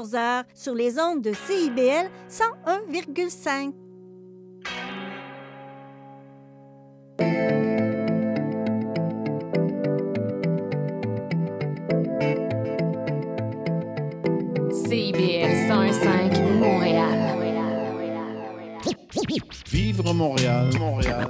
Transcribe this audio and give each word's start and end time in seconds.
14h 0.00 0.44
sur 0.54 0.74
les 0.74 0.98
ondes 0.98 1.22
de 1.22 1.32
CIBL 1.32 2.10
101,5. 2.28 3.72
CIBL 14.72 15.68
105 15.68 16.38
Montréal. 16.58 17.20
Vivre 19.70 20.12
Montréal, 20.14 20.70
Montréal. 20.78 21.29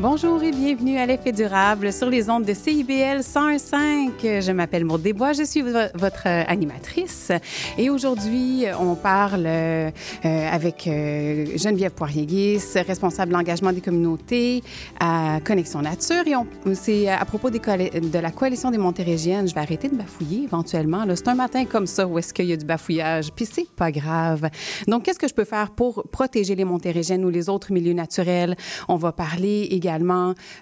Bonjour 0.00 0.42
et 0.42 0.50
bienvenue 0.50 0.96
à 0.96 1.04
l'effet 1.04 1.30
durable 1.30 1.92
sur 1.92 2.08
les 2.08 2.30
ondes 2.30 2.46
de 2.46 2.54
CIBL 2.54 3.22
105. 3.22 4.12
Je 4.22 4.50
m'appelle 4.50 4.86
Maud 4.86 5.02
Desbois, 5.02 5.34
je 5.34 5.42
suis 5.42 5.60
votre 5.60 6.26
animatrice 6.26 7.30
et 7.76 7.90
aujourd'hui 7.90 8.64
on 8.80 8.94
parle 8.94 9.44
euh, 9.44 9.90
avec 10.24 10.86
euh, 10.86 11.44
Geneviève 11.54 11.90
Poirier-Guis, 11.90 12.62
responsable 12.86 13.30
de 13.32 13.36
l'engagement 13.36 13.74
des 13.74 13.82
communautés 13.82 14.62
à 14.98 15.38
Connexion 15.44 15.82
Nature 15.82 16.22
et 16.26 16.74
c'est 16.74 17.10
à 17.10 17.24
propos 17.26 17.50
de 17.50 18.18
la 18.18 18.30
coalition 18.30 18.70
des 18.70 18.78
Montérégiennes. 18.78 19.48
Je 19.48 19.54
vais 19.54 19.60
arrêter 19.60 19.90
de 19.90 19.96
bafouiller 19.96 20.44
éventuellement. 20.44 21.04
C'est 21.14 21.28
un 21.28 21.34
matin 21.34 21.66
comme 21.66 21.86
ça 21.86 22.06
où 22.06 22.18
est-ce 22.18 22.32
qu'il 22.32 22.46
y 22.46 22.54
a 22.54 22.56
du 22.56 22.64
bafouillage, 22.64 23.32
puis 23.36 23.44
c'est 23.44 23.68
pas 23.68 23.92
grave. 23.92 24.48
Donc 24.88 25.02
qu'est-ce 25.02 25.18
que 25.18 25.28
je 25.28 25.34
peux 25.34 25.44
faire 25.44 25.72
pour 25.72 26.04
protéger 26.10 26.54
les 26.54 26.64
Montérégiennes 26.64 27.22
ou 27.22 27.28
les 27.28 27.50
autres 27.50 27.70
milieux 27.70 27.92
naturels? 27.92 28.56
On 28.88 28.96
va 28.96 29.12
parler 29.12 29.68
également 29.70 29.89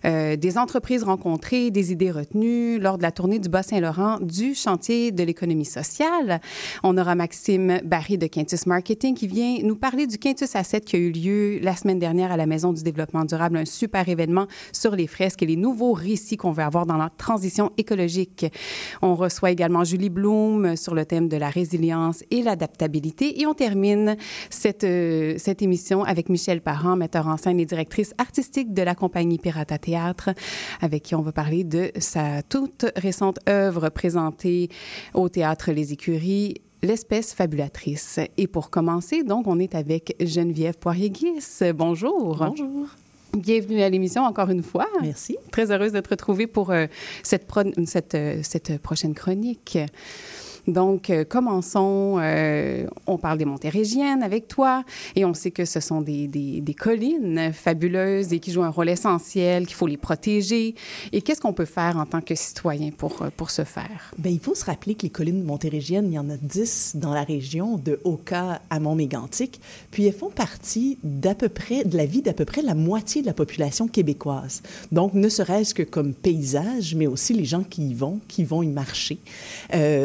euh, 0.04 0.36
des 0.36 0.58
entreprises 0.58 1.02
rencontrées, 1.02 1.70
des 1.70 1.92
idées 1.92 2.10
retenues 2.10 2.78
lors 2.78 2.98
de 2.98 3.02
la 3.02 3.12
tournée 3.12 3.38
du 3.38 3.48
Bas-Saint-Laurent 3.48 4.18
du 4.20 4.54
chantier 4.54 5.12
de 5.12 5.22
l'économie 5.22 5.64
sociale. 5.64 6.40
On 6.82 6.96
aura 6.96 7.14
Maxime 7.14 7.80
Barry 7.84 8.18
de 8.18 8.26
Quintus 8.26 8.66
Marketing 8.66 9.14
qui 9.14 9.26
vient 9.26 9.58
nous 9.62 9.76
parler 9.76 10.06
du 10.06 10.18
Quintus 10.18 10.54
Asset 10.56 10.80
qui 10.80 10.96
a 10.96 10.98
eu 10.98 11.10
lieu 11.10 11.58
la 11.60 11.76
semaine 11.76 11.98
dernière 11.98 12.32
à 12.32 12.36
la 12.36 12.46
Maison 12.46 12.72
du 12.72 12.82
développement 12.82 13.24
durable, 13.24 13.56
un 13.56 13.64
super 13.64 14.08
événement 14.08 14.46
sur 14.72 14.96
les 14.96 15.06
fresques 15.06 15.42
et 15.42 15.46
les 15.46 15.56
nouveaux 15.56 15.92
récits 15.92 16.36
qu'on 16.36 16.52
veut 16.52 16.62
avoir 16.62 16.86
dans 16.86 16.96
la 16.96 17.10
transition 17.10 17.72
écologique. 17.76 18.46
On 19.02 19.14
reçoit 19.14 19.50
également 19.50 19.84
Julie 19.84 20.10
Bloom 20.10 20.76
sur 20.76 20.94
le 20.94 21.04
thème 21.04 21.28
de 21.28 21.36
la 21.36 21.50
résilience 21.50 22.24
et 22.30 22.42
l'adaptabilité 22.42 23.40
et 23.40 23.46
on 23.46 23.54
termine 23.54 24.16
cette, 24.50 24.84
euh, 24.84 25.34
cette 25.38 25.62
émission 25.62 26.04
avec 26.04 26.28
Michel 26.28 26.60
Parent, 26.60 26.96
metteur 26.96 27.26
en 27.26 27.36
scène 27.36 27.60
et 27.60 27.66
directrice 27.66 28.14
artistique 28.18 28.72
de 28.72 28.82
la 28.82 28.94
compagnie 28.94 29.17
compagnie 29.18 29.38
Pirata 29.38 29.78
Théâtre, 29.78 30.30
avec 30.80 31.02
qui 31.02 31.16
on 31.16 31.22
va 31.22 31.32
parler 31.32 31.64
de 31.64 31.90
sa 31.98 32.40
toute 32.42 32.86
récente 32.94 33.40
œuvre 33.48 33.88
présentée 33.88 34.68
au 35.12 35.28
théâtre 35.28 35.72
Les 35.72 35.92
Écuries, 35.92 36.54
L'espèce 36.84 37.34
fabulatrice. 37.34 38.20
Et 38.36 38.46
pour 38.46 38.70
commencer, 38.70 39.24
donc, 39.24 39.48
on 39.48 39.58
est 39.58 39.74
avec 39.74 40.14
Geneviève 40.20 40.78
Poirier-Guis. 40.78 41.72
Bonjour. 41.74 42.36
Bonjour. 42.36 42.86
Bienvenue 43.36 43.82
à 43.82 43.88
l'émission 43.88 44.22
encore 44.22 44.50
une 44.50 44.62
fois. 44.62 44.86
Merci. 45.02 45.36
Très 45.50 45.72
heureuse 45.72 45.90
de 45.90 45.98
te 45.98 46.10
retrouver 46.10 46.46
pour 46.46 46.70
euh, 46.70 46.86
cette, 47.24 47.50
cette, 47.86 48.14
euh, 48.14 48.38
cette 48.44 48.80
prochaine 48.80 49.14
chronique. 49.14 49.76
Donc, 50.68 51.08
euh, 51.08 51.24
commençons. 51.24 52.18
Euh, 52.20 52.86
on 53.06 53.16
parle 53.16 53.38
des 53.38 53.46
Montérégiennes 53.46 54.22
avec 54.22 54.48
toi 54.48 54.84
et 55.16 55.24
on 55.24 55.32
sait 55.32 55.50
que 55.50 55.64
ce 55.64 55.80
sont 55.80 56.02
des, 56.02 56.28
des, 56.28 56.74
collines 56.74 57.52
fabuleuses 57.54 58.32
et 58.32 58.38
qui 58.38 58.52
jouent 58.52 58.62
un 58.62 58.68
rôle 58.68 58.90
essentiel, 58.90 59.66
qu'il 59.66 59.74
faut 59.74 59.86
les 59.86 59.96
protéger. 59.96 60.74
Et 61.12 61.22
qu'est-ce 61.22 61.40
qu'on 61.40 61.54
peut 61.54 61.64
faire 61.64 61.96
en 61.96 62.04
tant 62.04 62.20
que 62.20 62.34
citoyen 62.34 62.90
pour, 62.90 63.22
euh, 63.22 63.30
pour 63.34 63.50
ce 63.50 63.64
faire? 63.64 64.12
Bien, 64.18 64.30
il 64.30 64.38
faut 64.38 64.54
se 64.54 64.64
rappeler 64.66 64.94
que 64.94 65.02
les 65.02 65.10
collines 65.10 65.42
montérégiennes, 65.42 66.08
il 66.08 66.14
y 66.14 66.18
en 66.18 66.28
a 66.28 66.36
10 66.36 66.96
dans 66.96 67.14
la 67.14 67.24
région, 67.24 67.78
de 67.78 67.98
Oka 68.04 68.60
à 68.68 68.78
Montmégantic. 68.78 69.60
Puis 69.90 70.04
elles 70.04 70.12
font 70.12 70.30
partie 70.30 70.98
d'à 71.02 71.34
peu 71.34 71.48
près, 71.48 71.84
de 71.84 71.96
la 71.96 72.04
vie 72.04 72.20
d'à 72.20 72.34
peu 72.34 72.44
près 72.44 72.60
la 72.60 72.74
moitié 72.74 73.22
de 73.22 73.26
la 73.26 73.34
population 73.34 73.88
québécoise. 73.88 74.62
Donc, 74.92 75.14
ne 75.14 75.30
serait-ce 75.30 75.72
que 75.72 75.82
comme 75.82 76.12
paysage, 76.12 76.94
mais 76.94 77.06
aussi 77.06 77.32
les 77.32 77.46
gens 77.46 77.62
qui 77.62 77.88
y 77.88 77.94
vont, 77.94 78.20
qui 78.28 78.44
vont 78.44 78.62
y 78.62 78.68
marcher. 78.68 79.18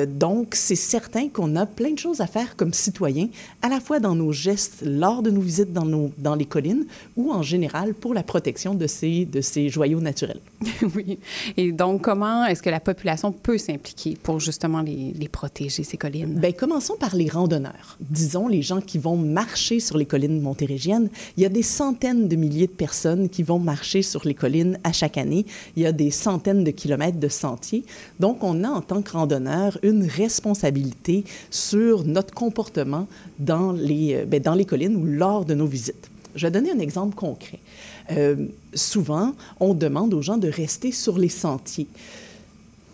Donc, 0.07 0.52
c'est 0.57 0.75
certain 0.75 1.29
qu'on 1.29 1.55
a 1.55 1.65
plein 1.65 1.91
de 1.91 1.99
choses 1.99 2.21
à 2.21 2.27
faire 2.27 2.55
comme 2.55 2.73
citoyens, 2.73 3.27
à 3.61 3.69
la 3.69 3.79
fois 3.79 3.99
dans 3.99 4.15
nos 4.15 4.31
gestes 4.31 4.83
lors 4.85 5.21
de 5.21 5.31
nos 5.31 5.41
visites 5.41 5.73
dans, 5.73 5.85
nos, 5.85 6.11
dans 6.17 6.35
les 6.35 6.45
collines 6.45 6.85
ou 7.15 7.31
en 7.31 7.41
général 7.41 7.93
pour 7.93 8.13
la 8.13 8.23
protection 8.23 8.75
de 8.75 8.87
ces, 8.87 9.25
de 9.25 9.41
ces 9.41 9.69
joyaux 9.69 10.01
naturels. 10.01 10.39
oui. 10.95 11.19
Et 11.57 11.71
donc, 11.71 12.01
comment 12.01 12.45
est-ce 12.45 12.61
que 12.61 12.69
la 12.69 12.79
population 12.79 13.31
peut 13.31 13.57
s'impliquer 13.57 14.17
pour 14.21 14.39
justement 14.39 14.81
les, 14.81 15.13
les, 15.17 15.27
protéger, 15.27 15.83
ces 15.83 15.97
collines? 15.97 16.35
Bien, 16.35 16.51
commençons 16.51 16.95
par 16.99 17.15
les 17.15 17.29
randonneurs. 17.29 17.97
Disons, 17.99 18.47
les 18.47 18.61
gens 18.61 18.81
qui 18.81 18.97
vont 18.97 19.17
marcher 19.17 19.79
sur 19.79 19.97
les 19.97 20.05
collines 20.05 20.41
montérégiennes. 20.41 21.09
Il 21.37 21.43
y 21.43 21.45
a 21.45 21.49
des 21.49 21.63
centaines 21.63 22.27
de 22.27 22.35
milliers 22.35 22.67
de 22.67 22.71
personnes 22.71 23.29
qui 23.29 23.43
vont 23.43 23.59
marcher 23.59 24.01
sur 24.01 24.25
les 24.25 24.33
collines 24.33 24.77
à 24.83 24.91
chaque 24.91 25.17
année. 25.17 25.45
Il 25.75 25.83
y 25.83 25.85
a 25.85 25.91
des 25.91 26.11
centaines 26.11 26.63
de 26.63 26.71
kilomètres 26.71 27.19
de 27.19 27.27
sentiers. 27.27 27.83
Donc, 28.19 28.43
on 28.43 28.63
a 28.63 28.69
en 28.69 28.81
tant 28.81 29.01
que 29.01 29.11
randonneur 29.11 29.77
une 29.83 30.05
responsabilité 30.05 30.32
responsabilité 30.33 31.23
sur 31.51 32.03
notre 32.03 32.33
comportement 32.33 33.07
dans 33.37 33.71
les, 33.71 34.15
euh, 34.15 34.25
bien, 34.25 34.39
dans 34.39 34.55
les 34.55 34.65
collines 34.65 34.95
ou 34.95 35.05
lors 35.05 35.45
de 35.45 35.53
nos 35.53 35.67
visites. 35.67 36.09
Je 36.35 36.47
vais 36.47 36.51
donner 36.51 36.71
un 36.71 36.79
exemple 36.79 37.15
concret. 37.15 37.59
Euh, 38.11 38.47
souvent, 38.73 39.33
on 39.59 39.75
demande 39.75 40.13
aux 40.15 40.23
gens 40.23 40.37
de 40.37 40.49
rester 40.49 40.91
sur 40.91 41.19
les 41.19 41.29
sentiers. 41.29 41.87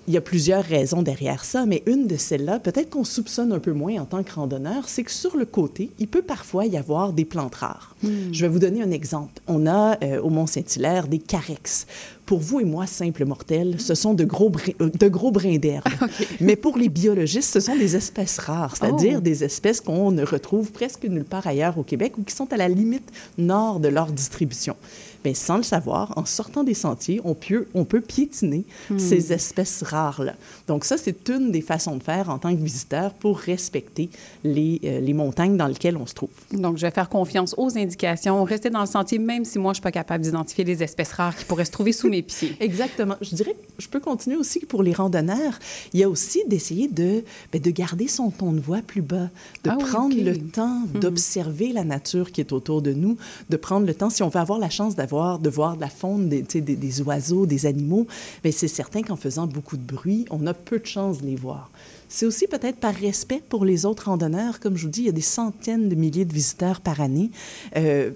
Il 0.10 0.14
y 0.14 0.18
a 0.18 0.22
plusieurs 0.22 0.64
raisons 0.64 1.04
derrière 1.04 1.46
ça, 1.46 1.68
mais 1.68 1.84
une 1.86 2.08
de 2.08 2.18
celles-là, 2.18 2.58
peut-être 2.58 2.90
qu'on 2.90 3.04
soupçonne 3.04 3.54
un 3.54 3.60
peu 3.60 3.74
moins 3.74 4.02
en 4.02 4.06
tant 4.06 4.24
que 4.24 4.34
randonneur, 4.34 4.90
c'est 4.90 5.04
que 5.04 5.12
sur 5.12 5.38
le 5.38 5.46
côté, 5.46 5.92
il 6.00 6.08
peut 6.08 6.24
parfois 6.24 6.66
y 6.66 6.78
avoir 6.78 7.14
des 7.14 7.26
plantes 7.26 7.54
rares. 7.54 7.96
Hmm. 8.02 8.32
Je 8.32 8.42
vais 8.42 8.48
vous 8.48 8.58
donner 8.58 8.82
un 8.82 8.90
exemple. 8.90 9.40
On 9.46 9.68
a 9.68 10.04
euh, 10.04 10.20
au 10.20 10.32
Mont-Saint-Hilaire 10.32 11.08
des 11.08 11.20
carex 11.20 11.86
pour 12.26 12.40
vous 12.40 12.60
et 12.60 12.64
moi, 12.64 12.86
simples 12.86 13.26
mortels, 13.26 13.82
ce 13.82 13.96
sont 13.96 14.14
de 14.14 14.24
gros, 14.24 14.52
euh, 14.82 14.90
de 14.90 15.08
gros 15.08 15.32
brins 15.32 15.58
d'herbe. 15.58 15.88
Mais 16.40 16.56
pour 16.56 16.78
les 16.78 16.90
biologistes, 16.90 17.52
ce 17.54 17.60
sont 17.60 17.76
des 17.76 17.96
espèces 17.96 18.38
rares, 18.38 18.78
c'est-à-dire 18.78 19.16
oh. 19.18 19.22
des 19.22 19.44
espèces 19.44 19.82
qu'on 19.82 20.12
ne 20.12 20.24
retrouve 20.24 20.72
presque 20.72 21.06
nulle 21.06 21.24
part 21.24 21.46
ailleurs 21.46 21.80
au 21.80 21.84
Québec 21.84 22.20
ou 22.20 22.24
qui 22.24 22.36
sont 22.36 22.52
à 22.54 22.58
la 22.58 22.68
limite 22.68 23.12
nord 23.40 23.80
de 23.80 23.88
leur 23.88 24.12
distribution. 24.12 24.76
Mais 25.26 25.34
sans 25.34 25.58
le 25.58 25.64
savoir, 25.64 26.18
en 26.18 26.26
sortant 26.26 26.64
des 26.64 26.74
sentiers, 26.74 27.22
on 27.24 27.34
peut, 27.34 27.68
on 27.74 27.86
peut 27.86 28.02
piétiner 28.02 28.64
hmm. 28.90 29.00
ces 29.00 29.34
espèces 29.34 29.84
rares-là. 29.84 30.36
Donc 30.68 30.86
ça, 30.86 30.98
c'est 30.98 31.30
une 31.30 31.52
des 31.52 31.62
façons 31.62 31.98
de 31.98 32.04
faire 32.04 32.30
en 32.30 32.38
tant 32.38 32.56
que 32.56 32.62
visiteur 32.62 33.14
pour 33.14 33.40
respecter 33.40 34.10
les, 34.44 34.80
euh, 34.84 35.00
les 35.00 35.14
montagnes 35.14 35.58
dans 35.58 35.68
lesquelles 35.68 35.98
on 35.98 36.06
se 36.06 36.14
trouve. 36.14 36.30
Donc, 36.52 36.78
je 36.78 36.86
vais 36.86 36.92
faire 36.92 37.10
confiance 37.10 37.56
aux 37.58 37.78
indications, 37.78 38.44
rester 38.44 38.70
dans 38.70 38.82
le 38.82 38.86
sentier, 38.86 39.20
même 39.20 39.46
si 39.46 39.60
moi, 39.60 39.70
je 39.70 39.72
ne 39.72 39.74
suis 39.76 39.84
pas 39.84 39.92
capable 39.92 40.24
d'identifier 40.24 40.64
les 40.64 40.84
espèces 40.84 41.14
rares 41.14 41.36
qui 41.36 41.46
pourraient 41.46 41.66
se 41.66 41.72
trouver 41.72 41.92
sous 41.92 42.10
mes 42.10 42.22
pieds. 42.22 42.56
Exactement. 42.60 43.16
Je 43.22 43.36
dirais 43.36 43.56
je 43.80 43.88
peux 43.88 44.00
continuer 44.00 44.38
aussi 44.38 44.60
pour 44.60 44.84
les 44.84 44.94
randonneurs. 44.94 45.58
Il 45.94 46.00
y 46.00 46.04
a 46.04 46.10
aussi 46.10 46.44
d'essayer 46.48 46.88
de, 46.88 47.24
ben, 47.52 47.62
de 47.62 47.72
garder 47.72 48.08
son 48.08 48.30
ton 48.30 48.52
de 48.52 48.60
voix 48.60 48.82
plus 48.86 49.02
bas, 49.02 49.30
de 49.64 49.70
ah 49.70 49.78
prendre 49.78 50.16
le 50.16 50.38
temps 50.38 50.82
mhm. 50.94 51.00
d'observer 51.00 51.72
la 51.72 51.84
nature 51.84 52.32
qui 52.32 52.42
est 52.42 52.52
autour 52.52 52.82
de 52.82 52.94
nous, 52.94 53.18
de 53.50 53.58
prendre 53.58 53.88
le 53.88 53.94
temps, 53.94 54.10
si 54.10 54.22
on 54.24 54.30
veut 54.30 54.40
avoir 54.40 54.60
la 54.60 54.70
chance 54.70 54.96
d'avoir, 54.96 55.09
de 55.10 55.50
voir 55.50 55.76
de 55.76 55.82
la 55.82 55.90
faune, 55.90 56.30
des, 56.30 56.42
des, 56.42 57.02
oiseaux, 57.02 57.46
des 57.46 57.66
animaux, 57.66 58.08
mais 58.44 58.52
c'est 58.52 58.68
certain 58.68 59.02
qu'en 59.02 59.16
faisant 59.16 59.48
beaucoup 59.48 59.78
de 59.78 59.84
bruit, 59.84 60.26
on 60.30 60.46
a 60.48 60.54
peu 60.54 60.80
de 60.80 60.86
chance 60.86 61.22
de 61.22 61.28
les 61.28 61.36
voir. 61.36 61.70
C'est 62.08 62.26
aussi 62.26 62.48
peut-être 62.48 62.78
par 62.78 62.96
respect 62.96 63.42
pour 63.50 63.66
les 63.66 63.86
autres 63.86 64.06
randonneurs. 64.06 64.60
Comme 64.60 64.78
je 64.78 64.84
vous 64.84 64.92
dis, 64.92 65.02
il 65.02 65.06
y 65.06 65.10
a 65.10 65.14
des 65.14 65.22
centaines 65.22 65.90
de 65.90 65.96
milliers 65.96 66.26
de 66.26 66.34
visiteurs 66.34 66.82
par 66.82 67.02
année. 67.02 67.30
Euh, 67.78 68.12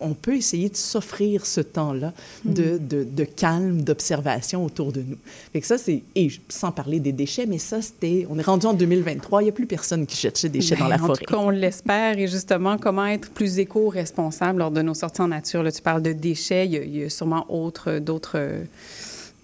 on 0.00 0.14
peut 0.14 0.36
essayer 0.36 0.68
de 0.68 0.76
s'offrir 0.76 1.46
ce 1.46 1.60
temps-là 1.60 2.12
de, 2.44 2.74
mm. 2.74 2.88
de, 2.88 3.04
de, 3.04 3.24
calme, 3.24 3.82
d'observation 3.82 4.64
autour 4.64 4.92
de 4.92 5.00
nous. 5.00 5.16
Fait 5.52 5.60
que 5.60 5.66
ça, 5.66 5.78
c'est... 5.78 6.02
Et 6.14 6.30
sans 6.48 6.72
parler 6.72 7.00
des 7.00 7.12
déchets, 7.12 7.46
mais 7.46 7.58
ça, 7.58 7.80
c'était... 7.82 8.26
On 8.30 8.38
est 8.38 8.42
rendu 8.42 8.66
en 8.66 8.74
2023, 8.74 9.42
il 9.42 9.44
n'y 9.44 9.50
a 9.50 9.52
plus 9.52 9.66
personne 9.66 10.06
qui 10.06 10.16
jette 10.16 10.36
ses 10.36 10.48
déchets 10.48 10.76
dans 10.76 10.88
la 10.88 10.98
ben, 10.98 11.06
forêt. 11.06 11.24
Tout 11.24 11.34
cas, 11.34 11.40
on 11.40 11.50
l'espère. 11.50 12.18
Et 12.18 12.28
justement, 12.28 12.78
comment 12.78 13.06
être 13.06 13.30
plus 13.30 13.58
éco-responsable 13.58 14.58
lors 14.58 14.70
de 14.70 14.82
nos 14.82 14.94
sorties 14.94 15.22
en 15.22 15.28
nature? 15.28 15.62
Là, 15.62 15.72
tu 15.72 15.82
parles 15.82 16.02
de 16.02 16.12
déchets, 16.12 16.66
il 16.66 16.72
y 16.72 16.76
a, 16.76 16.82
il 16.82 16.96
y 16.96 17.04
a 17.04 17.10
sûrement 17.10 17.46
autre, 17.48 17.98
d'autres 17.98 18.36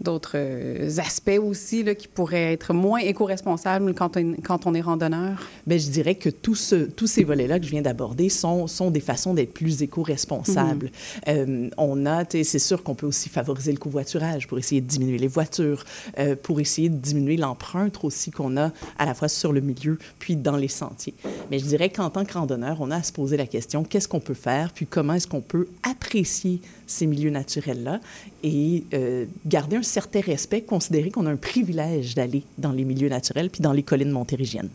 d'autres 0.02 0.36
euh, 0.36 0.98
aspects 0.98 1.38
aussi 1.42 1.82
là, 1.82 1.94
qui 1.94 2.08
pourraient 2.08 2.52
être 2.52 2.72
moins 2.74 3.00
éco-responsables 3.00 3.94
quand 3.94 4.16
on, 4.16 4.34
quand 4.42 4.66
on 4.66 4.74
est 4.74 4.80
randonneur? 4.80 5.38
Bien, 5.66 5.78
je 5.78 5.88
dirais 5.88 6.14
que 6.14 6.28
tous 6.28 6.56
ce, 6.56 6.74
tous 6.74 7.06
ces 7.06 7.24
volets-là 7.24 7.58
que 7.58 7.66
je 7.66 7.70
viens 7.70 7.82
d'aborder 7.82 8.28
sont, 8.28 8.66
sont 8.66 8.90
des 8.90 9.00
façons 9.00 9.34
d'être 9.34 9.52
plus 9.52 9.82
éco-responsables. 9.82 10.90
Euh, 11.28 11.68
on 11.76 12.06
a, 12.06 12.24
tu 12.24 12.38
sais, 12.38 12.44
c'est 12.44 12.58
sûr 12.58 12.82
qu'on 12.82 12.94
peut 12.94 13.06
aussi 13.06 13.28
favoriser 13.28 13.72
le 13.72 13.78
covoiturage 13.78 14.46
pour 14.46 14.58
essayer 14.58 14.80
de 14.80 14.86
diminuer 14.86 15.18
les 15.18 15.28
voitures, 15.28 15.84
euh, 16.18 16.36
pour 16.40 16.60
essayer 16.60 16.88
de 16.88 16.96
diminuer 16.96 17.36
l'empreinte 17.36 17.98
aussi 18.02 18.30
qu'on 18.30 18.56
a 18.56 18.72
à 18.98 19.06
la 19.06 19.14
fois 19.14 19.28
sur 19.28 19.52
le 19.52 19.60
milieu 19.60 19.98
puis 20.18 20.36
dans 20.36 20.56
les 20.56 20.68
sentiers. 20.68 21.14
Mais 21.50 21.58
je 21.58 21.64
dirais 21.64 21.90
qu'en 21.90 22.10
tant 22.10 22.24
que 22.24 22.32
randonneur, 22.32 22.78
on 22.80 22.90
a 22.90 22.96
à 22.96 23.02
se 23.02 23.12
poser 23.12 23.36
la 23.36 23.46
question 23.46 23.84
qu'est-ce 23.84 24.08
qu'on 24.08 24.20
peut 24.20 24.34
faire, 24.34 24.72
puis 24.72 24.86
comment 24.86 25.14
est-ce 25.14 25.26
qu'on 25.26 25.40
peut 25.40 25.68
apprécier 25.82 26.60
ces 26.92 27.06
milieux 27.06 27.30
naturels-là 27.30 28.00
et 28.42 28.84
euh, 28.94 29.26
garder 29.46 29.76
un 29.76 29.82
certain 29.82 30.20
respect, 30.20 30.62
considérer 30.62 31.10
qu'on 31.10 31.26
a 31.26 31.30
un 31.30 31.36
privilège 31.36 32.14
d'aller 32.14 32.44
dans 32.58 32.72
les 32.72 32.84
milieux 32.84 33.08
naturels 33.08 33.50
puis 33.50 33.62
dans 33.62 33.72
les 33.72 33.82
collines 33.82 34.10
montérégiennes. 34.10 34.70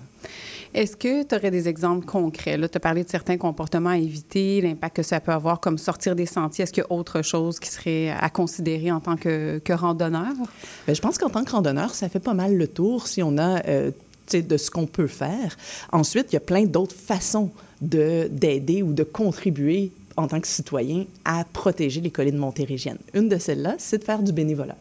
Est-ce 0.73 0.97
que 0.97 1.23
tu 1.23 1.35
aurais 1.35 1.51
des 1.51 1.67
exemples 1.67 2.05
concrets? 2.05 2.57
Là, 2.57 2.67
tu 2.67 2.77
as 2.77 2.79
parlé 2.79 3.03
de 3.03 3.09
certains 3.09 3.37
comportements 3.37 3.91
à 3.91 3.97
éviter, 3.97 4.61
l'impact 4.61 4.97
que 4.97 5.03
ça 5.03 5.19
peut 5.19 5.31
avoir, 5.31 5.59
comme 5.59 5.77
sortir 5.77 6.15
des 6.15 6.25
sentiers. 6.25 6.63
Est-ce 6.63 6.73
qu'il 6.73 6.83
y 6.83 6.85
a 6.85 6.91
autre 6.91 7.21
chose 7.21 7.59
qui 7.59 7.69
serait 7.69 8.09
à 8.09 8.29
considérer 8.29 8.91
en 8.91 8.99
tant 8.99 9.15
que, 9.15 9.59
que 9.59 9.73
randonneur? 9.73 10.33
Bien, 10.85 10.93
je 10.93 11.01
pense 11.01 11.17
qu'en 11.17 11.29
tant 11.29 11.43
que 11.43 11.51
randonneur, 11.51 11.95
ça 11.95 12.09
fait 12.09 12.19
pas 12.19 12.33
mal 12.33 12.55
le 12.55 12.67
tour 12.67 13.07
si 13.07 13.23
on 13.23 13.37
a 13.37 13.65
euh, 13.67 13.91
de 14.33 14.57
ce 14.57 14.69
qu'on 14.69 14.87
peut 14.87 15.07
faire. 15.07 15.55
Ensuite, 15.91 16.27
il 16.31 16.35
y 16.35 16.37
a 16.37 16.41
plein 16.41 16.65
d'autres 16.65 16.95
façons 16.95 17.51
d'aider 17.81 18.83
ou 18.83 18.93
de 18.93 19.03
contribuer 19.03 19.91
en 20.17 20.27
tant 20.27 20.41
que 20.41 20.47
citoyen 20.47 21.05
à 21.25 21.45
protéger 21.45 22.01
les 22.01 22.11
collines 22.11 22.37
montérégiennes. 22.37 22.97
Une 23.13 23.29
de 23.29 23.37
celles-là, 23.37 23.75
c'est 23.77 23.99
de 23.99 24.03
faire 24.03 24.21
du 24.21 24.33
bénévolat. 24.33 24.75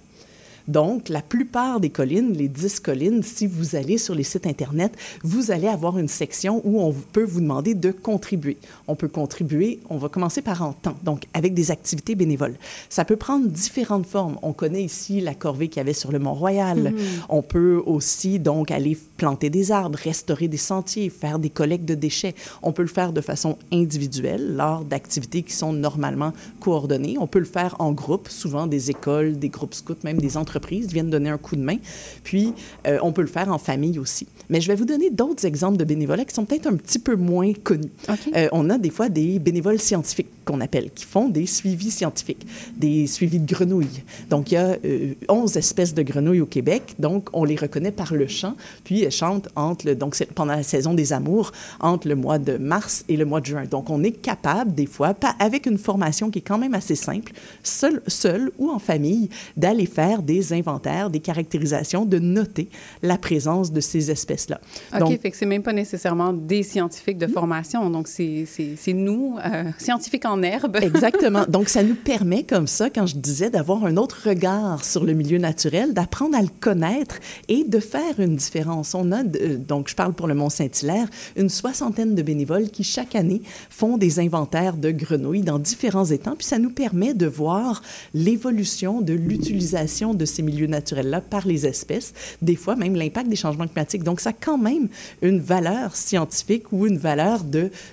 Donc, 0.68 1.08
la 1.08 1.22
plupart 1.22 1.78
des 1.80 1.90
collines, 1.90 2.32
les 2.32 2.48
10 2.48 2.80
collines, 2.80 3.22
si 3.22 3.46
vous 3.46 3.76
allez 3.76 3.98
sur 3.98 4.14
les 4.14 4.24
sites 4.24 4.46
Internet, 4.46 4.92
vous 5.22 5.50
allez 5.50 5.68
avoir 5.68 5.98
une 5.98 6.08
section 6.08 6.60
où 6.64 6.80
on 6.80 6.92
peut 6.92 7.24
vous 7.24 7.40
demander 7.40 7.74
de 7.74 7.92
contribuer. 7.92 8.56
On 8.88 8.96
peut 8.96 9.08
contribuer, 9.08 9.80
on 9.90 9.96
va 9.96 10.08
commencer 10.08 10.42
par 10.42 10.62
en 10.62 10.72
temps, 10.72 10.96
donc 11.04 11.24
avec 11.34 11.54
des 11.54 11.70
activités 11.70 12.14
bénévoles. 12.14 12.56
Ça 12.88 13.04
peut 13.04 13.16
prendre 13.16 13.46
différentes 13.46 14.06
formes. 14.06 14.38
On 14.42 14.52
connaît 14.52 14.82
ici 14.82 15.20
la 15.20 15.34
corvée 15.34 15.68
qu'il 15.68 15.78
y 15.78 15.80
avait 15.80 15.92
sur 15.92 16.10
le 16.10 16.18
Mont-Royal. 16.18 16.78
Mm 16.78 16.86
-hmm. 16.86 17.26
On 17.28 17.42
peut 17.42 17.80
aussi, 17.86 18.38
donc, 18.38 18.70
aller 18.70 18.98
planter 19.16 19.50
des 19.50 19.70
arbres, 19.70 19.98
restaurer 20.02 20.48
des 20.48 20.62
sentiers, 20.72 21.10
faire 21.10 21.38
des 21.38 21.50
collectes 21.50 21.84
de 21.84 21.94
déchets. 21.94 22.34
On 22.62 22.72
peut 22.72 22.82
le 22.82 22.94
faire 22.98 23.12
de 23.12 23.20
façon 23.20 23.56
individuelle 23.72 24.56
lors 24.56 24.84
d'activités 24.84 25.42
qui 25.42 25.52
sont 25.52 25.72
normalement 25.72 26.32
coordonnées. 26.60 27.16
On 27.18 27.28
peut 27.28 27.38
le 27.38 27.52
faire 27.58 27.72
en 27.78 27.92
groupe, 27.92 28.28
souvent 28.28 28.66
des 28.66 28.90
écoles, 28.90 29.38
des 29.38 29.48
groupes 29.48 29.74
scouts, 29.74 30.02
même 30.02 30.18
des 30.18 30.36
entreprises 30.36 30.55
viennent 30.64 31.10
donner 31.10 31.30
un 31.30 31.38
coup 31.38 31.56
de 31.56 31.62
main. 31.62 31.76
Puis, 32.24 32.52
euh, 32.86 32.98
on 33.02 33.12
peut 33.12 33.22
le 33.22 33.28
faire 33.28 33.52
en 33.52 33.58
famille 33.58 33.98
aussi. 33.98 34.26
Mais 34.48 34.60
je 34.60 34.68
vais 34.68 34.76
vous 34.76 34.84
donner 34.84 35.10
d'autres 35.10 35.44
exemples 35.44 35.76
de 35.76 35.84
bénévolat 35.84 36.24
qui 36.24 36.34
sont 36.34 36.44
peut-être 36.44 36.66
un 36.66 36.76
petit 36.76 36.98
peu 36.98 37.16
moins 37.16 37.52
connus. 37.52 37.90
Okay. 38.08 38.30
Euh, 38.36 38.48
on 38.52 38.70
a 38.70 38.78
des 38.78 38.90
fois 38.90 39.08
des 39.08 39.38
bénévoles 39.38 39.80
scientifiques 39.80 40.28
qu'on 40.44 40.60
appelle, 40.60 40.90
qui 40.94 41.04
font 41.04 41.28
des 41.28 41.46
suivis 41.46 41.90
scientifiques, 41.90 42.46
des 42.76 43.06
suivis 43.08 43.40
de 43.40 43.52
grenouilles. 43.52 44.02
Donc, 44.30 44.52
il 44.52 44.54
y 44.54 44.58
a 44.58 44.76
euh, 44.84 45.14
11 45.28 45.56
espèces 45.56 45.92
de 45.92 46.02
grenouilles 46.02 46.40
au 46.40 46.46
Québec. 46.46 46.94
Donc, 46.98 47.28
on 47.32 47.44
les 47.44 47.56
reconnaît 47.56 47.90
par 47.90 48.14
le 48.14 48.28
chant. 48.28 48.54
Puis, 48.84 49.02
elles 49.02 49.10
chantent 49.10 49.48
entre 49.56 49.86
le, 49.86 49.96
donc, 49.96 50.16
pendant 50.34 50.54
la 50.54 50.62
saison 50.62 50.94
des 50.94 51.12
amours, 51.12 51.50
entre 51.80 52.06
le 52.06 52.14
mois 52.14 52.38
de 52.38 52.56
mars 52.58 53.04
et 53.08 53.16
le 53.16 53.24
mois 53.24 53.40
de 53.40 53.46
juin. 53.46 53.64
Donc, 53.64 53.90
on 53.90 54.04
est 54.04 54.12
capable, 54.12 54.72
des 54.74 54.86
fois, 54.86 55.14
pas, 55.14 55.34
avec 55.40 55.66
une 55.66 55.78
formation 55.78 56.30
qui 56.30 56.38
est 56.38 56.42
quand 56.42 56.58
même 56.58 56.74
assez 56.74 56.94
simple, 56.94 57.32
seul, 57.64 58.00
seul 58.06 58.52
ou 58.58 58.70
en 58.70 58.78
famille, 58.78 59.28
d'aller 59.56 59.86
faire 59.86 60.22
des 60.22 60.45
inventaires, 60.52 61.10
des 61.10 61.20
caractérisations, 61.20 62.04
de 62.04 62.19
noter 62.19 62.69
la 63.02 63.19
présence 63.19 63.72
de 63.72 63.81
ces 63.81 64.10
espèces-là. 64.10 64.60
OK, 64.93 64.98
donc, 64.98 65.20
fait 65.20 65.31
que 65.31 65.37
c'est 65.37 65.46
même 65.46 65.62
pas 65.62 65.72
nécessairement 65.72 66.32
des 66.32 66.62
scientifiques 66.62 67.19
de 67.19 67.26
formation. 67.26 67.90
Donc, 67.90 68.08
c'est 68.08 68.46
nous, 68.88 69.37
euh, 69.44 69.64
scientifiques 69.78 70.25
en 70.25 70.43
herbe. 70.43 70.76
Exactement. 70.82 71.44
Donc, 71.48 71.69
ça 71.69 71.82
nous 71.82 71.94
permet, 71.94 72.44
comme 72.44 72.66
ça, 72.66 72.90
quand 72.90 73.06
je 73.06 73.16
disais, 73.16 73.50
d'avoir 73.50 73.84
un 73.84 73.96
autre 73.96 74.28
regard 74.28 74.84
sur 74.84 75.04
le 75.04 75.12
milieu 75.12 75.38
naturel, 75.38 75.94
d'apprendre 75.94 76.37
à 76.37 76.43
le 76.43 76.49
connaître 76.60 77.16
et 77.49 77.64
de 77.64 77.78
faire 77.78 78.19
une 78.19 78.37
différence. 78.37 78.94
On 78.94 79.12
a, 79.12 79.22
de, 79.22 79.56
donc, 79.56 79.88
je 79.88 79.94
parle 79.94 80.12
pour 80.12 80.26
le 80.26 80.34
Mont-Saint-Hilaire, 80.34 81.08
une 81.37 81.49
soixantaine 81.49 82.14
de 82.14 82.22
bénévoles 82.22 82.70
qui, 82.70 82.84
chaque 82.84 83.14
année, 83.14 83.42
font 83.70 83.99
des 83.99 84.20
inventaires 84.20 84.76
de 84.76 84.90
grenouilles 84.90 85.42
dans 85.42 85.58
différents 85.58 86.06
étangs. 86.06 86.37
Puis, 86.37 86.46
ça 86.46 86.58
nous 86.58 86.70
permet 86.70 87.14
de 87.14 87.26
voir 87.26 87.82
l'évolution 88.14 89.00
de 89.00 89.12
l'utilisation 89.12 90.14
de 90.14 90.25
ces 90.25 90.35
milieux 90.42 90.66
naturels-là 90.66 91.20
par 91.20 91.46
les 91.46 91.66
espèces, 91.66 92.12
des 92.42 92.56
fois 92.56 92.76
même 92.76 92.94
l'impact 92.94 93.28
des 93.28 93.36
changements 93.36 93.66
climatiques. 93.66 94.02
Donc, 94.02 94.20
ça 94.20 94.30
a 94.30 94.32
quand 94.32 94.58
même 94.58 94.88
une 95.22 95.40
valeur 95.40 95.96
scientifique 95.96 96.72
ou 96.72 96.86
une 96.86 96.98
valeur 96.98 97.40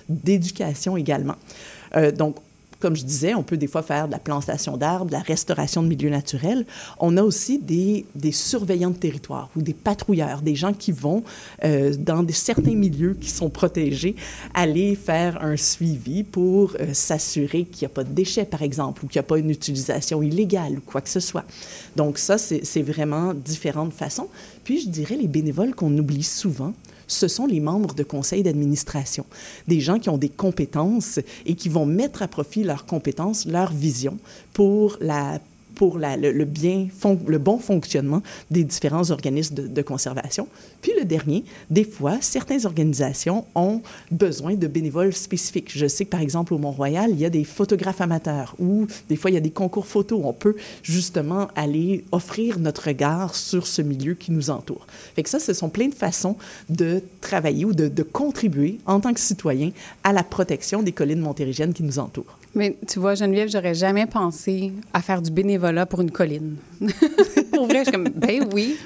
d'éducation 0.08 0.96
également. 0.96 1.36
Euh, 1.96 2.10
donc, 2.10 2.36
comme 2.84 2.96
je 2.96 3.04
disais, 3.04 3.32
on 3.32 3.42
peut 3.42 3.56
des 3.56 3.66
fois 3.66 3.82
faire 3.82 4.08
de 4.08 4.12
la 4.12 4.18
plantation 4.18 4.76
d'arbres, 4.76 5.06
de 5.06 5.12
la 5.12 5.20
restauration 5.20 5.82
de 5.82 5.88
milieux 5.88 6.10
naturels. 6.10 6.66
On 6.98 7.16
a 7.16 7.22
aussi 7.22 7.58
des, 7.58 8.04
surveillants 8.30 8.90
de 8.90 8.96
territoire 8.98 9.48
ou 9.56 9.62
des 9.62 9.72
patrouilleurs, 9.72 10.42
des 10.42 10.54
gens 10.54 10.74
qui 10.74 10.92
vont 10.92 11.24
euh, 11.64 11.94
dans 11.96 12.26
certains 12.28 12.74
milieux 12.74 13.16
qui 13.18 13.30
sont 13.30 13.48
protégés, 13.48 14.16
aller 14.52 14.96
faire 14.96 15.42
un 15.42 15.56
suivi 15.56 16.24
pour 16.24 16.76
euh, 16.78 16.92
s'assurer 16.92 17.64
qu'il 17.64 17.86
n'y 17.86 17.90
a 17.90 17.94
pas 17.94 18.04
de 18.04 18.12
déchets, 18.12 18.44
par 18.44 18.60
exemple, 18.60 19.02
ou 19.02 19.08
qu'il 19.08 19.18
n'y 19.18 19.24
a 19.24 19.28
pas 19.28 19.38
une 19.38 19.48
utilisation 19.48 20.22
illégale 20.22 20.74
ou 20.76 20.82
quoi 20.82 21.00
que 21.00 21.08
ce 21.08 21.20
soit. 21.20 21.46
Donc 21.96 22.18
ça, 22.18 22.36
c'est 22.36 22.82
vraiment 22.82 23.32
différentes 23.32 23.94
façons. 23.94 24.28
Puis 24.62 24.82
je 24.82 24.90
dirais 24.90 25.16
les 25.16 25.28
bénévoles 25.28 25.74
qu'on 25.74 25.96
oublie 25.96 26.22
souvent, 26.22 26.74
ce 27.14 27.28
sont 27.28 27.46
les 27.46 27.60
membres 27.60 27.94
de 27.94 28.02
conseils 28.02 28.42
d'administration, 28.42 29.24
des 29.68 29.80
gens 29.80 29.98
qui 29.98 30.08
ont 30.10 30.18
des 30.18 30.28
compétences 30.28 31.20
et 31.46 31.54
qui 31.54 31.68
vont 31.68 31.86
mettre 31.86 32.22
à 32.22 32.28
profit 32.28 32.64
leurs 32.64 32.86
compétences, 32.86 33.46
leur 33.46 33.72
vision 33.72 34.18
pour 34.52 34.98
la 35.00 35.40
pour 35.74 35.98
le, 35.98 36.44
bien, 36.44 36.86
le 37.26 37.38
bon 37.38 37.58
fonctionnement 37.58 38.22
des 38.48 38.62
différents 38.62 39.10
organismes 39.10 39.56
de, 39.56 39.82
conservation. 39.82 40.46
Puis 40.84 40.92
le 40.98 41.06
dernier, 41.06 41.44
des 41.70 41.84
fois, 41.84 42.18
certaines 42.20 42.66
organisations 42.66 43.46
ont 43.54 43.80
besoin 44.10 44.52
de 44.52 44.66
bénévoles 44.66 45.14
spécifiques. 45.14 45.72
Je 45.74 45.86
sais 45.86 46.04
que, 46.04 46.10
par 46.10 46.20
exemple, 46.20 46.52
au 46.52 46.58
Mont-Royal, 46.58 47.10
il 47.10 47.18
y 47.18 47.24
a 47.24 47.30
des 47.30 47.44
photographes 47.44 48.02
amateurs 48.02 48.54
ou 48.58 48.86
des 49.08 49.16
fois, 49.16 49.30
il 49.30 49.34
y 49.34 49.38
a 49.38 49.40
des 49.40 49.50
concours 49.50 49.86
photos. 49.86 50.20
On 50.22 50.34
peut 50.34 50.56
justement 50.82 51.48
aller 51.56 52.04
offrir 52.12 52.58
notre 52.58 52.88
regard 52.88 53.34
sur 53.34 53.66
ce 53.66 53.80
milieu 53.80 54.12
qui 54.12 54.30
nous 54.30 54.50
entoure. 54.50 54.86
Fait 55.16 55.22
que 55.22 55.30
ça, 55.30 55.38
ce 55.38 55.54
sont 55.54 55.70
plein 55.70 55.88
de 55.88 55.94
façons 55.94 56.36
de 56.68 57.02
travailler 57.22 57.64
ou 57.64 57.72
de, 57.72 58.02
contribuer 58.02 58.78
en 58.84 59.00
tant 59.00 59.14
que 59.14 59.20
citoyen 59.20 59.70
à 60.02 60.12
la 60.12 60.22
protection 60.22 60.82
des 60.82 60.92
collines 60.92 61.20
montérégiennes 61.20 61.72
qui 61.72 61.82
nous 61.82 61.98
entourent. 61.98 62.38
Mais 62.54 62.76
tu 62.86 63.00
vois, 63.00 63.14
Geneviève, 63.14 63.48
j'aurais 63.48 63.74
jamais 63.74 64.06
pensé 64.06 64.72
à 64.92 65.02
faire 65.02 65.20
du 65.20 65.30
bénévolat 65.30 65.86
pour 65.86 66.02
une 66.02 66.10
colline. 66.10 66.56
pour 67.52 67.66
vrai, 67.66 67.78
je 67.80 67.84
suis 67.84 67.92
comme, 67.92 68.08
ben 68.14 68.48
oui. 68.52 68.76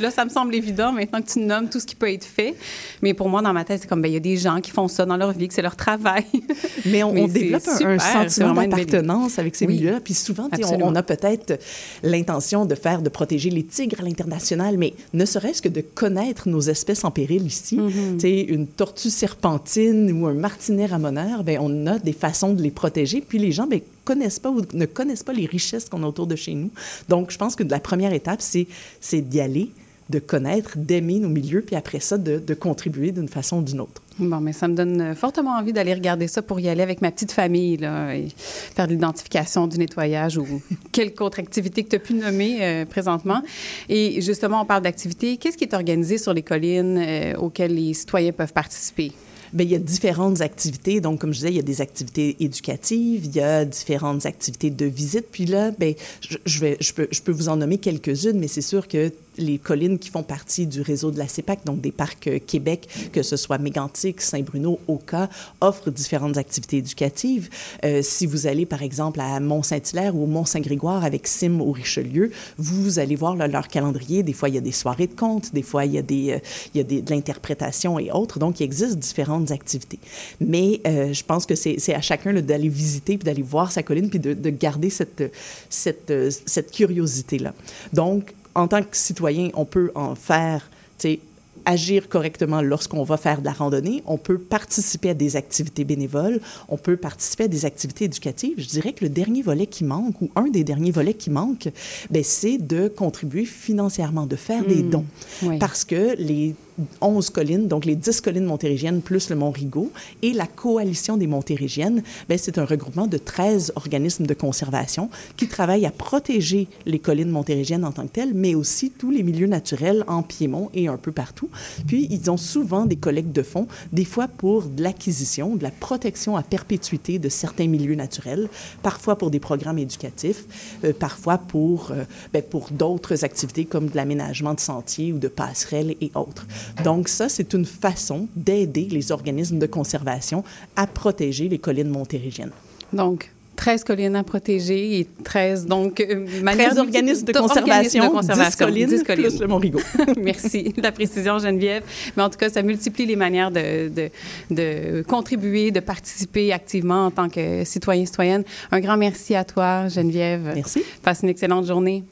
Là, 0.00 0.10
ça 0.10 0.24
me 0.24 0.30
semble 0.30 0.54
évident 0.54 0.92
maintenant 0.92 1.20
que 1.20 1.30
tu 1.30 1.31
nommes 1.38 1.68
tout 1.68 1.80
ce 1.80 1.86
qui 1.86 1.94
peut 1.94 2.10
être 2.10 2.24
fait. 2.24 2.54
Mais 3.02 3.14
pour 3.14 3.28
moi, 3.28 3.42
dans 3.42 3.52
ma 3.52 3.64
tête, 3.64 3.82
c'est 3.82 3.88
comme, 3.88 4.02
ben 4.02 4.08
il 4.08 4.14
y 4.14 4.16
a 4.16 4.20
des 4.20 4.36
gens 4.36 4.60
qui 4.60 4.70
font 4.70 4.88
ça 4.88 5.06
dans 5.06 5.16
leur 5.16 5.32
vie, 5.32 5.48
que 5.48 5.54
c'est 5.54 5.62
leur 5.62 5.76
travail. 5.76 6.24
Mais 6.84 7.02
on, 7.02 7.12
Mais 7.12 7.22
on 7.22 7.28
développe 7.28 7.62
super, 7.62 7.88
un, 7.88 7.98
sentiment 7.98 8.54
d'appartenance 8.54 9.38
avec 9.38 9.56
ces 9.56 9.66
oui, 9.66 9.74
milieux-là. 9.74 10.00
Puis 10.00 10.14
souvent, 10.14 10.48
on, 10.52 10.82
on, 10.82 10.94
a 10.94 11.02
peut-être 11.02 11.58
l'intention 12.02 12.64
de 12.66 12.74
faire, 12.74 13.02
de 13.02 13.08
protéger 13.08 13.50
les 13.50 13.64
tigres 13.64 14.00
à 14.00 14.02
l'international, 14.02 14.76
mais 14.78 14.94
ne 15.12 15.24
serait-ce 15.24 15.62
que 15.62 15.68
de 15.68 15.80
connaître 15.80 16.48
nos 16.48 16.60
espèces 16.60 17.04
en 17.04 17.10
péril 17.10 17.46
ici. 17.46 17.76
Mm 17.76 17.88
-hmm. 17.88 18.12
Tu 18.14 18.20
sais, 18.20 18.40
une 18.40 18.66
tortue 18.66 19.10
serpentine 19.10 20.10
ou 20.12 20.26
un 20.26 20.34
martinet 20.34 20.86
ramoneur, 20.86 21.44
ben 21.44 21.58
on 21.60 21.86
a 21.86 21.98
des 21.98 22.12
façons 22.12 22.52
de 22.54 22.62
les 22.62 22.70
protéger 22.70 23.20
puis 23.20 23.38
les 23.38 23.52
gens, 23.52 23.66
bien, 23.66 23.80
connaissent 24.04 24.38
pas 24.38 24.50
ou 24.50 24.62
ne 24.72 24.86
connaissent 24.86 25.22
pas 25.22 25.32
les 25.32 25.46
richesses 25.46 25.88
qu'on 25.88 26.02
a 26.02 26.06
autour 26.06 26.26
de 26.26 26.36
chez 26.36 26.54
nous. 26.54 26.70
Donc, 27.08 27.30
je 27.30 27.38
pense 27.38 27.56
que 27.56 27.64
la 27.64 27.80
première 27.80 28.12
étape, 28.12 28.40
c'est 28.42 29.20
d'y 29.20 29.40
aller, 29.40 29.70
de 30.12 30.18
connaître, 30.18 30.76
d'aimer 30.76 31.18
nos 31.18 31.28
milieux, 31.28 31.62
puis 31.62 31.74
après 31.74 32.00
ça, 32.00 32.18
de, 32.18 32.38
de 32.38 32.54
contribuer 32.54 33.10
d'une 33.12 33.28
façon 33.28 33.58
ou 33.58 33.62
d'une 33.62 33.80
autre. 33.80 34.02
Bon, 34.18 34.40
mais 34.40 34.52
ça 34.52 34.68
me 34.68 34.74
donne 34.74 35.14
fortement 35.14 35.52
envie 35.52 35.72
d'aller 35.72 35.94
regarder 35.94 36.28
ça 36.28 36.42
pour 36.42 36.60
y 36.60 36.68
aller 36.68 36.82
avec 36.82 37.00
ma 37.00 37.10
petite 37.10 37.32
famille, 37.32 37.78
là, 37.78 38.14
et 38.14 38.28
faire 38.36 38.86
de 38.86 38.92
l'identification, 38.92 39.66
du 39.66 39.78
nettoyage 39.78 40.36
ou 40.36 40.46
quelque 40.92 41.22
autre 41.22 41.40
activité 41.40 41.82
que 41.82 41.88
tu 41.88 41.96
as 41.96 41.98
pu 41.98 42.14
nommer 42.14 42.58
euh, 42.60 42.84
présentement. 42.84 43.42
Et 43.88 44.20
justement, 44.20 44.62
on 44.62 44.66
parle 44.66 44.82
d'activités. 44.82 45.38
Qu'est-ce 45.38 45.56
qui 45.56 45.64
est 45.64 45.74
organisé 45.74 46.18
sur 46.18 46.34
les 46.34 46.42
collines 46.42 46.98
euh, 46.98 47.34
auxquelles 47.36 47.74
les 47.74 47.94
citoyens 47.94 48.32
peuvent 48.32 48.52
participer? 48.52 49.12
Bien, 49.52 49.66
il 49.66 49.72
y 49.72 49.74
a 49.74 49.78
différentes 49.78 50.40
activités. 50.40 51.00
Donc, 51.00 51.20
comme 51.20 51.32
je 51.32 51.38
disais, 51.38 51.50
il 51.50 51.56
y 51.56 51.60
a 51.60 51.62
des 51.62 51.80
activités 51.80 52.36
éducatives, 52.40 53.26
il 53.26 53.36
y 53.36 53.40
a 53.40 53.64
différentes 53.64 54.24
activités 54.24 54.70
de 54.70 54.86
visite. 54.86 55.26
Puis 55.30 55.44
là, 55.44 55.70
bien, 55.72 55.92
je, 56.20 56.38
je 56.46 56.92
peux, 56.92 57.08
je 57.10 57.20
peux 57.20 57.32
vous 57.32 57.48
en 57.48 57.56
nommer 57.56 57.78
quelques-unes, 57.78 58.38
mais 58.38 58.48
c'est 58.48 58.62
sûr 58.62 58.88
que 58.88 59.12
les 59.38 59.58
collines 59.58 59.98
qui 59.98 60.10
font 60.10 60.22
partie 60.22 60.66
du 60.66 60.80
réseau 60.80 61.10
de 61.10 61.18
la 61.18 61.28
CEPAC, 61.28 61.64
donc 61.64 61.80
des 61.80 61.92
parcs 61.92 62.26
euh, 62.26 62.38
Québec, 62.44 62.88
que 63.12 63.22
ce 63.22 63.36
soit 63.36 63.58
Mégantic, 63.58 64.20
Saint-Bruno, 64.20 64.78
Oka, 64.88 65.28
offrent 65.60 65.90
différentes 65.90 66.36
activités 66.36 66.78
éducatives. 66.78 67.48
Euh, 67.84 68.00
si 68.02 68.26
vous 68.26 68.46
allez, 68.46 68.66
par 68.66 68.82
exemple, 68.82 69.20
à 69.20 69.40
Mont-Saint-Hilaire 69.40 70.14
ou 70.16 70.26
Mont-Saint-Grégoire 70.26 71.04
avec 71.04 71.26
Sim 71.26 71.60
au 71.60 71.72
Richelieu, 71.72 72.30
vous 72.58 72.98
allez 72.98 73.16
voir 73.16 73.36
leur 73.36 73.68
calendrier. 73.68 74.22
Des 74.22 74.32
fois, 74.32 74.48
il 74.48 74.54
y 74.54 74.58
a 74.58 74.62
des 74.62 74.72
soirées 74.72 75.06
de 75.06 75.14
contes, 75.14 75.52
des 75.54 75.62
fois, 75.62 75.84
il 75.84 75.92
y 75.92 75.98
a, 75.98 76.02
des, 76.02 76.32
euh, 76.32 76.38
il 76.74 76.78
y 76.78 76.80
a 76.80 76.84
des, 76.84 77.02
de 77.02 77.10
l'interprétation 77.10 77.98
et 77.98 78.10
autres. 78.10 78.38
Donc, 78.38 78.60
il 78.60 78.64
existe 78.64 78.98
différentes 78.98 79.41
activités. 79.50 79.98
Mais 80.40 80.80
euh, 80.86 81.12
je 81.12 81.24
pense 81.24 81.46
que 81.46 81.54
c'est 81.54 81.94
à 81.94 82.00
chacun 82.00 82.32
d'aller 82.34 82.68
visiter 82.68 83.16
puis 83.18 83.24
d'aller 83.24 83.42
voir 83.42 83.72
sa 83.72 83.82
colline 83.82 84.10
puis 84.10 84.18
de, 84.18 84.34
de 84.34 84.50
garder 84.50 84.90
cette, 84.90 85.32
cette, 85.70 86.10
euh, 86.10 86.30
cette 86.46 86.70
curiosité-là. 86.70 87.54
Donc, 87.92 88.34
en 88.54 88.68
tant 88.68 88.82
que 88.82 88.96
citoyen, 88.96 89.48
on 89.54 89.64
peut 89.64 89.90
en 89.94 90.14
faire, 90.14 90.68
tu 90.98 91.08
sais, 91.08 91.20
agir 91.64 92.08
correctement 92.08 92.60
lorsqu'on 92.60 93.04
va 93.04 93.16
faire 93.16 93.40
de 93.40 93.44
la 93.44 93.52
randonnée. 93.52 94.02
On 94.06 94.18
peut 94.18 94.38
participer 94.38 95.10
à 95.10 95.14
des 95.14 95.36
activités 95.36 95.84
bénévoles. 95.84 96.40
On 96.68 96.76
peut 96.76 96.96
participer 96.96 97.44
à 97.44 97.48
des 97.48 97.64
activités 97.64 98.06
éducatives. 98.06 98.54
Je 98.58 98.66
dirais 98.66 98.92
que 98.92 99.04
le 99.04 99.10
dernier 99.10 99.42
volet 99.42 99.66
qui 99.66 99.84
manque, 99.84 100.20
ou 100.20 100.30
un 100.34 100.48
des 100.48 100.64
derniers 100.64 100.90
volets 100.90 101.14
qui 101.14 101.30
manque, 101.30 101.68
ben, 102.10 102.24
c'est 102.24 102.58
de 102.58 102.88
contribuer 102.88 103.44
financièrement, 103.44 104.26
de 104.26 104.34
faire 104.36 104.64
des 104.64 104.82
Mm. 104.82 104.90
dons. 104.90 105.04
Oui. 105.44 105.58
Parce 105.58 105.84
que 105.84 106.16
les 106.18 106.56
11 107.00 107.30
collines, 107.30 107.68
donc 107.68 107.84
les 107.84 107.96
10 107.96 108.20
collines 108.20 108.44
montérégiennes 108.44 109.02
plus 109.02 109.30
le 109.30 109.36
Mont 109.36 109.50
Rigaud 109.50 109.90
et 110.22 110.32
la 110.32 110.46
coalition 110.46 111.16
des 111.16 111.26
montérégiennes, 111.26 112.02
ben, 112.28 112.38
c'est 112.38 112.58
un 112.58 112.64
regroupement 112.64 113.06
de 113.06 113.18
13 113.18 113.72
organismes 113.76 114.26
de 114.26 114.34
conservation 114.34 115.10
qui 115.36 115.48
travaillent 115.48 115.86
à 115.86 115.90
protéger 115.90 116.68
les 116.86 116.98
collines 116.98 117.30
montérégiennes 117.30 117.84
en 117.84 117.92
tant 117.92 118.06
que 118.06 118.12
telles, 118.12 118.34
mais 118.34 118.54
aussi 118.54 118.90
tous 118.90 119.10
les 119.10 119.22
milieux 119.22 119.46
naturels 119.46 120.04
en 120.06 120.22
Piémont 120.22 120.70
et 120.74 120.88
un 120.88 120.96
peu 120.96 121.12
partout. 121.12 121.50
Puis, 121.86 122.06
ils 122.10 122.30
ont 122.30 122.36
souvent 122.36 122.86
des 122.86 122.96
collectes 122.96 123.32
de 123.32 123.42
fonds, 123.42 123.68
des 123.92 124.04
fois 124.04 124.28
pour 124.28 124.64
de 124.64 124.82
l'acquisition, 124.82 125.56
de 125.56 125.62
la 125.62 125.70
protection 125.70 126.36
à 126.36 126.42
perpétuité 126.42 127.18
de 127.18 127.28
certains 127.28 127.66
milieux 127.66 127.94
naturels, 127.94 128.48
parfois 128.82 129.16
pour 129.16 129.30
des 129.30 129.40
programmes 129.40 129.78
éducatifs, 129.78 130.44
euh, 130.84 130.92
parfois 130.92 131.38
pour, 131.38 131.90
euh, 131.90 132.04
ben, 132.32 132.42
pour 132.42 132.70
d'autres 132.70 133.24
activités 133.24 133.64
comme 133.64 133.88
de 133.88 133.96
l'aménagement 133.96 134.54
de 134.54 134.60
sentiers 134.60 135.12
ou 135.12 135.18
de 135.18 135.28
passerelles 135.28 135.96
et 136.00 136.10
autres. 136.14 136.46
Donc 136.84 137.08
ça, 137.08 137.28
c'est 137.28 137.52
une 137.52 137.64
façon 137.64 138.28
d'aider 138.36 138.88
les 138.90 139.12
organismes 139.12 139.58
de 139.58 139.66
conservation 139.66 140.44
à 140.76 140.86
protéger 140.86 141.48
les 141.48 141.58
collines 141.58 141.88
montérégiennes. 141.88 142.52
Donc, 142.92 143.30
13 143.56 143.84
collines 143.84 144.16
à 144.16 144.24
protéger 144.24 144.98
et 144.98 145.08
13, 145.24 145.66
donc, 145.66 146.00
euh, 146.00 146.26
13 146.26 146.42
manières 146.42 146.78
organismes 146.78 147.26
de 147.26 147.32
conservation, 147.32 148.12
organismes 148.12 148.42
de 148.42 148.50
10 148.50 148.56
collines, 148.56 148.88
10 148.88 149.04
collines. 149.04 149.28
plus 149.28 149.40
le. 149.40 150.14
Merci 150.22 150.72
de 150.76 150.82
la 150.82 150.90
précision, 150.90 151.38
Geneviève. 151.38 151.84
Mais 152.16 152.22
en 152.22 152.30
tout 152.30 152.38
cas, 152.38 152.48
ça 152.48 152.62
multiplie 152.62 153.06
les 153.06 153.16
manières 153.16 153.50
de, 153.50 153.88
de, 153.88 154.10
de 154.50 155.02
contribuer, 155.02 155.70
de 155.70 155.80
participer 155.80 156.52
activement 156.52 157.06
en 157.06 157.10
tant 157.10 157.28
que 157.28 157.64
citoyen, 157.64 158.04
citoyenne. 158.06 158.44
Un 158.70 158.80
grand 158.80 158.96
merci 158.96 159.34
à 159.34 159.44
toi, 159.44 159.88
Geneviève. 159.88 160.52
Merci. 160.54 160.82
Passe 161.02 161.20
une 161.22 161.28
excellente 161.28 161.66
journée. 161.66 162.02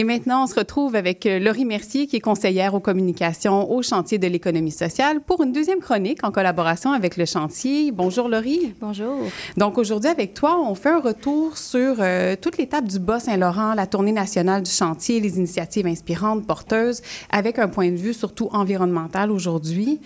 Et 0.00 0.04
maintenant, 0.04 0.44
on 0.44 0.46
se 0.46 0.54
retrouve 0.54 0.94
avec 0.94 1.26
euh, 1.26 1.40
Laurie 1.40 1.64
Mercier, 1.64 2.06
qui 2.06 2.14
est 2.14 2.20
conseillère 2.20 2.74
aux 2.74 2.78
communications 2.78 3.68
au 3.68 3.82
chantier 3.82 4.16
de 4.18 4.28
l'économie 4.28 4.70
sociale, 4.70 5.20
pour 5.20 5.42
une 5.42 5.50
deuxième 5.50 5.80
chronique 5.80 6.22
en 6.22 6.30
collaboration 6.30 6.92
avec 6.92 7.16
le 7.16 7.24
chantier. 7.24 7.90
Bonjour, 7.90 8.28
Laurie. 8.28 8.76
Bonjour. 8.80 9.18
Donc 9.56 9.76
aujourd'hui, 9.76 10.08
avec 10.08 10.34
toi, 10.34 10.56
on 10.60 10.76
fait 10.76 10.90
un 10.90 11.00
retour 11.00 11.58
sur 11.58 11.96
euh, 11.98 12.36
toute 12.40 12.58
l'étape 12.58 12.84
du 12.84 13.00
Bas-Saint-Laurent, 13.00 13.74
la 13.74 13.88
tournée 13.88 14.12
nationale 14.12 14.62
du 14.62 14.70
chantier, 14.70 15.18
les 15.18 15.36
initiatives 15.36 15.88
inspirantes, 15.88 16.46
porteuses, 16.46 17.02
avec 17.32 17.58
un 17.58 17.66
point 17.66 17.90
de 17.90 17.96
vue 17.96 18.14
surtout 18.14 18.50
environnemental 18.52 19.32
aujourd'hui. 19.32 19.98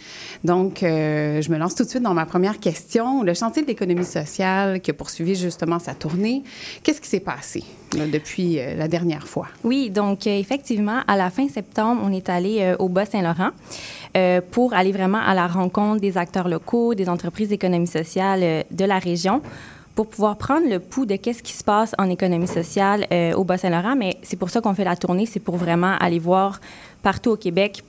Donc, 0.42 0.82
euh, 0.82 1.42
je 1.42 1.50
me 1.50 1.58
lance 1.58 1.74
tout 1.74 1.84
de 1.84 1.90
suite 1.90 2.02
dans 2.02 2.14
ma 2.14 2.24
première 2.24 2.60
question. 2.60 3.22
Le 3.22 3.34
chantier 3.34 3.60
de 3.60 3.66
l'économie 3.66 4.06
sociale 4.06 4.80
qui 4.80 4.90
a 4.90 4.94
poursuivi 4.94 5.34
justement 5.34 5.78
sa 5.78 5.92
tournée, 5.92 6.44
qu'est-ce 6.82 7.02
qui 7.02 7.10
s'est 7.10 7.20
passé? 7.20 7.62
Depuis 7.94 8.58
euh, 8.58 8.74
la 8.76 8.88
dernière 8.88 9.26
fois? 9.26 9.48
Oui, 9.64 9.90
donc 9.90 10.26
euh, 10.26 10.38
effectivement, 10.38 11.00
à 11.06 11.16
la 11.16 11.30
fin 11.30 11.48
septembre, 11.48 12.02
on 12.04 12.12
est 12.12 12.28
allé 12.28 12.58
euh, 12.60 12.76
au 12.78 12.88
Bas-Saint-Laurent 12.88 13.50
pour 14.50 14.74
aller 14.74 14.92
vraiment 14.92 15.20
à 15.20 15.32
la 15.34 15.46
rencontre 15.46 16.00
des 16.00 16.18
acteurs 16.18 16.46
locaux, 16.46 16.94
des 16.94 17.08
entreprises 17.08 17.48
d'économie 17.48 17.86
sociale 17.86 18.64
de 18.70 18.84
la 18.84 18.98
région 18.98 19.40
pour 19.94 20.06
pouvoir 20.06 20.36
prendre 20.36 20.68
le 20.68 20.80
pouls 20.80 21.06
de 21.06 21.16
qu'est-ce 21.16 21.42
qui 21.42 21.54
se 21.54 21.64
passe 21.64 21.94
en 21.96 22.10
économie 22.10 22.46
sociale 22.46 23.06
au 23.34 23.44
Bas-Saint-Laurent. 23.44 23.96
Mais 23.96 24.18
c'est 24.22 24.36
pour 24.36 24.50
ça 24.50 24.60
qu'on 24.60 24.74
fait 24.74 24.84
la 24.84 24.96
tournée, 24.96 25.24
c'est 25.24 25.40
pour 25.40 25.56
vraiment 25.56 25.94
aller 25.98 26.18
voir 26.18 26.60
partout 27.02 27.30
au 27.30 27.36
Québec 27.36 27.82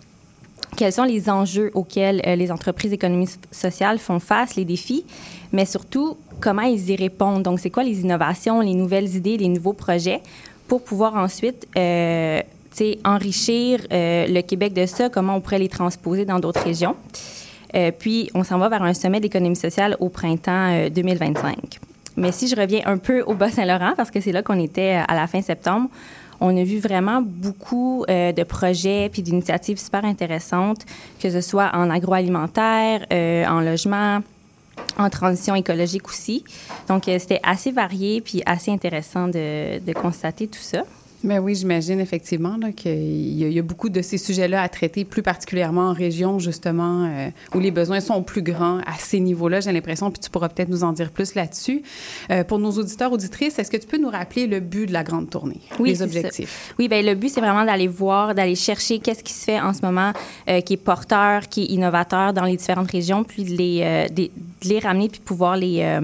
quels 0.77 0.93
sont 0.93 1.03
les 1.03 1.29
enjeux 1.29 1.71
auxquels 1.73 2.21
les 2.25 2.51
entreprises 2.51 2.91
d'économie 2.91 3.27
so- 3.27 3.37
sociale 3.51 3.99
font 3.99 4.19
face, 4.19 4.55
les 4.55 4.65
défis, 4.65 5.05
mais 5.51 5.65
surtout 5.65 6.17
comment 6.43 6.63
ils 6.63 6.89
y 6.89 6.95
répondent. 6.97 7.41
Donc, 7.41 7.61
c'est 7.61 7.69
quoi 7.69 7.83
les 7.83 8.01
innovations, 8.01 8.59
les 8.59 8.73
nouvelles 8.73 9.15
idées, 9.15 9.37
les 9.37 9.47
nouveaux 9.47 9.71
projets 9.71 10.19
pour 10.67 10.83
pouvoir 10.83 11.15
ensuite 11.15 11.65
euh, 11.77 12.41
enrichir 13.05 13.79
euh, 13.93 14.27
le 14.27 14.41
Québec 14.41 14.73
de 14.73 14.85
ça, 14.85 15.07
comment 15.07 15.37
on 15.37 15.41
pourrait 15.41 15.59
les 15.59 15.69
transposer 15.69 16.25
dans 16.25 16.39
d'autres 16.39 16.63
régions. 16.63 16.97
Euh, 17.75 17.91
puis, 17.97 18.29
on 18.33 18.43
s'en 18.43 18.57
va 18.59 18.67
vers 18.67 18.83
un 18.83 18.93
sommet 18.93 19.21
d'économie 19.21 19.55
sociale 19.55 19.95
au 20.01 20.09
printemps 20.09 20.69
euh, 20.71 20.89
2025. 20.89 21.79
Mais 22.17 22.33
si 22.33 22.49
je 22.49 22.55
reviens 22.57 22.81
un 22.85 22.97
peu 22.97 23.21
au 23.21 23.35
Bas-Saint-Laurent, 23.35 23.93
parce 23.95 24.11
que 24.11 24.19
c'est 24.19 24.33
là 24.33 24.43
qu'on 24.43 24.59
était 24.59 24.97
euh, 24.97 25.03
à 25.07 25.15
la 25.15 25.27
fin 25.27 25.41
septembre, 25.41 25.89
on 26.41 26.55
a 26.57 26.63
vu 26.63 26.79
vraiment 26.79 27.21
beaucoup 27.23 28.03
euh, 28.09 28.33
de 28.33 28.43
projets 28.43 29.09
puis 29.11 29.21
d'initiatives 29.21 29.79
super 29.79 30.03
intéressantes, 30.03 30.85
que 31.21 31.29
ce 31.29 31.39
soit 31.39 31.71
en 31.73 31.89
agroalimentaire, 31.89 33.05
euh, 33.13 33.45
en 33.45 33.61
logement, 33.61 34.19
en 34.97 35.09
transition 35.09 35.55
écologique 35.55 36.07
aussi. 36.07 36.43
Donc, 36.87 37.07
euh, 37.07 37.17
c'était 37.19 37.41
assez 37.43 37.71
varié 37.71 38.21
puis 38.21 38.41
assez 38.45 38.71
intéressant 38.71 39.27
de, 39.27 39.79
de 39.79 39.93
constater 39.93 40.47
tout 40.47 40.61
ça. 40.61 40.83
Ben 41.23 41.39
oui, 41.39 41.55
j'imagine 41.55 42.01
effectivement 42.01 42.57
qu'il 42.75 42.91
y, 42.91 43.45
a- 43.45 43.47
il 43.47 43.53
y 43.53 43.59
a 43.59 43.61
beaucoup 43.61 43.87
de 43.89 44.01
ces 44.01 44.17
sujets-là 44.17 44.61
à 44.61 44.67
traiter, 44.67 45.05
plus 45.05 45.21
particulièrement 45.21 45.89
en 45.89 45.93
région, 45.93 46.37
justement, 46.37 47.05
euh, 47.05 47.29
où 47.55 47.59
les 47.59 47.71
besoins 47.71 48.01
sont 48.01 48.21
plus 48.23 48.41
grands 48.41 48.79
à 48.79 48.93
ces 48.99 49.21
niveaux-là, 49.21 49.61
j'ai 49.61 49.71
l'impression, 49.71 50.11
puis 50.11 50.19
tu 50.19 50.29
pourras 50.29 50.49
peut-être 50.49 50.67
nous 50.67 50.83
en 50.83 50.91
dire 50.91 51.11
plus 51.11 51.33
là-dessus. 51.35 51.81
Euh, 52.29 52.43
pour 52.43 52.59
nos 52.59 52.71
auditeurs, 52.71 53.11
auditrices, 53.13 53.57
est-ce 53.57 53.71
que 53.71 53.77
tu 53.77 53.87
peux 53.87 53.97
nous 53.97 54.09
rappeler 54.09 54.47
le 54.47 54.59
but 54.59 54.85
de 54.87 54.91
la 54.93 55.03
grande 55.03 55.29
tournée, 55.29 55.61
Oui, 55.79 55.91
les 55.91 56.01
objectifs? 56.01 56.73
Oui, 56.77 56.89
ben 56.89 57.05
le 57.05 57.15
but, 57.15 57.29
c'est 57.29 57.39
vraiment 57.41 57.63
d'aller 57.63 57.87
voir, 57.87 58.35
d'aller 58.35 58.55
chercher 58.55 58.99
qu'est-ce 58.99 59.23
qui 59.23 59.33
se 59.33 59.45
fait 59.45 59.61
en 59.61 59.73
ce 59.73 59.79
moment 59.81 60.11
euh, 60.49 60.59
qui 60.59 60.73
est 60.73 60.77
porteur, 60.77 61.47
qui 61.47 61.63
est 61.63 61.67
innovateur 61.67 62.33
dans 62.33 62.43
les 62.43 62.57
différentes 62.57 62.91
régions, 62.91 63.23
puis 63.23 63.45
de 63.45 63.51
les, 63.51 64.07
de 64.13 64.29
les 64.67 64.79
ramener, 64.79 65.07
puis 65.07 65.21
pouvoir 65.23 65.55
les, 65.55 65.99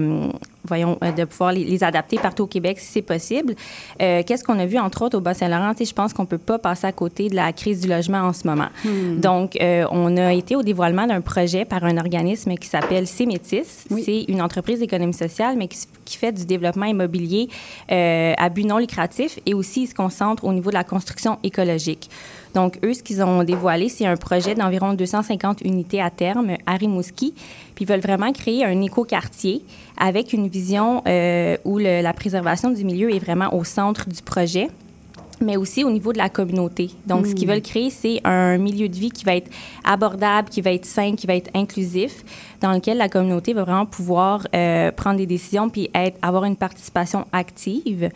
voyons, 0.64 0.98
euh, 1.02 1.12
de 1.12 1.24
pouvoir 1.24 1.52
les, 1.52 1.64
les 1.64 1.84
adapter 1.84 2.18
partout 2.18 2.44
au 2.44 2.46
Québec 2.46 2.78
si 2.78 2.86
c'est 2.86 3.02
possible. 3.02 3.54
Euh, 4.00 4.22
qu'est-ce 4.26 4.44
qu'on 4.44 4.58
a 4.58 4.66
vu, 4.66 4.78
entre 4.78 5.02
autres, 5.02 5.18
au 5.18 5.20
Bas-Saint-Laurent? 5.20 5.72
Je 5.78 5.92
pense 5.92 6.12
qu'on 6.12 6.26
peut 6.26 6.38
pas 6.38 6.58
passer 6.58 6.86
à 6.86 6.92
côté 6.92 7.28
de 7.28 7.36
la 7.36 7.52
crise 7.52 7.80
du 7.80 7.88
logement 7.88 8.18
en 8.18 8.32
ce 8.32 8.46
moment. 8.46 8.68
Donc, 9.16 9.56
euh, 9.60 9.86
on 9.90 10.16
a 10.16 10.32
été 10.32 10.56
au 10.56 10.62
dévoilement 10.62 11.06
d'un 11.06 11.20
projet 11.20 11.64
par 11.64 11.84
un 11.84 11.96
organisme 11.96 12.54
qui 12.56 12.68
s'appelle 12.68 13.06
CEMETIS. 13.06 13.86
Oui. 13.90 14.02
C'est 14.04 14.24
une 14.32 14.42
entreprise 14.42 14.80
d'économie 14.80 15.14
sociale, 15.14 15.56
mais 15.56 15.68
qui, 15.68 16.16
fait 16.16 16.32
du 16.32 16.44
développement 16.44 16.86
immobilier 16.86 17.48
euh, 17.92 18.34
à 18.36 18.48
but 18.48 18.64
non 18.64 18.78
lucratif 18.78 19.38
et 19.46 19.54
aussi 19.54 19.82
ils 19.82 19.86
se 19.86 19.94
concentre 19.94 20.44
au 20.44 20.52
niveau 20.52 20.70
de 20.70 20.74
la 20.74 20.82
construction 20.82 21.38
écologique. 21.44 22.10
Donc, 22.54 22.78
eux, 22.84 22.94
ce 22.94 23.02
qu'ils 23.02 23.22
ont 23.22 23.44
dévoilé, 23.44 23.88
c'est 23.88 24.06
un 24.06 24.16
projet 24.16 24.54
d'environ 24.54 24.94
250 24.94 25.60
unités 25.62 26.00
à 26.00 26.10
terme 26.10 26.56
à 26.66 26.76
Rimouski. 26.76 27.34
Puis, 27.74 27.84
ils 27.84 27.88
veulent 27.88 28.00
vraiment 28.00 28.32
créer 28.32 28.64
un 28.64 28.80
écoquartier 28.80 29.62
avec 29.96 30.32
une 30.32 30.48
vision 30.48 31.02
euh, 31.06 31.56
où 31.64 31.78
la 31.78 32.12
préservation 32.12 32.70
du 32.70 32.84
milieu 32.84 33.14
est 33.14 33.18
vraiment 33.18 33.54
au 33.54 33.64
centre 33.64 34.08
du 34.08 34.22
projet 34.22 34.68
mais 35.40 35.56
aussi 35.56 35.84
au 35.84 35.90
niveau 35.90 36.12
de 36.12 36.18
la 36.18 36.28
communauté. 36.28 36.90
Donc, 37.06 37.26
ce 37.26 37.34
qu'ils 37.34 37.48
veulent 37.48 37.62
créer, 37.62 37.90
c'est 37.90 38.20
un 38.24 38.58
milieu 38.58 38.88
de 38.88 38.96
vie 38.96 39.10
qui 39.10 39.24
va 39.24 39.36
être 39.36 39.50
abordable, 39.84 40.48
qui 40.48 40.60
va 40.60 40.72
être 40.72 40.84
sain, 40.84 41.14
qui 41.16 41.26
va 41.26 41.34
être 41.34 41.50
inclusif, 41.54 42.24
dans 42.60 42.72
lequel 42.72 42.98
la 42.98 43.08
communauté 43.08 43.54
va 43.54 43.64
vraiment 43.64 43.86
pouvoir 43.86 44.46
euh, 44.54 44.92
prendre 44.92 45.16
des 45.16 45.26
décisions 45.26 45.70
puis 45.70 45.90
être, 45.94 46.18
avoir 46.22 46.44
une 46.44 46.56
participation 46.56 47.26
active. 47.32 48.10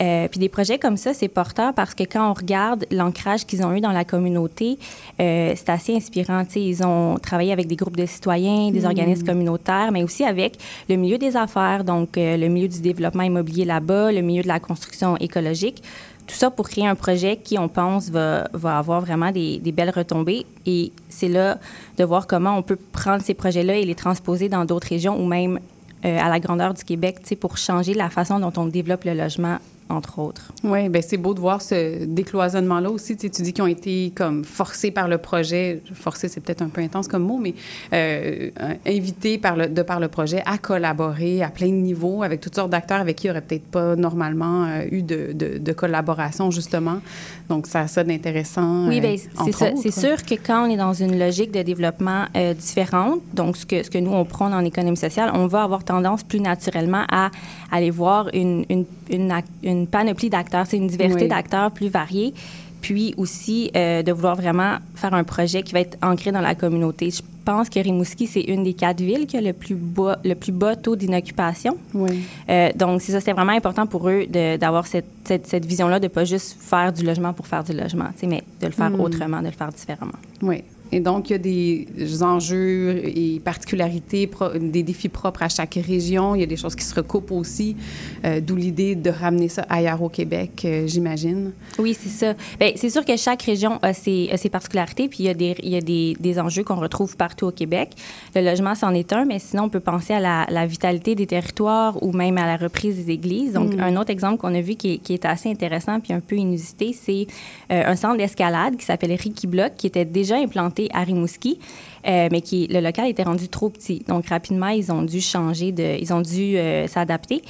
Euh, 0.00 0.28
puis 0.28 0.38
des 0.38 0.48
projets 0.48 0.78
comme 0.78 0.96
ça, 0.96 1.12
c'est 1.12 1.28
porteur 1.28 1.74
parce 1.74 1.94
que 1.94 2.04
quand 2.04 2.30
on 2.30 2.32
regarde 2.32 2.86
l'ancrage 2.90 3.44
qu'ils 3.46 3.64
ont 3.64 3.74
eu 3.74 3.80
dans 3.80 3.92
la 3.92 4.04
communauté, 4.04 4.78
euh, 5.20 5.52
c'est 5.56 5.70
assez 5.70 5.96
inspirant. 5.96 6.44
Tu 6.44 6.52
sais, 6.52 6.62
ils 6.62 6.84
ont 6.84 7.18
travaillé 7.18 7.52
avec 7.52 7.66
des 7.66 7.76
groupes 7.76 7.96
de 7.96 8.06
citoyens, 8.06 8.70
des 8.70 8.84
organismes 8.84 9.26
communautaires, 9.26 9.90
mais 9.92 10.02
aussi 10.02 10.24
avec 10.24 10.56
le 10.88 10.96
milieu 10.96 11.18
des 11.18 11.36
affaires, 11.36 11.84
donc 11.84 12.16
euh, 12.16 12.36
le 12.36 12.48
milieu 12.48 12.68
du 12.68 12.80
développement 12.80 13.24
immobilier 13.24 13.64
là-bas, 13.64 14.12
le 14.12 14.20
milieu 14.20 14.42
de 14.42 14.48
la 14.48 14.60
construction 14.60 15.16
écologique 15.16 15.82
tout 16.28 16.34
ça 16.34 16.50
pour 16.50 16.68
créer 16.68 16.86
un 16.86 16.94
projet 16.94 17.36
qui, 17.36 17.58
on 17.58 17.68
pense, 17.68 18.10
va, 18.10 18.48
avoir 18.62 19.00
vraiment 19.00 19.32
des, 19.32 19.60
belles 19.72 19.90
retombées. 19.90 20.46
Et 20.66 20.92
c'est 21.08 21.28
là 21.28 21.58
de 21.96 22.04
voir 22.04 22.26
comment 22.26 22.56
on 22.56 22.62
peut 22.62 22.78
prendre 22.92 23.22
ces 23.22 23.34
projets-là 23.34 23.76
et 23.76 23.84
les 23.84 23.94
transposer 23.94 24.48
dans 24.48 24.64
d'autres 24.64 24.88
régions 24.88 25.20
ou 25.20 25.26
même 25.26 25.58
euh, 26.04 26.18
à 26.20 26.28
la 26.28 26.38
grandeur 26.38 26.74
du 26.74 26.84
Québec, 26.84 27.16
pour 27.40 27.56
changer 27.56 27.94
la 27.94 28.10
façon 28.10 28.38
dont 28.38 28.52
on 28.56 28.66
développe 28.66 29.04
le 29.04 29.14
logement 29.14 29.58
entre 29.88 30.18
autres. 30.18 30.52
Oui, 30.64 30.88
bien 30.88 31.00
c'est 31.02 31.16
beau 31.16 31.34
de 31.34 31.40
voir 31.40 31.62
ce 31.62 32.04
décloisonnement-là 32.04 32.90
aussi. 32.90 33.16
Tu, 33.16 33.30
tu 33.30 33.42
dis 33.42 33.52
qu'ils 33.52 33.64
ont 33.64 33.68
été 33.68 34.12
comme 34.14 34.44
forcés 34.44 34.90
par 34.90 35.08
le 35.08 35.18
projet, 35.18 35.80
forcés 35.94 36.28
c'est 36.28 36.40
peut-être 36.40 36.62
un 36.62 36.68
peu 36.68 36.80
intense 36.80 37.08
comme 37.08 37.22
mot, 37.24 37.38
mais 37.38 37.54
euh, 37.92 38.50
invités 38.86 39.38
par 39.38 39.56
le, 39.56 39.68
de 39.68 39.82
par 39.82 40.00
le 40.00 40.08
projet 40.08 40.42
à 40.46 40.58
collaborer 40.58 41.42
à 41.42 41.48
plein 41.48 41.68
de 41.68 41.72
niveaux 41.72 42.22
avec 42.22 42.40
toutes 42.40 42.54
sortes 42.54 42.70
d'acteurs 42.70 43.00
avec 43.00 43.16
qui 43.16 43.26
il 43.26 43.30
n'y 43.30 43.32
aurait 43.32 43.42
peut-être 43.42 43.66
pas 43.66 43.96
normalement 43.96 44.64
euh, 44.64 44.84
eu 44.90 45.02
de, 45.02 45.32
de, 45.32 45.58
de, 45.58 45.72
collaboration, 45.72 46.50
justement. 46.50 47.00
Donc, 47.48 47.66
ça 47.66 47.80
a 47.80 47.88
ça 47.88 48.04
d'intéressant. 48.04 48.88
Oui, 48.88 49.00
bien, 49.00 49.16
c'est 49.16 49.90
sûr 49.90 50.22
que 50.22 50.34
quand 50.34 50.66
on 50.66 50.70
est 50.70 50.76
dans 50.76 50.92
une 50.92 51.18
logique 51.18 51.50
de 51.50 51.62
développement 51.62 52.26
euh, 52.36 52.52
différente, 52.52 53.20
donc 53.32 53.56
ce 53.56 53.64
que, 53.64 53.82
ce 53.82 53.90
que 53.90 53.98
nous, 53.98 54.12
on 54.12 54.24
prend 54.24 54.52
en 54.52 54.64
économie 54.64 54.96
sociale, 54.96 55.30
on 55.32 55.46
va 55.46 55.62
avoir 55.62 55.82
tendance 55.82 56.22
plus 56.22 56.40
naturellement 56.40 57.04
à 57.10 57.30
aller 57.72 57.90
voir 57.90 58.28
une, 58.34 58.66
une, 58.68 58.84
une, 59.10 59.32
une 59.62 59.86
panoplie 59.86 60.28
d'acteurs, 60.28 60.66
c'est 60.68 60.76
une 60.76 60.88
diversité 60.88 61.22
oui. 61.22 61.28
d'acteurs 61.28 61.70
plus 61.70 61.88
variée, 61.88 62.34
puis 62.82 63.14
aussi 63.16 63.70
euh, 63.76 64.02
de 64.02 64.12
vouloir 64.12 64.36
vraiment 64.36 64.76
faire 64.94 65.14
un 65.14 65.24
projet 65.24 65.62
qui 65.62 65.72
va 65.72 65.80
être 65.80 65.96
ancré 66.02 66.32
dans 66.32 66.40
la 66.40 66.54
communauté. 66.54 67.10
Je 67.10 67.22
pense 67.48 67.70
que 67.70 67.80
Rimouski, 67.80 68.26
c'est 68.26 68.42
une 68.42 68.62
des 68.62 68.74
quatre 68.74 69.00
villes 69.00 69.26
qui 69.26 69.38
a 69.38 69.40
le 69.40 69.54
plus 69.54 69.74
bas, 69.74 70.18
le 70.22 70.34
plus 70.34 70.52
bas 70.52 70.76
taux 70.76 70.96
d'inoccupation. 70.96 71.78
Oui. 71.94 72.20
Euh, 72.50 72.68
donc, 72.76 73.00
c'est 73.00 73.12
ça, 73.12 73.20
c'était 73.20 73.32
vraiment 73.32 73.52
important 73.52 73.86
pour 73.86 74.06
eux 74.10 74.26
d'avoir 74.26 74.86
cette, 74.86 75.06
cette, 75.24 75.46
cette 75.46 75.64
vision-là, 75.64 75.98
de 75.98 76.04
ne 76.04 76.08
pas 76.08 76.26
juste 76.26 76.58
faire 76.60 76.92
du 76.92 77.02
logement 77.06 77.32
pour 77.32 77.46
faire 77.46 77.64
du 77.64 77.72
logement, 77.72 78.10
mais 78.24 78.42
de 78.60 78.66
le 78.66 78.72
faire 78.72 78.90
mm. 78.90 79.00
autrement, 79.00 79.40
de 79.40 79.46
le 79.46 79.52
faire 79.52 79.72
différemment. 79.72 80.18
Oui. 80.42 80.62
Et 80.92 81.00
donc, 81.00 81.30
il 81.30 81.32
y 81.32 81.36
a 81.36 81.38
des 81.38 82.22
enjeux 82.22 83.02
et 83.04 83.40
particularités, 83.40 84.30
des 84.60 84.82
défis 84.82 85.08
propres 85.08 85.42
à 85.42 85.48
chaque 85.48 85.74
région. 85.74 86.34
Il 86.34 86.40
y 86.40 86.44
a 86.44 86.46
des 86.46 86.56
choses 86.56 86.74
qui 86.74 86.84
se 86.84 86.94
recoupent 86.94 87.32
aussi, 87.32 87.76
euh, 88.24 88.40
d'où 88.40 88.56
l'idée 88.56 88.94
de 88.94 89.10
ramener 89.10 89.48
ça 89.48 89.66
ailleurs 89.68 90.02
au 90.02 90.08
Québec, 90.08 90.62
euh, 90.64 90.86
j'imagine. 90.86 91.52
Oui, 91.78 91.96
c'est 91.98 92.08
ça. 92.08 92.34
Bien, 92.58 92.72
c'est 92.76 92.90
sûr 92.90 93.04
que 93.04 93.16
chaque 93.16 93.42
région 93.42 93.78
a 93.82 93.92
ses, 93.92 94.28
a 94.32 94.36
ses, 94.36 94.48
particularités, 94.48 95.08
puis 95.08 95.20
il 95.20 95.26
y 95.26 95.28
a 95.28 95.34
des, 95.34 95.54
il 95.62 95.70
y 95.70 95.76
a 95.76 95.80
des, 95.80 96.16
des, 96.18 96.38
enjeux 96.40 96.64
qu'on 96.64 96.76
retrouve 96.76 97.16
partout 97.16 97.46
au 97.46 97.52
Québec. 97.52 97.90
Le 98.34 98.42
logement, 98.42 98.74
c'en 98.74 98.94
est 98.94 99.12
un, 99.12 99.24
mais 99.24 99.38
sinon, 99.38 99.64
on 99.64 99.68
peut 99.68 99.80
penser 99.80 100.14
à 100.14 100.20
la, 100.20 100.46
la, 100.48 100.66
vitalité 100.66 101.14
des 101.14 101.26
territoires 101.26 102.02
ou 102.02 102.12
même 102.12 102.38
à 102.38 102.46
la 102.46 102.56
reprise 102.56 102.96
des 102.96 103.12
églises. 103.12 103.52
Donc, 103.52 103.74
mm. 103.74 103.80
un 103.80 103.96
autre 103.96 104.10
exemple 104.10 104.38
qu'on 104.38 104.54
a 104.54 104.60
vu 104.60 104.74
qui 104.74 104.94
est, 104.94 104.98
qui 104.98 105.14
est, 105.14 105.24
assez 105.24 105.50
intéressant 105.50 106.00
puis 106.00 106.12
un 106.12 106.20
peu 106.20 106.36
inusité, 106.36 106.92
c'est 106.92 107.26
euh, 107.70 107.82
un 107.86 107.96
centre 107.96 108.16
d'escalade 108.16 108.76
qui 108.76 108.84
s'appelle 108.84 109.12
Ricky 109.12 109.46
Block, 109.46 109.72
qui 109.76 109.86
était 109.86 110.04
déjà 110.04 110.36
implanté 110.36 110.77
à 110.92 111.02
Rimouski, 111.02 111.58
euh, 112.06 112.28
mais 112.30 112.40
qui 112.40 112.66
le 112.68 112.80
local 112.80 113.08
était 113.08 113.24
rendu 113.24 113.48
trop 113.48 113.68
petit. 113.68 114.04
Donc 114.06 114.28
rapidement, 114.28 114.68
ils 114.68 114.92
ont 114.92 115.02
dû 115.02 115.20
changer 115.20 115.72
de, 115.72 115.98
ils 116.00 116.12
ont 116.12 116.20
dû 116.20 116.56
euh, 116.56 116.86
s'adapter. 116.86 117.42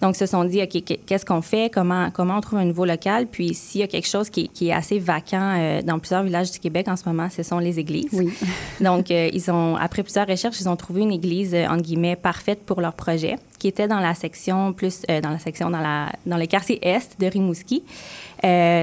Donc, 0.00 0.14
ils 0.14 0.18
se 0.18 0.26
sont 0.26 0.44
dit, 0.44 0.62
OK, 0.62 0.82
qu'est-ce 1.06 1.24
qu'on 1.24 1.42
fait? 1.42 1.72
Comment, 1.72 2.10
comment 2.10 2.36
on 2.36 2.40
trouve 2.40 2.58
un 2.60 2.64
nouveau 2.64 2.84
local? 2.84 3.26
Puis, 3.26 3.54
s'il 3.54 3.80
y 3.80 3.84
a 3.84 3.88
quelque 3.88 4.06
chose 4.06 4.30
qui, 4.30 4.48
qui 4.48 4.68
est 4.68 4.72
assez 4.72 4.98
vacant 4.98 5.56
euh, 5.58 5.82
dans 5.82 5.98
plusieurs 5.98 6.22
villages 6.22 6.52
du 6.52 6.58
Québec 6.60 6.86
en 6.88 6.96
ce 6.96 7.04
moment, 7.06 7.28
ce 7.30 7.42
sont 7.42 7.58
les 7.58 7.78
églises. 7.78 8.10
Oui. 8.12 8.32
Donc, 8.80 9.10
euh, 9.10 9.28
ils 9.32 9.50
ont, 9.50 9.76
après 9.76 10.02
plusieurs 10.02 10.26
recherches, 10.26 10.60
ils 10.60 10.68
ont 10.68 10.76
trouvé 10.76 11.02
une 11.02 11.10
église, 11.10 11.52
euh, 11.54 11.66
entre 11.66 11.82
guillemets, 11.82 12.16
parfaite 12.16 12.60
pour 12.64 12.80
leur 12.80 12.92
projet, 12.92 13.36
qui 13.58 13.66
était 13.66 13.88
dans 13.88 14.00
la 14.00 14.14
section, 14.14 14.72
plus, 14.72 15.02
dans 15.02 15.30
la 15.30 15.38
section, 15.40 15.68
dans, 15.68 15.80
la, 15.80 16.12
dans 16.26 16.36
le 16.36 16.46
quartier 16.46 16.78
est 16.86 17.20
de 17.20 17.26
Rimouski. 17.26 17.82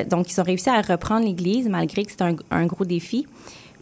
donc, 0.10 0.32
ils 0.32 0.42
ont 0.42 0.44
réussi 0.44 0.70
à 0.70 0.82
reprendre 0.82 1.26
l'église, 1.26 1.70
malgré 1.70 2.04
que 2.04 2.12
c'était 2.12 2.26
un, 2.26 2.36
un 2.52 2.66
gros 2.66 2.84
défi. 2.84 3.26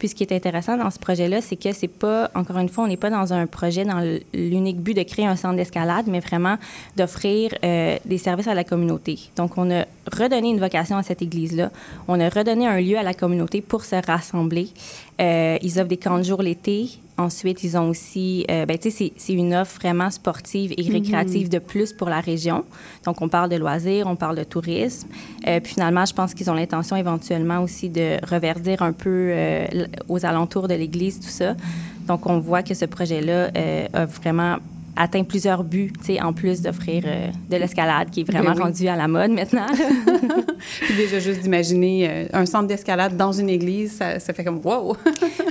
Puis 0.03 0.09
ce 0.09 0.15
qui 0.15 0.23
est 0.23 0.33
intéressant 0.33 0.75
dans 0.75 0.89
ce 0.89 0.99
projet-là, 0.99 1.39
c'est 1.39 1.55
que 1.55 1.71
c'est 1.71 1.87
pas, 1.87 2.29
encore 2.35 2.57
une 2.57 2.67
fois, 2.67 2.83
on 2.83 2.87
n'est 2.87 2.97
pas 2.97 3.09
dans 3.09 3.31
un 3.31 3.47
projet 3.47 3.85
dans 3.85 4.01
l'unique 4.33 4.81
but 4.81 4.93
de 4.93 5.03
créer 5.03 5.25
un 5.25 5.37
centre 5.37 5.55
d'escalade, 5.55 6.07
mais 6.09 6.19
vraiment 6.19 6.57
d'offrir 6.97 7.55
euh, 7.63 7.97
des 8.03 8.17
services 8.17 8.49
à 8.49 8.53
la 8.53 8.65
communauté. 8.65 9.17
Donc, 9.37 9.57
on 9.57 9.71
a 9.71 9.85
redonné 10.11 10.49
une 10.49 10.59
vocation 10.59 10.97
à 10.97 11.03
cette 11.03 11.21
église-là. 11.21 11.71
On 12.09 12.19
a 12.19 12.27
redonné 12.27 12.67
un 12.67 12.81
lieu 12.81 12.97
à 12.97 13.03
la 13.03 13.13
communauté 13.13 13.61
pour 13.61 13.85
se 13.85 13.95
rassembler. 14.05 14.67
Euh, 15.21 15.57
ils 15.61 15.79
offrent 15.79 15.87
des 15.87 15.95
camps 15.95 16.17
de 16.17 16.23
jour 16.23 16.41
l'été. 16.41 16.89
Ensuite, 17.17 17.63
ils 17.63 17.77
ont 17.77 17.89
aussi, 17.89 18.45
euh, 18.49 18.65
ben, 18.65 18.77
tu 18.77 18.89
sais, 18.89 19.13
c'est 19.15 19.33
une 19.33 19.53
offre 19.53 19.75
vraiment 19.79 20.09
sportive 20.09 20.73
et 20.77 20.89
récréative 20.89 21.47
mm 21.47 21.49
-hmm. 21.49 21.53
de 21.53 21.59
plus 21.59 21.93
pour 21.93 22.09
la 22.09 22.19
région. 22.19 22.63
Donc, 23.05 23.21
on 23.21 23.29
parle 23.29 23.49
de 23.49 23.55
loisirs, 23.55 24.07
on 24.07 24.15
parle 24.15 24.37
de 24.37 24.43
tourisme. 24.43 25.07
Euh, 25.47 25.59
puis 25.59 25.73
finalement, 25.73 26.05
je 26.05 26.13
pense 26.13 26.33
qu'ils 26.33 26.49
ont 26.49 26.55
l'intention 26.55 26.95
éventuellement 26.95 27.59
aussi 27.61 27.89
de 27.89 28.07
reverdir 28.33 28.81
un 28.81 28.93
peu 28.93 29.29
euh, 29.31 29.85
aux 30.09 30.25
alentours 30.25 30.67
de 30.67 30.73
l'église, 30.73 31.19
tout 31.19 31.35
ça. 31.41 31.55
Donc, 32.07 32.25
on 32.25 32.39
voit 32.39 32.63
que 32.63 32.73
ce 32.73 32.85
projet-là 32.85 33.51
a 33.93 34.05
vraiment 34.05 34.57
atteint 34.95 35.23
plusieurs 35.23 35.63
buts, 35.63 35.91
tu 35.99 36.13
sais, 36.13 36.21
en 36.21 36.33
plus 36.33 36.61
d'offrir 36.61 37.03
euh, 37.05 37.27
de 37.49 37.57
l'escalade 37.57 38.09
qui 38.09 38.21
est 38.21 38.23
vraiment 38.23 38.51
oui, 38.51 38.57
oui. 38.57 38.63
rendu 38.63 38.87
à 38.87 38.95
la 38.95 39.07
mode 39.07 39.31
maintenant. 39.31 39.65
Puis 40.81 40.95
déjà, 40.95 41.19
juste 41.19 41.41
d'imaginer 41.41 42.09
euh, 42.09 42.25
un 42.33 42.45
centre 42.45 42.67
d'escalade 42.67 43.17
dans 43.17 43.31
une 43.31 43.49
église, 43.49 43.93
ça, 43.93 44.19
ça 44.19 44.33
fait 44.33 44.43
comme 44.43 44.61
wow! 44.63 44.95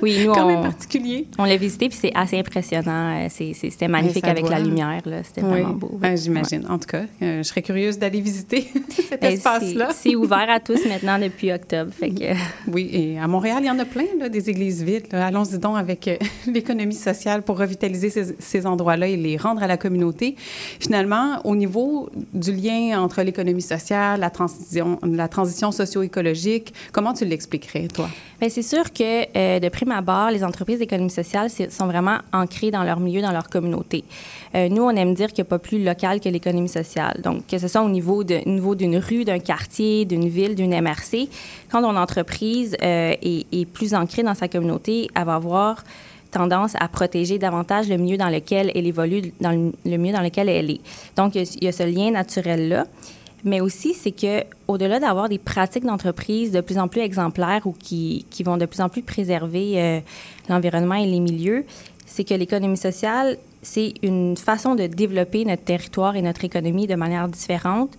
Oui, 0.00 0.24
nous, 0.24 0.32
Quand 0.32 0.44
on, 0.44 0.48
même 0.48 0.62
particulier. 0.62 1.26
On 1.38 1.44
l'a 1.44 1.56
visité, 1.56 1.88
puis 1.88 1.98
c'est 2.00 2.12
assez 2.14 2.38
impressionnant. 2.38 3.26
C'était 3.28 3.88
magnifique 3.88 4.26
avec 4.26 4.44
doit. 4.44 4.58
la 4.58 4.60
lumière, 4.60 5.02
là. 5.04 5.22
C'était 5.24 5.42
oui. 5.42 5.50
vraiment 5.50 5.74
beau. 5.74 5.90
Oui. 5.92 5.98
Ben, 6.00 6.16
J'imagine. 6.16 6.62
Ouais. 6.62 6.70
En 6.70 6.78
tout 6.78 6.86
cas, 6.86 7.04
euh, 7.22 7.38
je 7.38 7.42
serais 7.42 7.62
curieuse 7.62 7.98
d'aller 7.98 8.20
visiter 8.20 8.68
cet 9.08 9.22
espace-là. 9.24 9.88
C'est 9.92 10.14
ouvert 10.14 10.48
à 10.48 10.60
tous 10.60 10.84
maintenant 10.86 11.18
depuis 11.18 11.52
octobre. 11.52 11.90
Fait 11.92 12.10
que... 12.10 12.34
Oui, 12.68 12.88
et 12.92 13.18
à 13.18 13.26
Montréal, 13.26 13.58
il 13.60 13.66
y 13.66 13.70
en 13.70 13.78
a 13.78 13.84
plein, 13.84 14.06
là, 14.18 14.28
des 14.28 14.48
églises 14.48 14.82
vides. 14.82 15.12
Allons-y 15.12 15.58
donc 15.58 15.76
avec 15.76 16.08
l'économie 16.46 16.94
sociale 16.94 17.42
pour 17.42 17.58
revitaliser 17.58 18.10
ces, 18.10 18.36
ces 18.38 18.66
endroits-là 18.66 19.08
et 19.08 19.16
les 19.16 19.31
rendre 19.36 19.62
à 19.62 19.66
la 19.66 19.76
communauté. 19.76 20.36
Finalement, 20.80 21.40
au 21.44 21.56
niveau 21.56 22.10
du 22.32 22.52
lien 22.52 23.00
entre 23.00 23.22
l'économie 23.22 23.62
sociale, 23.62 24.20
la 24.20 24.30
transition, 24.30 24.98
la 25.02 25.28
transition 25.28 25.72
socio-écologique, 25.72 26.72
comment 26.92 27.12
tu 27.12 27.24
l'expliquerais, 27.24 27.88
toi? 27.88 28.08
Bien, 28.40 28.48
c'est 28.48 28.62
sûr 28.62 28.92
que, 28.92 29.26
euh, 29.36 29.60
de 29.60 29.68
prime 29.68 29.92
abord, 29.92 30.30
les 30.30 30.42
entreprises 30.42 30.80
d'économie 30.80 31.10
sociale 31.10 31.48
sont 31.48 31.86
vraiment 31.86 32.18
ancrées 32.32 32.70
dans 32.70 32.82
leur 32.82 32.98
milieu, 32.98 33.22
dans 33.22 33.30
leur 33.30 33.48
communauté. 33.48 34.04
Euh, 34.54 34.68
nous, 34.68 34.82
on 34.82 34.90
aime 34.90 35.14
dire 35.14 35.28
qu'il 35.28 35.44
n'y 35.44 35.48
a 35.48 35.50
pas 35.50 35.58
plus 35.58 35.82
local 35.82 36.20
que 36.20 36.28
l'économie 36.28 36.68
sociale. 36.68 37.20
Donc, 37.22 37.46
que 37.46 37.58
ce 37.58 37.68
soit 37.68 37.82
au 37.82 37.88
niveau 37.88 38.24
de, 38.24 38.40
niveau 38.48 38.74
d'une 38.74 38.96
rue, 38.96 39.24
d'un 39.24 39.38
quartier, 39.38 40.04
d'une 40.04 40.28
ville, 40.28 40.54
d'une 40.54 40.72
MRC, 40.72 41.28
quand 41.70 41.82
ton 41.82 41.96
entreprise 41.96 42.76
euh, 42.82 43.14
est, 43.22 43.46
est 43.52 43.64
plus 43.64 43.94
ancrée 43.94 44.22
dans 44.22 44.34
sa 44.34 44.48
communauté, 44.48 45.08
elle 45.14 45.24
va 45.24 45.36
avoir 45.36 45.84
tendance 46.32 46.74
à 46.80 46.88
protéger 46.88 47.38
davantage 47.38 47.88
le 47.88 47.96
milieu 47.96 48.16
dans 48.16 48.28
lequel 48.28 48.72
elle 48.74 48.86
évolue, 48.86 49.32
dans 49.40 49.50
le, 49.50 49.96
milieu 49.96 50.12
dans 50.12 50.22
lequel 50.22 50.48
elle 50.48 50.70
est. 50.70 50.80
Donc, 51.16 51.36
il 51.36 51.42
y 51.42 51.46
a, 51.46 51.56
il 51.60 51.64
y 51.64 51.68
a 51.68 51.72
ce 51.72 51.84
lien 51.84 52.10
naturel-là. 52.10 52.86
Mais 53.44 53.60
aussi, 53.60 53.94
c'est 53.94 54.12
que 54.12 54.44
au-delà 54.68 55.00
d'avoir 55.00 55.28
des 55.28 55.38
pratiques 55.38 55.84
d'entreprise 55.84 56.52
de 56.52 56.60
plus 56.60 56.78
en 56.78 56.86
plus 56.88 57.00
exemplaires 57.00 57.66
ou 57.66 57.72
qui, 57.72 58.24
qui 58.30 58.42
vont 58.42 58.56
de 58.56 58.66
plus 58.66 58.80
en 58.80 58.88
plus 58.88 59.02
préserver 59.02 59.82
euh, 59.82 60.00
l'environnement 60.48 60.94
et 60.94 61.06
les 61.06 61.18
milieux, 61.18 61.64
c'est 62.06 62.24
que 62.24 62.34
l'économie 62.34 62.76
sociale, 62.76 63.38
c'est 63.62 63.94
une 64.02 64.36
façon 64.36 64.74
de 64.74 64.86
développer 64.86 65.44
notre 65.44 65.64
territoire 65.64 66.14
et 66.14 66.22
notre 66.22 66.44
économie 66.44 66.86
de 66.86 66.94
manière 66.94 67.26
différente. 67.28 67.90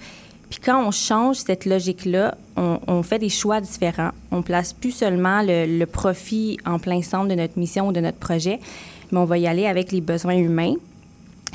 Puis 0.54 0.62
quand 0.64 0.86
on 0.86 0.92
change 0.92 1.38
cette 1.38 1.66
logique-là, 1.66 2.38
on, 2.58 2.78
on, 2.86 3.02
fait 3.02 3.18
des 3.18 3.30
choix 3.30 3.60
différents. 3.60 4.12
On 4.30 4.44
place 4.44 4.72
plus 4.72 4.92
seulement 4.92 5.42
le, 5.42 5.66
le, 5.66 5.86
profit 5.88 6.60
en 6.64 6.78
plein 6.78 7.02
centre 7.02 7.28
de 7.28 7.34
notre 7.34 7.58
mission 7.58 7.88
ou 7.88 7.92
de 7.92 8.00
notre 8.00 8.20
projet, 8.20 8.60
mais 9.12 9.18
on 9.18 9.26
va 9.26 9.40
y 9.40 9.48
aller 9.48 9.66
avec 9.66 9.92
les 9.92 10.00
besoins 10.00 10.36
humains. 10.36 10.76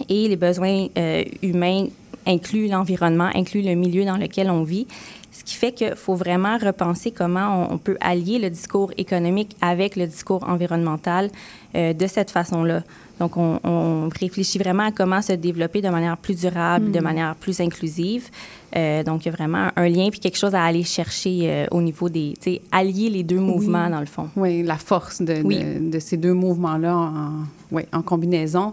Et 0.08 0.26
les 0.26 0.34
besoins 0.34 0.88
euh, 0.98 1.22
humains 1.42 1.87
incluent 2.26 2.66
l'environnement, 2.66 3.30
incluent 3.37 3.62
le 3.62 3.76
milieu 3.76 4.04
dans 4.04 4.16
lequel 4.16 4.50
on 4.50 4.64
vit. 4.64 4.88
Ce 5.30 5.44
qui 5.44 5.54
fait 5.54 5.70
qu'il 5.70 5.94
faut 5.94 6.16
vraiment 6.16 6.58
repenser 6.58 7.12
comment 7.12 7.68
on, 7.70 7.74
on, 7.74 7.78
peut 7.78 7.98
allier 8.00 8.40
le 8.40 8.50
discours 8.50 8.90
économique 8.96 9.56
avec 9.61 9.94
le 9.94 10.08
discours 10.08 10.42
environnemental 10.48 11.30
euh, 11.76 11.92
de 11.92 12.06
cette 12.08 12.32
façon-là. 12.32 12.82
Donc, 13.20 13.37
on, 13.37 13.61
on, 13.64 14.08
réfléchit 14.08 14.58
vraiment 14.58 14.84
à 14.84 14.92
comment 14.92 15.22
se 15.22 15.32
développer 15.32 15.82
de 15.82 15.88
manière 15.88 16.16
plus 16.16 16.34
durable, 16.34 16.87
mmh. 16.87 16.92
de 16.92 17.00
manière 17.00 17.34
plus 17.34 17.61
inclusive. 17.61 18.30
Euh, 18.76 19.02
donc, 19.02 19.24
il 19.24 19.26
y 19.26 19.28
a 19.31 19.33
vraiment 19.33 19.68
un 19.76 19.88
lien 19.88 20.09
puis 20.11 20.20
quelque 20.20 20.37
chose 20.38 20.54
à 20.54 20.62
aller 20.62 20.85
chercher 20.85 21.40
euh, 21.42 21.66
au 21.70 21.81
niveau 21.81 22.09
des, 22.09 22.35
tu 22.40 22.52
sais, 22.52 22.62
allier 22.70 23.11
les 23.11 23.22
deux 23.22 23.40
mouvements 23.40 23.85
oui. 23.85 23.90
dans 23.90 24.00
le 24.00 24.07
fond. 24.07 24.28
Oui, 24.37 24.62
la 24.62 24.76
force 24.76 25.22
de, 25.22 25.40
oui. 25.42 25.59
de, 25.62 25.90
de, 25.90 25.98
ces 25.98 26.16
deux 26.16 26.35
mouvements-là 26.35 26.94
en, 26.96 27.31
oui, 27.70 27.83
en 27.92 28.02
combinaison. 28.02 28.72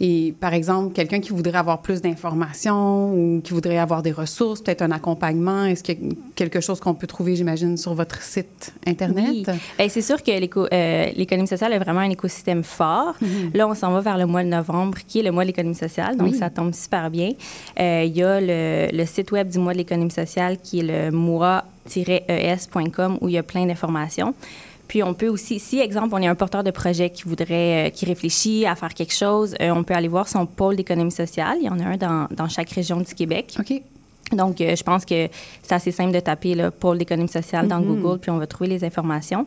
Et 0.00 0.34
par 0.38 0.54
exemple, 0.54 0.92
quelqu'un 0.92 1.20
qui 1.20 1.30
voudrait 1.30 1.58
avoir 1.58 1.82
plus 1.82 2.00
d'informations 2.00 3.12
ou 3.12 3.40
qui 3.42 3.52
voudrait 3.52 3.78
avoir 3.78 4.02
des 4.02 4.12
ressources, 4.12 4.60
peut-être 4.60 4.82
un 4.82 4.92
accompagnement, 4.92 5.64
est-ce 5.64 5.82
qu'il 5.82 5.94
y 5.94 6.12
a 6.12 6.14
quelque 6.34 6.60
chose 6.60 6.80
qu'on 6.80 6.94
peut 6.94 7.06
trouver, 7.06 7.36
j'imagine, 7.36 7.76
sur 7.76 7.94
votre 7.94 8.22
site 8.22 8.72
Internet? 8.86 9.48
Oui. 9.78 9.88
c'est 9.88 10.02
sûr 10.02 10.22
que 10.22 10.30
euh, 10.30 11.10
l'économie 11.16 11.46
euh, 11.46 11.50
sociale 11.50 11.72
est 11.72 11.78
vraiment 11.78 12.00
un 12.00 12.10
écosystème 12.10 12.62
fort. 12.62 13.14
Mm 13.20 13.26
-hmm. 13.26 13.56
Là, 13.56 13.68
on 13.68 13.74
s'en 13.74 13.90
va 13.92 14.00
vers 14.00 14.18
le 14.18 14.26
mois 14.26 14.44
de 14.44 14.48
novembre, 14.48 14.98
qui 15.08 15.20
est 15.20 15.22
le 15.28 15.32
mois 15.32 15.44
de 15.44 15.48
l'économie 15.48 15.80
sociale, 15.86 16.16
donc 16.16 16.34
ça 16.34 16.50
tombe 16.50 16.72
super 16.74 17.10
bien. 17.10 17.30
Il 18.06 18.16
y 18.16 18.22
a 18.22 18.40
le, 18.40 18.60
le, 18.98 19.04
site 19.06 19.30
web 19.32 19.35
du 19.44 19.58
mois 19.58 19.72
de 19.72 19.78
l'économie 19.78 20.10
sociale 20.10 20.58
qui 20.62 20.80
est 20.80 20.82
le 20.82 21.10
mois-es.com 21.10 23.18
où 23.20 23.28
il 23.28 23.34
y 23.34 23.38
a 23.38 23.42
plein 23.42 23.66
d'informations. 23.66 24.34
Puis 24.88 25.02
on 25.02 25.14
peut 25.14 25.28
aussi, 25.28 25.58
si 25.58 25.80
exemple, 25.80 26.14
on 26.14 26.18
est 26.18 26.28
un 26.28 26.34
porteur 26.36 26.62
de 26.62 26.70
projet 26.70 27.10
qui 27.10 27.24
voudrait, 27.24 27.88
euh, 27.88 27.90
qui 27.90 28.06
réfléchit 28.06 28.66
à 28.66 28.76
faire 28.76 28.94
quelque 28.94 29.14
chose, 29.14 29.56
euh, 29.60 29.70
on 29.74 29.82
peut 29.82 29.94
aller 29.94 30.08
voir 30.08 30.28
son 30.28 30.46
pôle 30.46 30.76
d'économie 30.76 31.10
sociale. 31.10 31.56
Il 31.60 31.66
y 31.66 31.68
en 31.68 31.80
a 31.80 31.84
un 31.84 31.96
dans, 31.96 32.28
dans 32.30 32.48
chaque 32.48 32.70
région 32.70 33.00
du 33.00 33.12
Québec. 33.14 33.56
OK. 33.58 33.82
Donc, 34.32 34.60
euh, 34.60 34.74
je 34.76 34.82
pense 34.82 35.04
que 35.04 35.28
c'est 35.62 35.74
assez 35.74 35.92
simple 35.92 36.12
de 36.12 36.20
taper 36.20 36.54
le 36.54 36.70
pôle 36.70 36.98
d'économie 36.98 37.28
sociale 37.28 37.68
dans 37.68 37.80
Mhm. 37.80 38.00
Google, 38.00 38.18
puis 38.20 38.30
on 38.30 38.38
va 38.38 38.46
trouver 38.46 38.70
les 38.70 38.84
informations. 38.84 39.46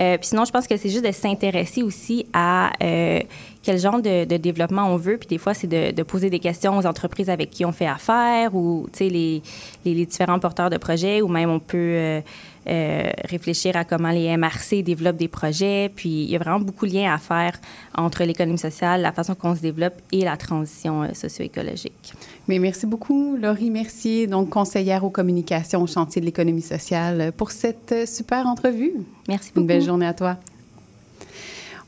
Euh, 0.00 0.18
puis 0.18 0.28
sinon, 0.28 0.44
je 0.44 0.52
pense 0.52 0.66
que 0.66 0.76
c'est 0.76 0.88
juste 0.88 1.04
de 1.04 1.12
s'intéresser 1.12 1.82
aussi 1.82 2.26
à 2.32 2.72
euh, 2.82 3.20
quel 3.62 3.78
genre 3.78 4.00
de, 4.00 4.24
développement 4.36 4.92
on 4.92 4.96
veut. 4.96 5.16
Puis 5.16 5.28
des 5.28 5.38
fois, 5.38 5.54
c'est 5.54 5.66
de, 5.66 6.02
poser 6.02 6.30
des 6.30 6.38
questions 6.38 6.76
aux 6.76 6.86
entreprises 6.86 7.30
avec 7.30 7.50
qui 7.50 7.64
on 7.64 7.72
fait 7.72 7.86
affaire 7.86 8.54
ou, 8.54 8.86
les, 9.00 9.10
les, 9.10 9.42
les 9.84 10.06
différents 10.06 10.38
porteurs 10.38 10.70
de 10.70 10.76
projets 10.76 11.22
ou 11.22 11.28
même 11.28 11.50
on 11.50 11.60
peut 11.60 12.22
euh, 12.68 12.96
euh, 12.96 13.10
réfléchir 13.24 13.76
à 13.76 13.84
comment 13.84 14.10
les 14.10 14.36
MRC 14.36 14.82
développent 14.82 15.16
des 15.16 15.28
projets. 15.28 15.90
Puis 15.94 16.24
il 16.24 16.30
y 16.30 16.36
a 16.36 16.38
vraiment 16.38 16.60
beaucoup 16.60 16.86
de 16.86 16.92
liens 16.92 17.12
à 17.12 17.18
faire 17.18 17.58
entre 17.94 18.24
l'économie 18.24 18.58
sociale, 18.58 19.02
la 19.02 19.12
façon 19.12 19.34
qu'on 19.34 19.54
se 19.54 19.60
développe 19.60 19.94
et 20.12 20.24
la 20.24 20.36
transition 20.36 21.02
euh, 21.02 21.08
socio-écologique. 21.12 22.14
Mais 22.48 22.58
merci 22.58 22.86
beaucoup, 22.86 23.36
Laurie 23.36 23.70
Mercier, 23.70 24.26
donc 24.26 24.50
conseillère 24.50 25.04
aux 25.04 25.10
communications 25.10 25.82
au 25.82 25.86
chantier 25.86 26.20
de 26.20 26.26
l'économie 26.26 26.62
sociale, 26.62 27.32
pour 27.36 27.50
cette 27.50 27.92
euh, 27.92 28.06
super 28.06 28.46
entrevue. 28.46 28.92
Merci 29.28 29.50
beaucoup. 29.50 29.60
Une 29.60 29.66
belle 29.66 29.82
journée 29.82 30.06
à 30.06 30.14
toi. 30.14 30.36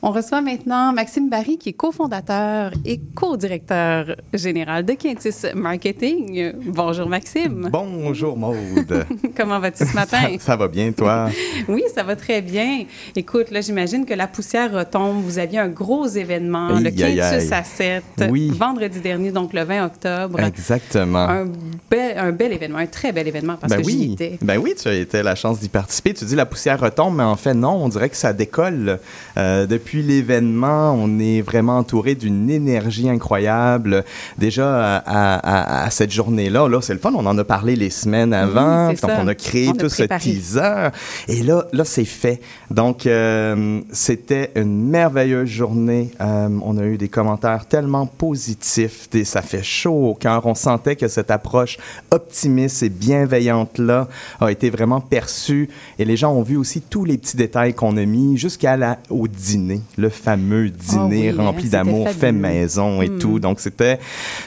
On 0.01 0.13
reçoit 0.13 0.41
maintenant 0.41 0.93
Maxime 0.93 1.29
Barry, 1.29 1.59
qui 1.59 1.71
est 1.71 1.73
cofondateur 1.73 2.71
et 2.85 3.01
co-directeur 3.17 4.15
général 4.33 4.85
de 4.85 4.93
Quintus 4.93 5.45
Marketing. 5.57 6.53
Bonjour, 6.67 7.09
Maxime. 7.09 7.69
Bonjour, 7.73 8.37
Maude. 8.37 9.07
Comment 9.37 9.59
vas-tu 9.59 9.85
ce 9.85 9.95
matin? 9.95 10.21
ça, 10.39 10.39
ça, 10.39 10.57
va 10.57 10.69
bien, 10.69 10.93
toi? 10.93 11.29
oui, 11.69 11.83
ça 11.93 12.05
va 12.05 12.15
très 12.15 12.43
bien. 12.43 12.85
Écoute, 13.17 13.51
là, 13.51 13.61
j'imagine 13.61 14.07
que 14.07 14.15
la 14.15 14.29
poussière 14.29 14.73
retombe. 14.73 15.21
Vous 15.25 15.41
aviez 15.41 15.59
un 15.59 15.69
gros 15.69 16.07
événement, 16.07 16.77
Aïe, 16.77 16.85
le 16.85 16.91
Quintus 16.91 17.51
à 17.51 17.65
7, 17.65 18.05
Oui. 18.31 18.53
vendredi 18.57 19.01
dernier, 19.01 19.33
donc 19.33 19.53
le 19.53 19.65
20 19.65 19.85
octobre. 19.85 20.39
Exactement. 20.39 21.29
Un 21.29 21.47
bel, 21.91 22.17
un 22.17 22.31
bel 22.31 22.53
événement, 22.53 22.79
un 22.79 22.87
très 22.87 23.11
bel 23.11 23.27
événement 23.27 23.57
parce 23.61 23.73
ben 23.73 23.81
que 23.83 23.87
oui. 23.87 23.99
j'y 23.99 24.13
étais. 24.13 24.39
Ben 24.43 24.59
oui, 24.59 24.75
tu 24.81 24.87
as 24.87 24.95
été 24.95 25.25
la 25.25 25.35
chance 25.35 25.59
d'y 25.59 25.69
participer. 25.69 26.15
Tu 26.15 26.25
dis 26.25 26.37
la 26.37 26.47
poussière 26.47 26.79
retombe, 26.79 27.17
mais 27.17 27.25
en 27.25 27.37
fait, 27.37 27.55
non, 27.55 27.73
on 27.83 27.89
dirait 27.89 28.11
que 28.11 28.17
ça 28.17 28.33
décolle. 28.33 29.01
Euh, 29.37 29.67
depuis 29.67 29.88
l'événement, 29.97 30.93
on 30.93 31.19
est 31.19 31.43
vraiment 31.43 31.79
entouré 31.79 32.15
d'une 32.15 32.51
énergie 32.51 33.09
incroyable. 33.09 34.05
Déjà, 34.39 34.97
à, 34.97 35.35
à, 35.37 35.85
à 35.85 35.91
cette 35.91 36.13
journée-là, 36.13 36.69
là, 36.69 36.81
c'est 36.81 36.93
le 36.93 36.99
fun, 36.99 37.13
on 37.15 37.27
en 37.27 37.37
a 37.39 37.45
parlé 37.45 37.77
les 37.77 37.91
semaines 37.91 38.33
avant. 38.33 38.89
Oui, 38.89 38.97
donc, 39.01 39.11
ça. 39.11 39.19
on 39.21 39.27
a 39.27 39.35
créé 39.35 39.69
On 39.69 39.75
tout 39.75 39.89
ce 39.89 40.03
teaser. 40.05 40.89
Et 41.29 41.43
là, 41.43 41.67
là 41.73 41.85
c'est 41.85 42.05
fait. 42.05 42.41
Donc, 42.71 43.07
euh, 43.07 43.81
c'était 43.93 44.51
une 44.55 44.89
merveilleuse 44.89 45.49
journée. 45.49 46.11
Euh, 46.21 46.49
on 46.63 46.77
a 46.77 46.85
eu 46.85 46.99
des 46.99 47.09
commentaires 47.09 47.65
tellement 47.67 48.05
positifs. 48.07 49.09
Des, 49.11 49.25
ça 49.25 49.41
fait 49.43 49.63
chaud 49.63 50.09
au 50.11 50.15
cœur. 50.15 50.45
On 50.45 50.55
sentait 50.55 50.95
que 50.97 51.09
cette 51.09 51.31
approche 51.31 51.79
optimiste 52.11 52.83
et 52.83 52.91
bienveillante-là 52.91 54.09
a 54.41 54.51
été 54.51 54.71
vraiment 54.71 55.01
perçue. 55.01 55.69
Et 55.99 56.05
les 56.05 56.17
gens 56.17 56.33
ont 56.35 56.43
vu 56.43 56.57
aussi 56.57 56.81
tous 56.83 57.05
les 57.05 57.17
petits 57.17 57.37
détails 57.37 57.73
qu'on 57.75 57.97
a 57.97 58.05
mis 58.05 58.37
jusqu'à 58.37 58.77
la, 58.77 58.99
au 59.09 59.29
dîner, 59.29 59.81
le 59.97 60.09
fameux 60.11 60.69
dîner 60.69 61.31
oui, 61.33 61.37
hein, 61.39 61.43
rempli 61.45 61.69
d'amour 61.71 62.09
fait 62.11 62.33
maison 62.33 63.01
et 63.03 63.09
Mm. 63.09 63.19
tout. 63.19 63.41
Donc, 63.41 63.61
c'était, 63.61 63.99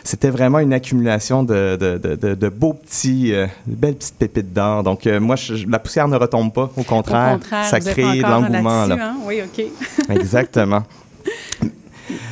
c'était 0.03 0.29
vraiment 0.29 0.59
une 0.59 0.73
accumulation 0.73 1.43
de, 1.43 1.75
de, 1.75 1.97
de, 1.97 2.35
de, 2.35 2.49
beaux 2.49 2.73
petits, 2.73 3.33
euh, 3.33 3.47
de 3.65 3.75
belles 3.75 3.95
petites 3.95 4.15
pépites 4.17 4.53
d'or. 4.53 4.83
Donc, 4.83 5.07
euh, 5.07 5.19
moi, 5.19 5.35
je- 5.35 5.65
la 5.67 5.79
poussière 5.79 6.07
ne 6.07 6.15
retombe 6.17 6.53
pas. 6.53 6.69
Au 6.77 6.83
contraire, 6.83 7.35
Au 7.35 7.39
contraire, 7.39 7.65
ça 7.65 7.79
crée 7.79 8.03
de 8.19 8.23
encore 8.23 8.41
l'engouement. 8.41 8.85
là-dessus, 8.85 8.99
Là. 8.99 9.07
hein? 9.09 9.17
Oui, 9.25 9.41
OK. 9.43 9.65
Exactement. 10.09 10.83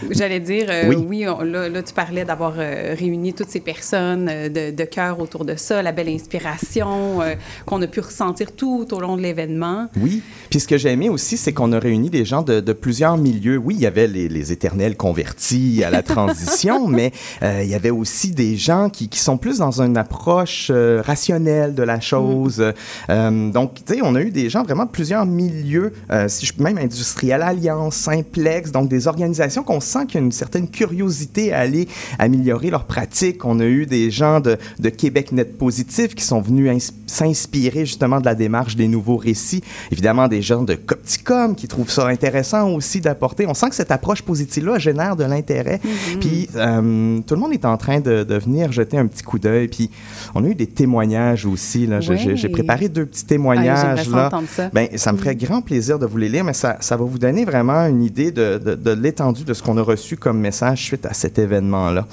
J'allais 0.09 0.39
dire, 0.39 0.65
euh, 0.69 0.89
Oui. 0.89 0.95
oui, 1.07 1.27
on- 1.27 1.41
là, 1.41 1.69
là, 1.69 1.81
tu 1.83 1.93
parlais 1.93 2.25
d'avoir 2.25 2.53
euh, 2.57 2.95
réuni 2.97 3.33
toutes 3.33 3.49
ces 3.49 3.59
personnes 3.61 4.27
euh, 4.29 4.49
de, 4.49 4.75
de 4.75 4.83
cœur 4.83 5.19
autour 5.19 5.45
de 5.45 5.55
ça, 5.55 5.81
la 5.81 5.91
belle 5.93 6.09
inspiration 6.09 7.19
qu'on 7.65 7.81
a 7.81 7.87
pu 7.87 7.99
ressentir 8.01 8.51
tout 8.53 8.87
au 8.91 8.99
long 8.99 9.15
de 9.15 9.21
l'événement. 9.21 9.87
Oui. 9.97 10.21
Puis 10.49 10.59
ce 10.59 10.67
que 10.67 10.77
j'ai 10.77 10.89
aimé 10.89 11.09
aussi, 11.09 11.37
c'est 11.37 11.53
qu'on 11.53 11.71
a 11.73 11.79
réuni 11.79 12.09
des 12.09 12.25
gens 12.25 12.41
de, 12.41 12.59
de 12.59 12.73
plusieurs 12.73 13.17
milieux. 13.17 13.57
Oui, 13.57 13.75
il 13.77 13.81
y 13.81 13.85
avait 13.85 14.07
les, 14.07 14.27
les 14.27 14.51
éternels 14.51 14.97
convertis 14.97 15.83
à 15.83 15.89
la 15.91 16.01
transition, 16.01 16.87
mais 16.89 17.11
euh, 17.43 17.61
il 17.63 17.69
y 17.69 17.75
avait 17.75 17.91
aussi 17.91 18.31
des 18.31 18.55
gens 18.57 18.89
qui, 18.89 19.09
qui 19.09 19.19
sont 19.19 19.37
plus 19.37 19.59
dans 19.59 19.81
une 19.81 19.95
approche 19.97 20.69
euh, 20.73 21.01
rationnelle 21.05 21.75
de 21.75 21.83
la 21.83 21.99
chose. 21.99 22.63
Euh, 23.09 23.51
donc, 23.51 23.75
tu 23.85 23.93
sais, 23.95 23.99
on 24.03 24.15
a 24.15 24.21
eu 24.21 24.31
des 24.31 24.49
gens 24.49 24.63
vraiment 24.63 24.85
de 24.85 24.89
plusieurs 24.91 25.25
milieux, 25.25 25.93
euh, 26.11 26.27
si 26.27 26.45
je, 26.45 26.53
même 26.61 26.77
Industriel 26.77 27.41
Alliance, 27.41 27.95
Simplex, 27.95 28.71
donc 28.71 28.89
des 28.89 29.07
organisations 29.07 29.63
qu'on 29.63 29.79
sent 29.81 30.05
qu'il 30.07 30.15
y 30.19 30.23
a 30.23 30.25
une 30.25 30.31
certaine 30.31 30.67
curiosité 30.67 31.53
à 31.53 31.59
aller 31.59 31.87
améliorer 32.17 32.69
leurs 32.71 32.85
pratiques. 32.85 33.45
On 33.45 33.59
a 33.59 33.65
eu 33.65 33.85
des 33.85 34.09
gens 34.09 34.39
de, 34.39 34.57
de 34.79 34.89
Québec 34.89 35.31
Net 35.31 35.57
Positif 35.57 36.15
qui 36.15 36.23
sont 36.23 36.41
venus 36.41 36.69
ins- 36.69 36.93
s'inspirer 37.05 37.85
justement 37.85 38.19
de 38.19 38.25
la 38.25 38.35
démarche 38.35 38.75
des 38.75 38.87
nouveaux 38.87 39.17
récits. 39.17 39.63
Évidemment, 39.91 40.27
des 40.27 40.38
gens 40.41 40.63
de 40.63 40.75
Copticom 40.75 41.55
qui 41.55 41.67
trouvent 41.67 41.89
ça 41.91 42.07
intéressant 42.07 42.69
aussi 42.71 43.01
d'apporter. 43.01 43.45
On 43.47 43.53
sent 43.53 43.69
que 43.69 43.75
cette 43.75 43.91
approche 43.91 44.21
positive-là 44.21 44.79
génère 44.79 45.15
de 45.15 45.23
l'intérêt. 45.23 45.79
Puis 46.19 46.49
euh, 46.55 47.19
tout 47.25 47.35
le 47.35 47.39
monde 47.41 47.53
est 47.53 47.65
en 47.65 47.77
train 47.77 47.99
de, 47.99 48.23
de 48.23 48.35
venir 48.35 48.71
jeter 48.71 48.97
un 48.97 49.07
petit 49.07 49.23
coup 49.23 49.39
d'œil. 49.39 49.67
Puis 49.67 49.89
on 50.35 50.43
a 50.43 50.47
eu 50.47 50.55
des 50.55 50.67
témoignages 50.67 51.45
aussi. 51.45 51.87
là. 51.87 51.99
J'ai- 52.01 52.49
préparé 52.49 52.89
deux 52.89 53.05
petits 53.05 53.23
Ah, 53.25 53.29
témoignages. 53.29 54.09
Là. 54.09 54.29
ça. 54.47 54.69
Ben, 54.73 54.87
ça 54.95 55.13
me 55.13 55.17
ferait 55.17 55.35
grand 55.35 55.61
plaisir 55.61 55.99
de 55.99 56.05
vous 56.05 56.17
les 56.17 56.29
lire, 56.29 56.43
mais 56.43 56.53
ça, 56.53 56.77
ça 56.79 56.97
va 56.97 57.05
vous 57.05 57.19
donner 57.19 57.45
vraiment 57.45 57.85
une 57.85 58.03
idée 58.03 58.31
de, 58.31 58.57
de, 58.57 58.75
de 58.75 58.91
l'étendue 58.91 59.43
de 59.43 59.53
ce 59.53 59.61
qu'on 59.63 59.77
a 59.77 59.81
reçu 59.81 60.17
comme 60.17 60.39
message 60.39 60.83
suite 60.83 61.05
à 61.05 61.13
cet 61.13 61.39
événement-là. 61.39 62.07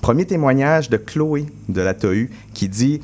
Premier 0.00 0.24
témoignage 0.26 0.90
de 0.90 0.96
Chloé 0.98 1.46
de 1.68 1.80
la 1.80 1.94
TOU 1.94 2.28
qui 2.54 2.68
dit 2.68 3.00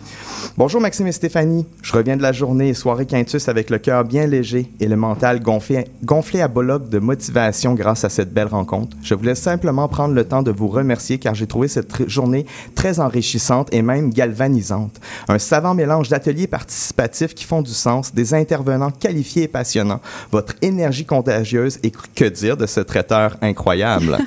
Bonjour 0.57 0.81
Maxime 0.81 1.07
et 1.07 1.13
Stéphanie, 1.13 1.67
je 1.83 1.93
reviens 1.93 2.17
de 2.17 2.23
la 2.23 2.33
journée 2.33 2.71
et 2.71 2.75
soirée 2.75 3.05
Quintus 3.05 3.49
avec 3.49 3.69
le 3.69 3.79
cœur 3.79 4.05
bien 4.05 4.27
léger 4.27 4.71
et 4.81 4.89
le 4.89 4.97
mental 4.97 5.41
gonflé, 5.41 5.87
gonflé 6.03 6.41
à 6.41 6.49
bollock 6.49 6.89
de 6.89 6.99
motivation 6.99 7.75
grâce 7.75 8.05
à 8.05 8.09
cette 8.09 8.33
belle 8.33 8.47
rencontre. 8.47 8.97
Je 9.03 9.15
voulais 9.15 9.35
simplement 9.35 9.89
prendre 9.89 10.15
le 10.15 10.25
temps 10.25 10.43
de 10.43 10.51
vous 10.51 10.69
remercier 10.69 11.19
car 11.19 11.35
j'ai 11.35 11.47
trouvé 11.47 11.69
cette 11.69 12.09
journée 12.09 12.47
très 12.75 13.01
enrichissante 13.01 13.69
et 13.73 13.83
même 13.83 14.11
galvanisante. 14.11 15.01
Un 15.29 15.39
savant 15.39 15.75
mélange 15.75 16.09
d'ateliers 16.09 16.47
participatifs 16.47 17.35
qui 17.35 17.45
font 17.45 17.63
du 17.63 17.73
sens, 17.73 18.15
des 18.15 18.33
intervenants 18.35 18.91
qualifiés 18.91 19.43
et 19.45 19.49
passionnants, 19.49 20.01
votre 20.31 20.55
énergie 20.63 21.05
contagieuse 21.05 21.79
et 21.83 21.91
que 21.91 22.25
dire 22.25 22.57
de 22.57 22.67
ce 22.67 22.81
traiteur 22.81 23.37
incroyable. 23.43 24.19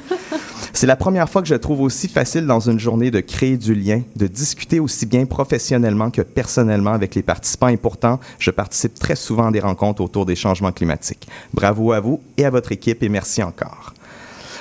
C'est 0.71 0.87
la 0.87 0.95
première 0.95 1.29
fois 1.29 1.41
que 1.41 1.47
je 1.47 1.55
trouve 1.55 1.81
aussi 1.81 2.07
facile 2.07 2.45
dans 2.45 2.59
une 2.59 2.79
journée 2.79 3.11
de 3.11 3.19
créer 3.19 3.57
du 3.57 3.75
lien, 3.75 4.01
de 4.15 4.27
discuter 4.27 4.79
aussi 4.79 5.05
bien 5.05 5.25
professionnellement 5.25 6.09
que 6.09 6.21
personnellement 6.21 6.93
avec 6.93 7.15
les 7.15 7.21
participants 7.23 7.67
et 7.67 7.77
pourtant, 7.77 8.19
je 8.39 8.51
participe 8.51 8.93
très 8.99 9.15
souvent 9.15 9.47
à 9.47 9.51
des 9.51 9.59
rencontres 9.59 10.01
autour 10.01 10.25
des 10.25 10.35
changements 10.35 10.71
climatiques. 10.71 11.27
Bravo 11.53 11.91
à 11.91 11.99
vous 11.99 12.21
et 12.37 12.45
à 12.45 12.49
votre 12.49 12.71
équipe 12.71 13.03
et 13.03 13.09
merci 13.09 13.43
encore. 13.43 13.93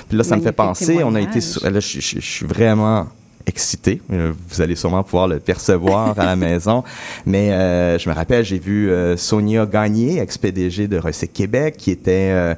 Puis 0.09 0.17
là, 0.17 0.23
ça 0.23 0.35
me 0.35 0.41
fait 0.41 0.51
penser, 0.51 1.03
on 1.03 1.15
a 1.15 1.21
été, 1.21 1.39
là, 1.63 1.79
je, 1.79 1.99
je- 1.99 2.19
je 2.19 2.19
suis 2.19 2.45
vraiment 2.45 3.07
excité. 3.45 4.01
Euh, 4.11 4.31
Vous 4.49 4.61
allez 4.61 4.75
sûrement 4.75 5.03
pouvoir 5.03 5.27
le 5.27 5.39
percevoir 5.39 6.17
à 6.19 6.25
la 6.25 6.35
maison. 6.47 6.83
Mais 7.25 7.51
euh, 7.51 7.97
je 7.99 8.09
me 8.09 8.15
rappelle, 8.15 8.43
j'ai 8.45 8.59
vu 8.59 8.89
euh, 8.89 9.17
Sonia 9.17 9.65
Gagné, 9.65 10.19
ex-PDG 10.19 10.87
de 10.87 10.97
Recyc 10.97 11.33
Québec, 11.33 11.75
qui 11.77 11.91
était, 11.91 12.31
euh, 12.31 12.55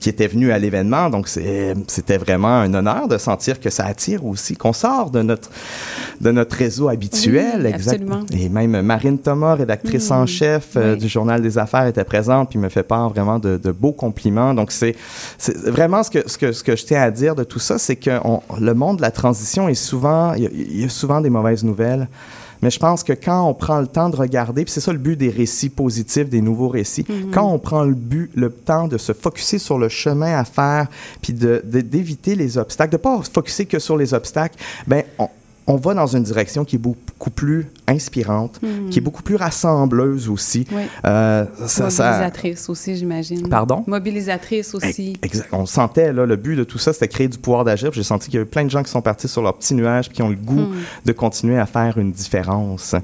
qui 0.00 0.08
était 0.08 0.26
venue 0.26 0.52
à 0.52 0.58
l'événement. 0.58 1.10
Donc, 1.10 1.28
c'était 1.28 2.18
vraiment 2.18 2.48
un 2.60 2.72
honneur 2.74 3.08
de 3.08 3.18
sentir 3.18 3.60
que 3.60 3.70
ça 3.70 3.84
attire 3.86 4.24
aussi, 4.24 4.56
qu'on 4.56 4.72
sort 4.72 5.10
de 5.10 5.22
notre, 5.22 5.50
de 6.20 6.30
notre 6.30 6.56
réseau 6.56 6.88
habituel. 6.88 7.60
Oui, 7.64 7.66
exact. 7.68 7.94
absolument. 8.02 8.24
Et 8.32 8.48
même 8.48 8.80
Marine 8.82 9.18
Thomas, 9.18 9.54
rédactrice 9.54 10.10
en 10.10 10.26
chef 10.26 10.70
euh, 10.76 10.94
oui. 10.94 10.98
du 11.00 11.08
Journal 11.08 11.42
des 11.42 11.58
Affaires, 11.58 11.86
était 11.86 12.04
présente 12.04 12.50
puis 12.50 12.58
me 12.58 12.68
fait 12.68 12.82
part 12.82 13.10
vraiment 13.10 13.38
de, 13.38 13.56
de 13.56 13.70
beaux 13.72 13.92
compliments. 13.92 14.54
Donc, 14.54 14.72
c'est 14.72 14.94
c'est 15.38 15.56
vraiment 15.68 16.02
ce 16.02 16.10
que, 16.10 16.28
ce, 16.28 16.38
que, 16.38 16.52
ce 16.52 16.62
que 16.64 16.76
je 16.76 16.84
tiens 16.84 17.02
à 17.02 17.10
dire 17.10 17.34
de 17.34 17.44
tout 17.44 17.58
ça, 17.58 17.78
c'est 17.78 17.96
que 17.96 18.10
on- 18.24 18.40
le 18.60 18.74
monde 18.74 18.96
de 18.98 19.02
la 19.02 19.10
transition 19.10 19.68
est 19.68 19.73
souvent, 19.74 20.34
il 20.34 20.42
y 20.42 20.46
a- 20.46 20.50
il 20.52 20.80
y, 20.80 20.84
a 20.84 20.88
souvent 20.88 21.20
des 21.20 21.30
mauvaises 21.30 21.64
nouvelles. 21.64 22.08
Mais 22.62 22.70
je 22.70 22.78
pense 22.78 23.02
que 23.04 23.12
quand 23.12 23.46
on 23.46 23.52
prend 23.52 23.78
le 23.80 23.86
temps 23.86 24.08
de 24.08 24.16
regarder, 24.16 24.64
puis 24.64 24.72
c'est 24.72 24.80
ça 24.80 24.90
le 24.92 24.98
but 24.98 25.16
des 25.16 25.28
récits 25.28 25.68
positifs, 25.68 26.30
des 26.30 26.40
nouveaux 26.40 26.68
récits, 26.68 27.04
quand 27.32 27.46
on 27.52 27.58
prend 27.58 27.84
le 27.84 27.92
but, 27.94 28.30
le 28.34 28.48
temps 28.50 28.88
de 28.88 28.96
se 28.96 29.12
focuser 29.12 29.58
sur 29.58 29.78
le 29.78 29.90
chemin 29.90 30.38
à 30.38 30.44
faire, 30.44 30.86
puis 31.20 31.34
de- 31.34 31.60
de- 31.64 31.82
d'éviter 31.82 32.34
les 32.36 32.56
obstacles, 32.56 32.92
de 32.92 32.96
pas 32.96 33.22
se 33.22 33.30
focuser 33.30 33.66
que 33.66 33.78
sur 33.78 33.98
les 33.98 34.14
obstacles, 34.14 34.56
ben 34.86 35.02
on, 35.18 35.28
on 35.66 35.76
va 35.76 35.94
dans 35.94 36.06
une 36.06 36.22
direction 36.22 36.64
qui 36.64 36.76
est 36.76 36.78
beaucoup 36.78 37.30
plus 37.30 37.66
inspirante, 37.88 38.60
Mhm. 38.62 38.90
qui 38.90 38.98
est 38.98 39.02
beaucoup 39.02 39.22
plus 39.22 39.36
rassembleuse 39.36 40.28
aussi. 40.28 40.66
Oui. 40.72 40.82
Euh, 41.06 41.46
ça- 41.66 41.88
ça- 41.90 42.04
Mobilisatrice 42.10 42.68
aussi, 42.68 42.96
j'imagine. 42.96 43.48
Pardon? 43.48 43.82
Mobilisatrice 43.86 44.74
aussi. 44.74 45.16
Exact. 45.22 45.48
On 45.52 45.64
sentait, 45.66 46.12
là, 46.12 46.26
le 46.26 46.36
but 46.36 46.56
de 46.56 46.64
tout 46.64 46.78
ça, 46.78 46.92
c'était 46.92 47.08
créer 47.08 47.28
du 47.28 47.38
pouvoir 47.38 47.64
d'agir. 47.64 47.92
J'ai 47.92 48.02
senti 48.02 48.26
qu'il 48.26 48.34
y 48.34 48.40
avait 48.40 48.50
plein 48.50 48.64
de 48.64 48.70
gens 48.70 48.82
qui 48.82 48.90
sont 48.90 49.02
partis 49.02 49.28
sur 49.28 49.40
leur 49.42 49.56
petit 49.56 49.74
nuage 49.74 50.08
puis 50.08 50.16
qui 50.16 50.22
ont 50.22 50.28
le 50.28 50.36
goût 50.36 50.54
Hmm. 50.60 50.74
de 51.04 51.12
continuer 51.12 51.58
à 51.58 51.66
faire 51.66 51.96
une 51.98 52.12
différence. 52.12 52.94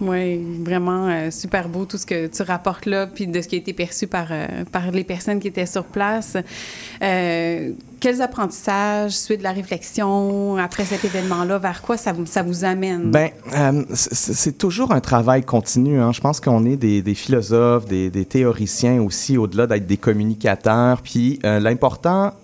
Oui, 0.00 0.40
vraiment 0.64 1.06
euh, 1.08 1.30
super 1.30 1.68
beau 1.68 1.84
tout 1.84 1.96
ce 1.98 2.04
que 2.04 2.26
tu 2.26 2.42
rapportes 2.42 2.84
là, 2.86 3.06
puis 3.06 3.28
de 3.28 3.40
ce 3.40 3.46
qui 3.46 3.54
a 3.54 3.58
été 3.58 3.72
perçu 3.72 4.08
par, 4.08 4.26
euh, 4.32 4.64
par 4.72 4.90
les 4.90 5.04
personnes 5.04 5.38
qui 5.38 5.46
étaient 5.46 5.66
sur 5.66 5.84
place. 5.84 6.36
Euh, 7.00 7.70
quels 8.04 8.20
apprentissages, 8.20 9.12
suite 9.12 9.38
de 9.38 9.44
la 9.44 9.52
réflexion, 9.52 10.58
après 10.58 10.84
cet 10.84 11.06
événement-là, 11.06 11.56
vers 11.56 11.80
quoi 11.80 11.96
ça 11.96 12.12
vous, 12.12 12.26
ça 12.26 12.42
vous 12.42 12.62
amène? 12.66 13.10
Ben, 13.10 13.30
euh, 13.56 13.82
c'est 13.94 14.58
toujours 14.58 14.92
un 14.92 15.00
travail 15.00 15.42
continu. 15.42 15.98
Hein. 15.98 16.12
Je 16.12 16.20
pense 16.20 16.38
qu'on 16.38 16.66
est 16.66 16.76
des, 16.76 17.00
des 17.00 17.14
philosophes, 17.14 17.86
des, 17.86 18.10
des 18.10 18.26
théoriciens 18.26 19.00
aussi, 19.00 19.38
au-delà 19.38 19.66
d'être 19.66 19.86
des 19.86 19.96
communicateurs. 19.96 21.00
Puis 21.00 21.38
euh, 21.46 21.58
l'important 21.60 22.34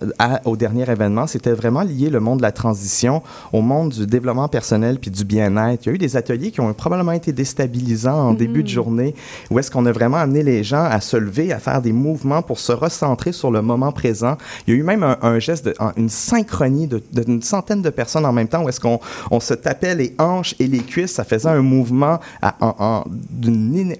au 0.45 0.57
dernier 0.57 0.89
événement, 0.89 1.27
c'était 1.27 1.53
vraiment 1.53 1.83
lier 1.83 2.09
le 2.09 2.19
monde 2.19 2.39
de 2.39 2.41
la 2.41 2.51
transition 2.51 3.21
au 3.53 3.61
monde 3.61 3.91
du 3.91 4.07
développement 4.07 4.47
personnel 4.47 4.97
puis 4.99 5.11
du 5.11 5.25
bien-être. 5.25 5.85
Il 5.85 5.89
y 5.89 5.91
a 5.91 5.93
eu 5.93 5.99
des 5.99 6.17
ateliers 6.17 6.49
qui 6.49 6.61
ont 6.61 6.73
probablement 6.73 7.11
été 7.11 7.33
déstabilisants 7.33 8.29
en 8.29 8.33
début 8.33 8.63
de 8.63 8.67
journée, 8.67 9.13
où 9.51 9.59
est-ce 9.59 9.69
qu'on 9.69 9.85
a 9.85 9.91
vraiment 9.91 10.17
amené 10.17 10.41
les 10.41 10.63
gens 10.63 10.85
à 10.85 11.01
se 11.01 11.17
lever, 11.17 11.53
à 11.53 11.59
faire 11.59 11.83
des 11.83 11.93
mouvements 11.93 12.41
pour 12.41 12.57
se 12.57 12.71
recentrer 12.71 13.31
sur 13.31 13.51
le 13.51 13.61
moment 13.61 13.91
présent. 13.91 14.37
Il 14.65 14.73
y 14.73 14.77
a 14.77 14.79
eu 14.79 14.83
même 14.83 15.03
un, 15.03 15.19
un 15.21 15.37
geste, 15.37 15.50
de, 15.63 15.73
un- 15.79 15.91
une 15.97 16.09
synchronie 16.09 16.87
de- 16.87 17.03
de- 17.11 17.23
d'une 17.23 17.41
centaine 17.41 17.81
de 17.81 17.89
personnes 17.89 18.25
en 18.25 18.31
même 18.31 18.47
temps, 18.47 18.63
où 18.63 18.69
est-ce 18.69 18.79
qu'on 18.79 18.99
on 19.29 19.39
se 19.39 19.53
tapait 19.53 19.95
les 19.95 20.15
hanches 20.19 20.55
et 20.59 20.67
les 20.67 20.79
cuisses, 20.79 21.13
ça 21.13 21.23
faisait 21.23 21.49
un 21.49 21.61
mouvement, 21.61 22.19
à- 22.41 22.55
en- 22.61 22.75
en- 22.79 23.03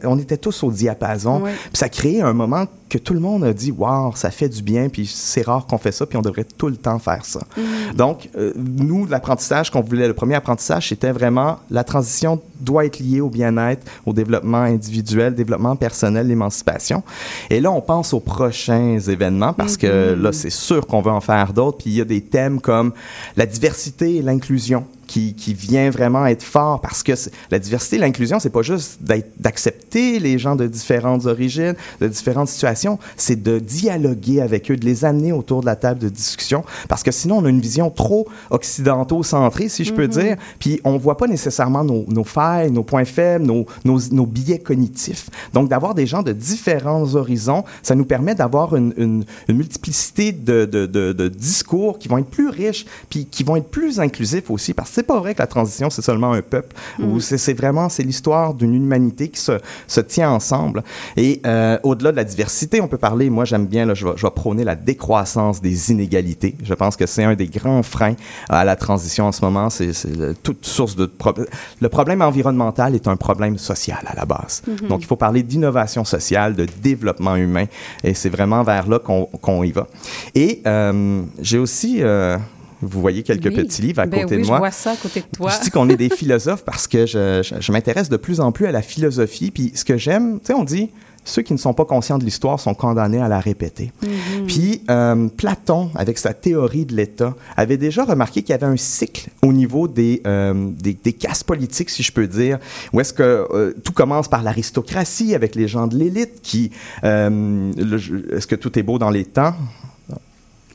on 0.06 0.18
était 0.20 0.38
tous 0.38 0.64
au 0.64 0.72
diapason, 0.72 1.42
Ouais. 1.42 1.52
puis 1.52 1.78
ça 1.78 1.90
créait 1.90 2.22
un 2.22 2.34
moment 2.34 2.66
que 2.92 2.98
tout 2.98 3.14
le 3.14 3.22
monde 3.22 3.46
a 3.46 3.54
dit, 3.54 3.72
wow, 3.72 4.12
ça 4.16 4.32
fait 4.32 4.50
du 4.50 4.62
bien, 4.62 4.90
puis 4.90 5.08
c'est 5.08 5.44
rare 5.44 5.66
qu'on 5.66 5.78
fait 5.78 5.94
ça, 5.94 6.06
puis 6.06 6.18
on 6.18 6.22
devrait 6.22 6.44
tout 6.44 6.68
le 6.68 6.76
temps 6.76 7.00
faire 7.00 7.24
ça. 7.24 7.40
Donc, 7.96 8.30
euh, 8.36 8.52
nous, 8.58 9.06
l'apprentissage 9.06 9.72
qu'on 9.72 9.80
voulait, 9.80 10.10
le 10.10 10.14
premier 10.14 10.36
apprentissage, 10.36 10.90
c'était 10.90 11.14
vraiment 11.14 11.60
la 11.70 11.86
transition 11.86 12.42
doit 12.60 12.86
être 12.86 13.00
liée 13.00 13.22
au 13.22 13.30
bien-être, 13.30 13.88
au 14.06 14.12
développement 14.12 14.58
individuel, 14.58 15.34
développement 15.36 15.78
personnel, 15.78 16.28
l'émancipation. 16.28 17.02
Et 17.50 17.62
là, 17.62 17.72
on 17.72 17.80
pense 17.80 18.14
aux 18.14 18.20
prochains 18.20 19.00
événements 19.00 19.54
parce 19.54 19.78
que 19.78 20.14
là, 20.14 20.34
c'est 20.34 20.50
sûr 20.50 20.86
qu'on 20.86 21.02
veut 21.02 21.12
en 21.12 21.22
faire 21.22 21.54
d'autres. 21.54 21.78
Puis 21.78 21.92
il 21.92 21.96
y 21.96 22.02
a 22.02 22.06
des 22.06 22.22
thèmes 22.22 22.60
comme 22.60 22.92
la 23.38 23.46
diversité 23.46 24.18
et 24.18 24.22
l'inclusion 24.22 24.86
qui, 25.12 25.34
qui 25.34 25.54
vient 25.54 25.90
vraiment 25.90 26.26
être 26.26 26.42
fort 26.42 26.80
parce 26.80 27.04
que 27.04 27.12
la 27.50 27.60
diversité 27.60 27.98
l'inclusion, 27.98 28.40
c'est 28.40 28.50
pas 28.50 28.62
juste 28.62 29.00
d'accepter 29.38 30.20
les 30.20 30.40
gens 30.40 30.56
de 30.56 30.68
différentes 30.68 31.26
origines, 31.26 31.76
de 32.00 32.08
différentes 32.08 32.48
situations, 32.48 32.98
c'est 33.18 33.44
de 33.44 33.60
dialoguer 33.60 34.40
avec 34.40 34.72
eux, 34.72 34.78
de 34.78 34.86
les 34.86 35.04
amener 35.04 35.34
autour 35.34 35.60
de 35.60 35.66
la 35.66 35.76
table 35.76 36.00
de 36.00 36.08
discussion 36.08 36.64
parce 36.88 37.04
que 37.04 37.12
sinon 37.12 37.40
on 37.40 37.46
a 37.46 37.50
une 37.50 37.60
vision 37.60 37.90
trop 37.90 38.26
occidentaux-centrée, 38.52 39.68
si 39.68 39.84
je 39.84 39.94
peux 39.94 40.08
dire, 40.08 40.38
puis 40.60 40.80
on 40.86 40.98
voit 40.98 41.18
pas 41.18 41.28
nécessairement 41.28 41.84
nos, 41.84 42.06
nos 42.08 42.24
failles, 42.24 42.72
nos 42.72 42.84
points 42.84 43.04
faibles, 43.04 43.46
nos, 43.46 43.66
nos, 43.84 44.00
nos 44.14 44.26
biais 44.26 44.60
cognitifs. 44.60 45.30
Donc 45.54 45.68
d'avoir 45.68 45.94
des 45.94 46.08
gens 46.08 46.24
de 46.24 46.32
différents 46.32 47.16
horizons, 47.16 47.66
ça 47.84 47.96
nous 47.96 48.06
permet 48.06 48.34
d'avoir 48.34 48.78
une, 48.78 48.94
une, 48.96 49.26
une 49.50 49.58
multiplicité 49.58 50.32
de, 50.32 50.64
de, 50.64 50.86
de, 50.86 51.12
de 51.12 51.28
discours 51.28 52.00
qui 52.00 52.08
vont 52.08 52.18
être 52.18 52.30
plus 52.30 52.48
riches, 52.48 52.86
puis 53.10 53.26
qui 53.26 53.44
vont 53.44 53.58
être 53.58 53.70
plus 53.70 54.00
inclusifs 54.00 54.50
aussi, 54.50 54.74
parce 54.74 54.90
que 54.90 55.01
c'est 55.02 55.08
pas 55.08 55.20
vrai 55.20 55.34
que 55.34 55.42
la 55.42 55.48
transition 55.48 55.90
c'est 55.90 56.04
seulement 56.04 56.32
un 56.32 56.44
peuple, 56.44 56.76
ou 57.00 57.20
c'est 57.20 57.54
vraiment 57.54 57.90
c'est 57.90 58.04
l'histoire 58.04 58.54
d'une 58.54 58.76
humanité 58.76 59.30
qui 59.30 59.40
se, 59.40 59.54
se 59.88 60.00
tient 60.00 60.30
ensemble. 60.30 60.84
Et 61.18 61.42
euh, 61.46 61.80
au-delà 61.82 62.12
de 62.12 62.18
la 62.18 62.24
diversité, 62.24 62.82
on 62.82 62.88
peut 62.88 63.00
parler, 63.00 63.32
moi 63.32 63.46
j'aime 63.46 63.66
bien, 63.66 63.88
là, 63.88 63.96
je, 63.96 64.06
vais, 64.06 64.14
je 64.16 64.28
vais 64.28 64.32
prôner 64.32 64.64
la 64.64 64.76
décroissance 64.76 65.60
des 65.60 65.92
inégalités. 65.92 66.56
Je 66.64 66.76
pense 66.76 66.96
que 66.96 67.08
c'est 67.08 67.24
un 67.24 67.34
des 67.34 67.48
grands 67.48 67.82
freins 67.82 68.14
à 68.48 68.64
la 68.64 68.76
transition 68.76 69.26
en 69.26 69.32
ce 69.32 69.44
moment. 69.44 69.72
C'est 69.72 69.92
toute 70.44 70.66
source 70.66 70.96
de. 70.96 71.12
Le 71.80 71.90
problème 71.90 72.22
environnemental 72.22 72.94
est 72.94 73.08
un 73.08 73.16
problème 73.18 73.58
social 73.58 74.04
à 74.06 74.16
la 74.16 74.26
base. 74.26 74.62
Donc 74.88 75.02
il 75.02 75.08
faut 75.08 75.16
parler 75.16 75.42
d'innovation 75.42 76.06
sociale, 76.06 76.54
de 76.54 76.68
développement 76.84 77.36
humain, 77.38 77.66
et 78.04 78.14
c'est 78.14 78.30
vraiment 78.30 78.62
vers 78.62 78.88
là 78.88 79.00
qu'on 79.00 79.26
qu'on 79.26 79.64
y 79.64 79.72
va. 79.72 79.88
Et 80.36 80.62
euh, 80.68 81.24
j'ai 81.42 81.58
aussi, 81.58 82.04
euh, 82.04 82.38
vous 82.82 83.02
voyez 83.02 83.24
quelques 83.24 83.46
Oui. 83.46 83.56
petits 83.56 83.82
livres 83.82 84.00
à 84.02 84.06
Ben 84.06 84.22
côté 84.24 84.36
oui, 84.36 84.42
de 84.42 84.46
je 84.46 84.50
moi. 84.50 84.60
vois 84.60 84.72
ça 84.72 84.92
à 84.92 84.96
côté 84.96 85.22
de 85.22 85.26
toi. 85.36 85.52
Je 85.58 85.64
dis 85.64 85.70
qu'on 85.72 85.90
est 85.90 85.98
des 85.98 86.10
philosophes 86.10 86.64
parce 86.66 86.88
que 86.88 87.06
je, 87.06 87.42
je- 87.44 87.62
je 87.62 87.72
m'intéresse 87.72 88.10
de 88.10 88.18
plus 88.18 88.40
en 88.40 88.52
plus 88.52 88.66
à 88.66 88.72
la 88.72 88.82
philosophie. 88.82 89.52
Puis 89.52 89.72
ce 89.76 89.86
que 89.86 89.98
j'aime, 89.98 90.40
tu 90.40 90.48
sais, 90.48 90.54
on 90.54 90.64
dit, 90.64 90.90
ceux 91.24 91.44
qui 91.44 91.54
ne 91.54 91.60
sont 91.60 91.76
pas 91.76 91.86
conscients 91.86 92.18
de 92.18 92.24
l'histoire 92.26 92.60
sont 92.60 92.74
condamnés 92.74 93.22
à 93.22 93.28
la 93.28 93.40
répéter. 93.40 93.92
Mhm. 94.02 94.48
Puis 94.48 94.82
euh, 94.90 95.28
Platon, 95.28 95.92
avec 95.94 96.18
sa 96.18 96.34
théorie 96.34 96.86
de 96.86 96.96
l'État, 96.96 97.36
avait 97.56 97.78
déjà 97.78 98.04
remarqué 98.06 98.42
qu'il 98.42 98.50
y 98.50 98.56
avait 98.56 98.66
un 98.66 98.76
cycle 98.78 99.30
au 99.44 99.54
niveau 99.54 99.88
des, 99.88 100.24
euh, 100.26 100.56
des, 100.72 100.96
des 100.96 101.14
castes 101.14 101.44
politiques, 101.44 101.92
si 101.92 102.02
je 102.02 102.12
peux 102.12 102.26
dire, 102.26 102.58
où 102.92 103.00
est-ce 103.00 103.14
que 103.14 103.22
euh, 103.52 103.74
tout 103.84 103.94
commence 103.94 104.28
par 104.28 104.42
l'aristocratie 104.42 105.36
avec 105.36 105.54
les 105.54 105.68
gens 105.68 105.86
de 105.86 105.96
l'élite 105.96 106.42
qui... 106.42 106.72
euh, 107.04 107.72
est-ce 108.36 108.48
que 108.48 108.56
tout 108.56 108.80
est 108.80 108.84
beau 108.84 108.98
dans 108.98 109.12
les 109.12 109.26
temps? 109.26 109.54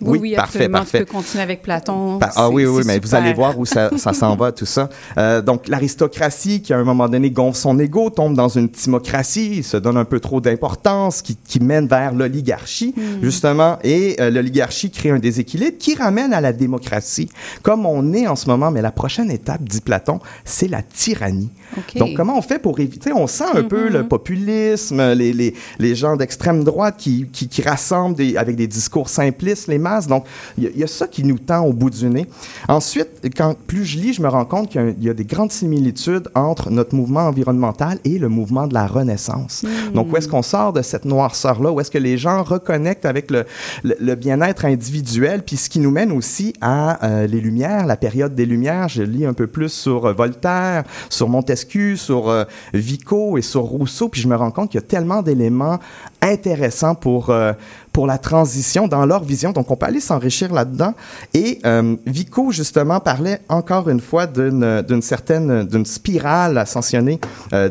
Oui, 0.01 0.19
oui, 0.21 0.35
parfait, 0.35 0.59
absolument. 0.59 0.79
parfait. 0.79 0.99
Tu 1.01 1.05
peux 1.07 1.13
continuer 1.13 1.43
avec 1.43 1.63
Platon. 1.63 2.19
Pa- 2.19 2.31
ah 2.37 2.51
oui, 2.51 2.67
oui, 2.67 2.83
mais 2.87 2.99
vous 2.99 3.15
allez 3.15 3.33
voir 3.33 3.59
où 3.59 3.65
ça, 3.65 3.91
ça 3.97 4.13
s'en 4.13 4.37
va, 4.37 4.53
tout 4.53 4.67
ça. 4.67 4.89
Euh, 5.17 5.41
donc, 5.43 5.69
l'aristocratie 5.69 6.61
qui, 6.61 6.73
à 6.73 6.79
un 6.79 6.85
moment 6.85 7.09
donné, 7.09 7.31
gonfle 7.31 7.59
son 7.59 7.79
ego, 7.79 8.11
tombe 8.11 8.35
dans 8.35 8.49
une 8.49 8.69
timocratie, 8.69 9.63
se 9.63 9.77
donne 9.77 9.97
un 9.97 10.05
peu 10.05 10.21
trop 10.21 10.41
d'importance, 10.41 11.23
qui, 11.23 11.37
qui 11.37 11.61
mène 11.61 11.87
vers 11.89 12.13
l'oligarchie, 12.15 12.95
Hmm. 12.97 13.23
justement, 13.23 13.79
et 13.85 14.17
euh, 14.21 14.31
l'oligarchie 14.31 14.91
crée 14.91 15.11
un 15.11 15.19
déséquilibre 15.19 15.77
qui 15.79 15.95
ramène 15.95 16.33
à 16.33 16.41
la 16.41 16.53
démocratie, 16.53 17.29
comme 17.63 17.87
on 17.87 18.13
est 18.13 18.27
en 18.27 18.37
ce 18.37 18.49
moment. 18.49 18.71
Mais 18.71 18.83
la 18.83 18.91
prochaine 18.93 19.31
étape, 19.31 19.63
dit 19.63 19.81
Platon, 19.81 20.21
c'est 20.45 20.69
la 20.69 20.83
tyrannie. 20.83 21.51
Donc, 21.99 22.15
comment 22.17 22.39
on 22.39 22.43
fait 22.43 22.59
pour 22.59 22.79
éviter? 22.81 23.13
On 23.13 23.27
sent 23.27 23.45
un 23.55 23.63
peu 23.63 23.89
le 23.89 24.07
populisme, 24.09 25.13
les, 25.13 25.33
les, 25.33 25.55
les 25.79 25.95
gens 25.95 26.17
d'extrême 26.17 26.65
droite 26.65 26.95
qui, 26.99 27.27
qui, 27.33 27.49
qui 27.49 27.63
rassemblent 27.63 28.17
des- 28.17 28.37
avec 28.37 28.57
des 28.57 28.67
discours 28.67 29.09
simplistes 29.09 29.69
les 29.69 29.79
masses. 29.79 30.07
Donc, 30.07 30.25
il 30.57 30.65
y, 30.65 30.67
a- 30.67 30.71
il 30.75 30.79
y 30.81 30.85
a 30.85 30.87
ça 30.87 31.07
qui 31.07 31.25
nous 31.25 31.39
tend 31.39 31.65
au 31.65 31.73
bout 31.73 31.91
du 31.91 32.07
nez. 32.07 32.27
Ensuite, 32.69 33.09
quand 33.37 33.55
plus 33.67 33.85
je 33.85 33.99
lis, 33.99 34.13
je 34.15 34.23
me 34.23 34.29
rends 34.29 34.45
compte 34.45 34.71
qu'il 34.71 34.81
y 34.81 34.85
a- 34.85 34.91
il 34.99 35.05
y, 35.05 35.11
a 35.11 35.15
des 35.15 35.25
grandes 35.25 35.53
similitudes 35.53 36.29
entre 36.35 36.71
notre 36.71 36.95
mouvement 36.95 37.23
environnemental 37.29 37.99
et 38.05 38.19
le 38.19 38.29
mouvement 38.29 38.67
de 38.67 38.75
la 38.75 38.87
Renaissance. 38.87 39.65
Donc, 39.95 40.13
où 40.13 40.17
est-ce 40.17 40.29
qu'on 40.29 40.43
sort 40.43 40.73
de 40.73 40.83
cette 40.83 41.05
noirceur-là? 41.05 41.71
Où 41.73 41.81
est-ce 41.81 41.91
que 41.91 41.99
les 41.99 42.17
gens 42.19 42.43
reconnectent 42.43 43.07
avec 43.07 43.31
le, 43.31 43.45
le, 43.85 43.97
le 44.01 44.15
bien-être 44.15 44.65
individuel? 44.65 45.43
Puis 45.45 45.57
ce 45.57 45.69
qui 45.69 45.81
nous 45.81 45.91
mène 45.91 46.13
aussi 46.13 46.55
à 46.61 47.05
euh, 47.07 47.27
les 47.27 47.41
Lumières, 47.41 47.87
la 47.87 47.97
période 47.97 48.35
des 48.35 48.47
Lumières. 48.47 48.89
Je 48.89 49.03
lis 49.03 49.27
un 49.27 49.33
peu 49.35 49.47
plus 49.47 49.69
sur 49.69 50.07
euh, 50.07 50.13
Voltaire, 50.13 50.85
sur 51.11 51.29
Montesquieu, 51.29 51.56
sur 51.97 52.29
euh, 52.29 52.45
Vico 52.75 53.39
et 53.39 53.43
sur 53.43 53.63
Rousseau. 53.63 54.09
Puis 54.09 54.21
je 54.21 54.29
me 54.29 54.37
rends 54.37 54.51
compte 54.51 54.71
qu'il 54.71 54.81
y 54.81 54.85
a 54.85 54.87
tellement 54.87 55.23
d'éléments 55.23 55.79
intéressants 56.23 56.95
pour, 56.95 57.31
euh, 57.31 57.53
pour 57.93 58.07
la 58.07 58.19
transition 58.19 58.89
dans 58.89 59.07
leur 59.07 59.23
vision. 59.23 59.53
Donc, 59.53 59.71
on 59.71 59.77
peut 59.77 59.87
aller 59.87 60.01
s'enrichir 60.01 60.53
là-dedans. 60.53 60.95
Et 61.35 61.59
euh, 61.65 61.97
Vico, 62.07 62.51
justement, 62.51 63.01
parlait 63.01 63.41
encore 63.49 63.89
une 63.89 64.01
fois 64.01 64.27
d'une 64.27 65.03
certaine 65.03 65.65
d'une 65.65 65.87
spirale 65.87 66.59
ascensionnée 66.59 67.21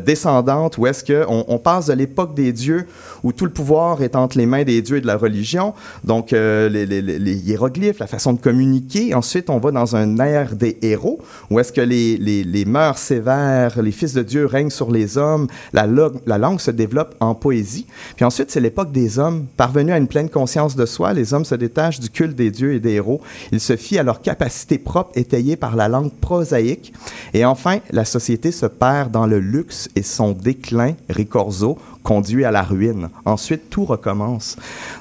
descendante 0.04 0.78
où 0.78 0.86
est-ce 0.86 1.04
qu'on 1.04 1.44
on 1.48 1.58
passe 1.58 1.86
de 1.86 1.92
l'époque 1.92 2.34
des 2.34 2.52
dieux 2.52 2.86
où 3.26 3.32
tout 3.32 3.44
le 3.44 3.50
pouvoir 3.50 4.04
est 4.04 4.14
entre 4.14 4.38
les 4.38 4.46
mains 4.46 4.62
des 4.62 4.80
dieux 4.82 4.98
et 4.98 5.00
de 5.00 5.06
la 5.08 5.16
religion, 5.16 5.74
donc 6.04 6.32
euh, 6.32 6.68
les, 6.68 7.34
hiéroglyphes, 7.34 7.98
la 7.98 8.06
façon 8.06 8.32
de 8.32 8.38
communiquer. 8.38 9.14
Ensuite, 9.14 9.50
on 9.50 9.58
va 9.58 9.72
dans 9.72 9.96
un 9.96 10.16
ère 10.20 10.54
des 10.54 10.78
héros 10.80 11.18
où 11.50 11.58
est-ce 11.58 11.72
que 11.72 11.80
les, 11.80 12.16
les, 12.18 12.64
mœurs 12.64 12.98
sévères, 12.98 13.82
les 13.82 13.90
fils 13.90 14.12
de 14.12 14.22
Dieu 14.22 14.46
règnent 14.46 14.70
sur 14.70 14.92
les 14.92 15.18
hommes, 15.18 15.48
la, 15.72 15.88
la 16.24 16.38
langue 16.38 16.60
se 16.60 16.70
développe 16.70 17.16
en 17.18 17.34
poésie. 17.34 17.86
Puis 18.14 18.24
ensuite, 18.24 18.52
c'est 18.52 18.60
l'époque 18.60 18.92
des 18.92 19.18
hommes. 19.18 19.46
Parvenus 19.56 19.94
à 19.94 19.98
une 19.98 20.06
pleine 20.06 20.30
conscience 20.30 20.76
de 20.76 20.86
soi, 20.86 21.12
les 21.12 21.34
hommes 21.34 21.44
se 21.44 21.56
détachent 21.56 21.98
du 21.98 22.10
culte 22.10 22.36
des 22.36 22.52
dieux 22.52 22.74
et 22.74 22.80
des 22.80 22.92
héros. 22.92 23.20
Ils 23.50 23.60
se 23.60 23.74
fient 23.74 23.98
à 23.98 24.04
leur 24.04 24.22
capacité 24.22 24.78
propre 24.78 25.10
étayée 25.16 25.56
par 25.56 25.74
la 25.74 25.88
langue 25.88 26.12
prosaïque. 26.12 26.92
Et 27.36 27.44
enfin, 27.44 27.80
la 27.90 28.06
société 28.06 28.50
se 28.50 28.64
perd 28.64 29.10
dans 29.10 29.26
le 29.26 29.38
luxe 29.38 29.90
et 29.94 30.02
son 30.02 30.32
déclin, 30.32 30.94
Ricorzo, 31.10 31.76
conduit 32.02 32.46
à 32.46 32.50
la 32.50 32.62
ruine. 32.62 33.10
Ensuite, 33.26 33.68
tout 33.68 33.84
recommence. 33.84 34.56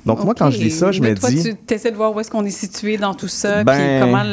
Donc 0.05 0.21
moi, 0.25 0.33
quand 0.37 0.49
je 0.51 0.57
lis 0.57 0.71
ça, 0.71 0.91
je 0.91 0.99
Mais 1.01 1.11
me 1.11 1.15
toi, 1.15 1.29
dis... 1.29 1.55
tu 1.65 1.73
essaies 1.73 1.91
de 1.91 1.95
voir 1.95 2.13
où 2.13 2.19
est-ce 2.19 2.29
qu'on 2.29 2.43
est 2.43 2.49
situé 2.49 2.97
dans 2.97 3.13
tout 3.13 3.29
ça, 3.29 3.63
Ben, 3.63 3.73
puis 3.73 3.99
comment... 4.01 4.23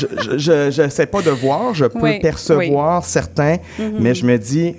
je- 0.00 0.38
je- 0.38 0.70
je 0.70 0.82
n'essaie 0.82 1.04
pas 1.04 1.20
de 1.20 1.28
voir, 1.30 1.74
je 1.74 1.84
peux 1.84 1.98
Oui, 2.02 2.20
percevoir 2.20 3.04
certains, 3.04 3.56
Mhm. 3.78 3.96
mais 4.00 4.14
je 4.14 4.24
me 4.24 4.38
dis, 4.38 4.74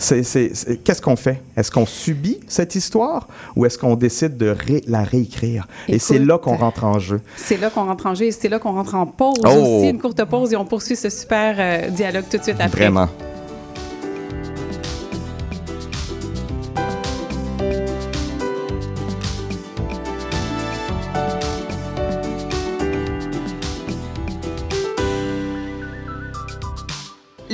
qu'est-ce 0.00 1.02
qu'on 1.02 1.16
fait? 1.16 1.42
Est-ce 1.56 1.70
qu'on 1.70 1.86
subit 1.86 2.40
cette 2.48 2.74
histoire 2.74 3.28
ou 3.54 3.66
est-ce 3.66 3.76
qu'on 3.78 3.94
décide 3.96 4.36
de 4.36 4.48
ré- 4.48 4.82
la 4.86 5.02
réécrire? 5.04 5.66
et 5.88 5.98
c'est 5.98 6.18
là 6.18 6.38
qu'on 6.38 6.56
rentre 6.56 6.84
en 6.84 6.98
jeu. 6.98 7.20
C'est 7.36 7.58
là 7.58 7.70
qu'on 7.70 7.84
rentre 7.84 8.06
en 8.06 8.14
jeu 8.14 8.24
et 8.26 8.32
c'est 8.32 8.48
là 8.48 8.58
qu'on 8.58 8.72
rentre 8.72 8.94
en 8.94 9.06
pause 9.06 9.34
Oh! 9.44 9.48
aussi, 9.50 9.90
une 9.90 10.00
courte 10.00 10.24
pause 10.24 10.52
et 10.52 10.56
on 10.56 10.64
poursuit 10.64 10.96
ce 10.96 11.10
super 11.10 11.56
euh, 11.58 11.88
dialogue 11.90 12.24
tout 12.30 12.38
de 12.38 12.42
suite 12.42 12.56
après. 12.60 12.84
Vraiment. 12.88 13.08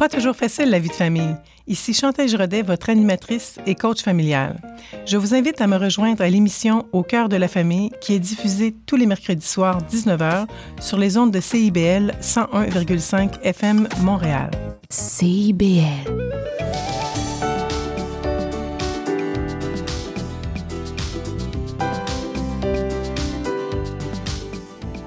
Pas 0.00 0.08
toujours 0.08 0.34
facile 0.34 0.70
la 0.70 0.78
vie 0.78 0.88
de 0.88 0.94
famille. 0.94 1.36
Ici 1.66 1.92
Chantal 1.92 2.26
Giraudet, 2.26 2.62
votre 2.62 2.88
animatrice 2.88 3.58
et 3.66 3.74
coach 3.74 4.00
familial. 4.00 4.58
Je 5.04 5.18
vous 5.18 5.34
invite 5.34 5.60
à 5.60 5.66
me 5.66 5.76
rejoindre 5.76 6.22
à 6.22 6.28
l'émission 6.30 6.86
Au 6.92 7.02
cœur 7.02 7.28
de 7.28 7.36
la 7.36 7.48
famille 7.48 7.90
qui 8.00 8.14
est 8.14 8.18
diffusée 8.18 8.74
tous 8.86 8.96
les 8.96 9.04
mercredis 9.04 9.46
soirs 9.46 9.82
19h 9.92 10.46
sur 10.80 10.96
les 10.96 11.18
ondes 11.18 11.32
de 11.32 11.40
CIBL 11.40 12.14
101,5 12.22 13.42
FM 13.42 13.88
Montréal. 14.00 14.50
CIBL. 14.88 15.84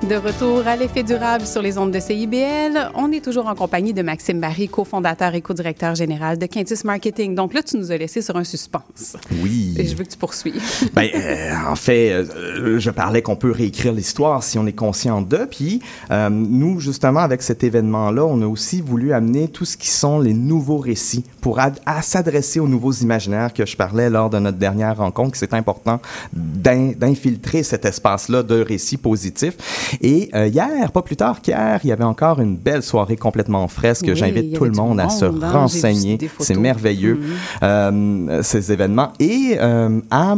De 0.10 0.16
retour 0.16 0.68
à 0.68 0.76
l'effet 0.76 1.02
durable 1.02 1.46
sur 1.46 1.62
les 1.62 1.78
ondes 1.78 1.92
de 1.92 2.00
CIBL, 2.00 2.92
on 2.96 3.12
est 3.14 3.24
toujours 3.24 3.48
en 3.48 3.56
compagnie 3.56 3.94
de 3.94 4.02
Maxime 4.02 4.40
Barry, 4.42 4.68
cofondateur 4.68 5.34
et 5.34 5.42
co-directeur 5.42 5.96
général 5.96 6.38
de 6.38 6.46
Quintus 6.46 6.84
Marketing. 6.84 7.36
Donc 7.36 7.54
là, 7.54 7.64
tu 7.64 7.78
nous 7.78 7.90
as 7.90 7.96
laissé 7.98 8.22
sur 8.22 8.36
un 8.36 8.44
suspense. 8.44 9.16
Oui. 9.42 9.74
Et 9.78 9.86
je 9.88 9.96
veux 9.96 10.04
que 10.04 10.10
tu 10.10 10.18
poursuives. 10.18 10.62
Ben, 10.94 11.08
euh, 11.16 11.54
en 11.70 11.76
fait, 11.76 12.12
euh, 12.12 12.80
je 12.80 12.90
parlais 12.92 13.22
qu'on 13.22 13.38
peut 13.38 13.52
réécrire 13.52 13.94
l'histoire 13.94 14.44
si 14.44 14.60
on 14.60 14.68
est 14.68 14.74
conscient 14.74 15.22
d'eux. 15.22 15.48
Puis, 15.50 15.80
euh, 16.12 16.30
nous, 16.30 16.80
justement, 16.82 17.22
avec 17.22 17.42
cet 17.42 17.64
événement-là, 17.64 18.26
on 18.26 18.42
a 18.42 18.46
aussi 18.46 18.82
voulu 18.82 19.14
amener 19.14 19.48
tout 19.48 19.66
ce 19.66 19.78
qui 19.78 19.88
sont 19.90 20.20
les 20.20 20.34
nouveaux 20.34 20.78
récits 20.80 21.24
pour 21.42 21.60
s'adresser 22.02 22.60
aux 22.60 22.68
nouveaux 22.68 22.92
imaginaires 22.92 23.54
que 23.54 23.66
je 23.66 23.76
parlais 23.78 24.10
lors 24.10 24.30
de 24.30 24.40
notre 24.40 24.58
dernière 24.58 24.98
rencontre, 24.98 25.38
c'est 25.38 25.54
important 25.54 26.00
d'in- 26.34 26.92
d'infiltrer 26.98 27.64
cet 27.64 27.86
espace-là 27.86 28.44
de 28.44 28.62
récits 28.62 28.98
positifs. 28.98 29.56
Et 30.02 30.30
euh, 30.36 30.48
hier, 30.48 30.92
pas 30.92 31.02
plus 31.02 31.16
tard 31.16 31.42
qu'hier, 31.42 31.80
il 31.84 31.88
y 31.88 31.92
avait 31.92 32.04
encore 32.04 32.40
une 32.40 32.56
belle 32.58 32.84
soirée 32.84 33.16
complètement 33.18 33.68
fresque. 33.68 34.06
Oui, 34.08 34.16
J'invite 34.16 34.54
tout 34.56 34.66
le 34.66 34.72
monde 34.72 35.00
à 35.00 35.10
se 35.10 35.26
hein. 35.26 35.34
Renseigner. 35.42 36.18
C'est 36.40 36.56
merveilleux, 36.58 37.16
Mhm. 37.16 37.24
euh, 37.64 38.44
ces 38.44 38.72
événements. 38.72 39.14
Et 39.20 39.58
euh, 39.60 40.00
à, 40.12 40.36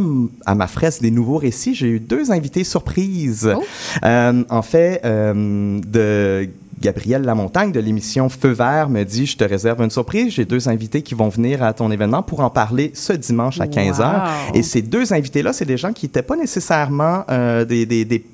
ma 0.54 0.66
fresque 0.66 1.02
des 1.02 1.10
nouveaux 1.10 1.38
récits, 1.38 1.74
j'ai 1.74 1.88
eu 1.88 2.00
deux 2.00 2.30
invités 2.30 2.64
surprises. 2.64 3.50
Oh. 3.56 3.62
En 4.50 4.62
fait, 4.62 5.00
de 5.04 6.48
Gabrielle 6.80 7.22
Lamontagne 7.22 7.72
de 7.72 7.80
l'émission 7.80 8.28
Feu 8.28 8.50
Vert 8.50 8.88
me 8.90 9.02
dit 9.04 9.26
Je 9.26 9.36
te 9.36 9.44
réserve 9.44 9.80
une 9.82 9.90
surprise. 9.90 10.34
J'ai 10.34 10.44
deux 10.44 10.68
invités 10.68 11.02
qui 11.02 11.14
vont 11.14 11.28
venir 11.28 11.62
à 11.62 11.72
ton 11.72 11.90
événement 11.90 12.22
pour 12.22 12.40
en 12.40 12.50
parler 12.50 12.90
ce 12.94 13.12
dimanche 13.14 13.60
à 13.60 13.66
15h. 13.66 14.00
Wow. 14.00 14.54
Et 14.54 14.62
ces 14.62 14.82
deux 14.82 15.12
invités-là, 15.12 15.52
c'est 15.52 15.64
des 15.64 15.78
gens 15.78 15.92
qui 15.92 16.06
n'étaient 16.06 16.22
pas 16.22 16.36
nécessairement 16.36 17.24
euh, 17.30 17.64
des, 17.64 17.86
des, 17.86 18.04
des 18.04 18.24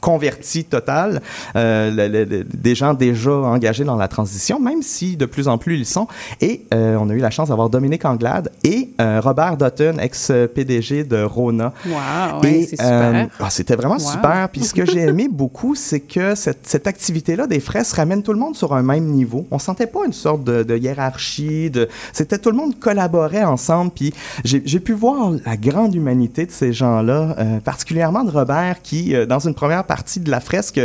convertis 0.00 0.64
total, 0.64 1.20
euh, 1.56 1.90
le- 1.90 2.08
le- 2.08 2.24
le- 2.24 2.44
des 2.44 2.74
gens 2.74 2.94
déjà 2.94 3.32
engagés 3.32 3.84
dans 3.84 3.96
la 3.96 4.08
transition, 4.08 4.60
même 4.60 4.82
si 4.82 5.16
de 5.16 5.26
plus 5.26 5.48
en 5.48 5.58
plus 5.58 5.76
ils 5.78 5.86
sont. 5.86 6.06
Et 6.40 6.66
euh, 6.74 6.96
on 7.00 7.08
a 7.10 7.14
eu 7.14 7.18
la 7.18 7.30
chance 7.30 7.48
d'avoir 7.48 7.70
Dominique 7.70 8.04
Anglade 8.04 8.50
et 8.64 8.90
euh, 9.00 9.20
Robert 9.22 9.56
Dutton, 9.56 9.96
ex-PDG 9.98 11.04
de 11.04 11.22
Rona. 11.22 11.72
Wow, 11.86 12.40
ouais, 12.42 12.66
c'est 12.68 12.76
super. 12.76 13.28
ah, 13.40 13.50
C'était 13.50 13.76
vraiment 13.76 13.94
Wow. 13.96 14.10
super. 14.12 14.48
Puis 14.52 14.62
ce 14.64 14.74
que 14.74 14.84
j'ai 14.84 15.00
aimé 15.08 15.28
beaucoup, 15.30 15.74
c'est 15.74 16.00
que 16.00 16.34
cette, 16.34 16.66
cette 16.66 16.86
activité-là 16.86 17.46
des 17.46 17.60
fresques 17.60 17.96
ramène 17.96 18.22
tout 18.22 18.32
le 18.32 18.38
monde 18.38 18.54
sur 18.56 18.74
un 18.74 18.82
même 18.82 19.04
niveau. 19.06 19.46
On 19.50 19.58
sentait 19.58 19.86
pas 19.86 20.00
une 20.06 20.12
sorte 20.12 20.44
de, 20.44 20.62
de 20.62 20.76
hiérarchie. 20.76 21.70
De... 21.70 21.88
C'était 22.12 22.38
tout 22.38 22.50
le 22.50 22.56
monde 22.56 22.78
collaborait 22.78 23.44
ensemble. 23.44 23.90
Puis 23.94 24.12
j'ai 24.44 24.80
pu 24.80 24.92
voir 24.92 25.30
la 25.44 25.56
grande 25.56 25.94
humanité 25.94 26.44
de 26.46 26.50
ces 26.50 26.72
gens-là, 26.72 27.34
particulièrement 27.64 28.24
de 28.24 28.30
Robert, 28.30 28.82
qui, 28.82 29.14
dans 29.26 29.38
une 29.38 29.54
première 29.54 29.84
partie 29.86 30.20
de 30.20 30.30
la 30.30 30.40
fresque, 30.40 30.80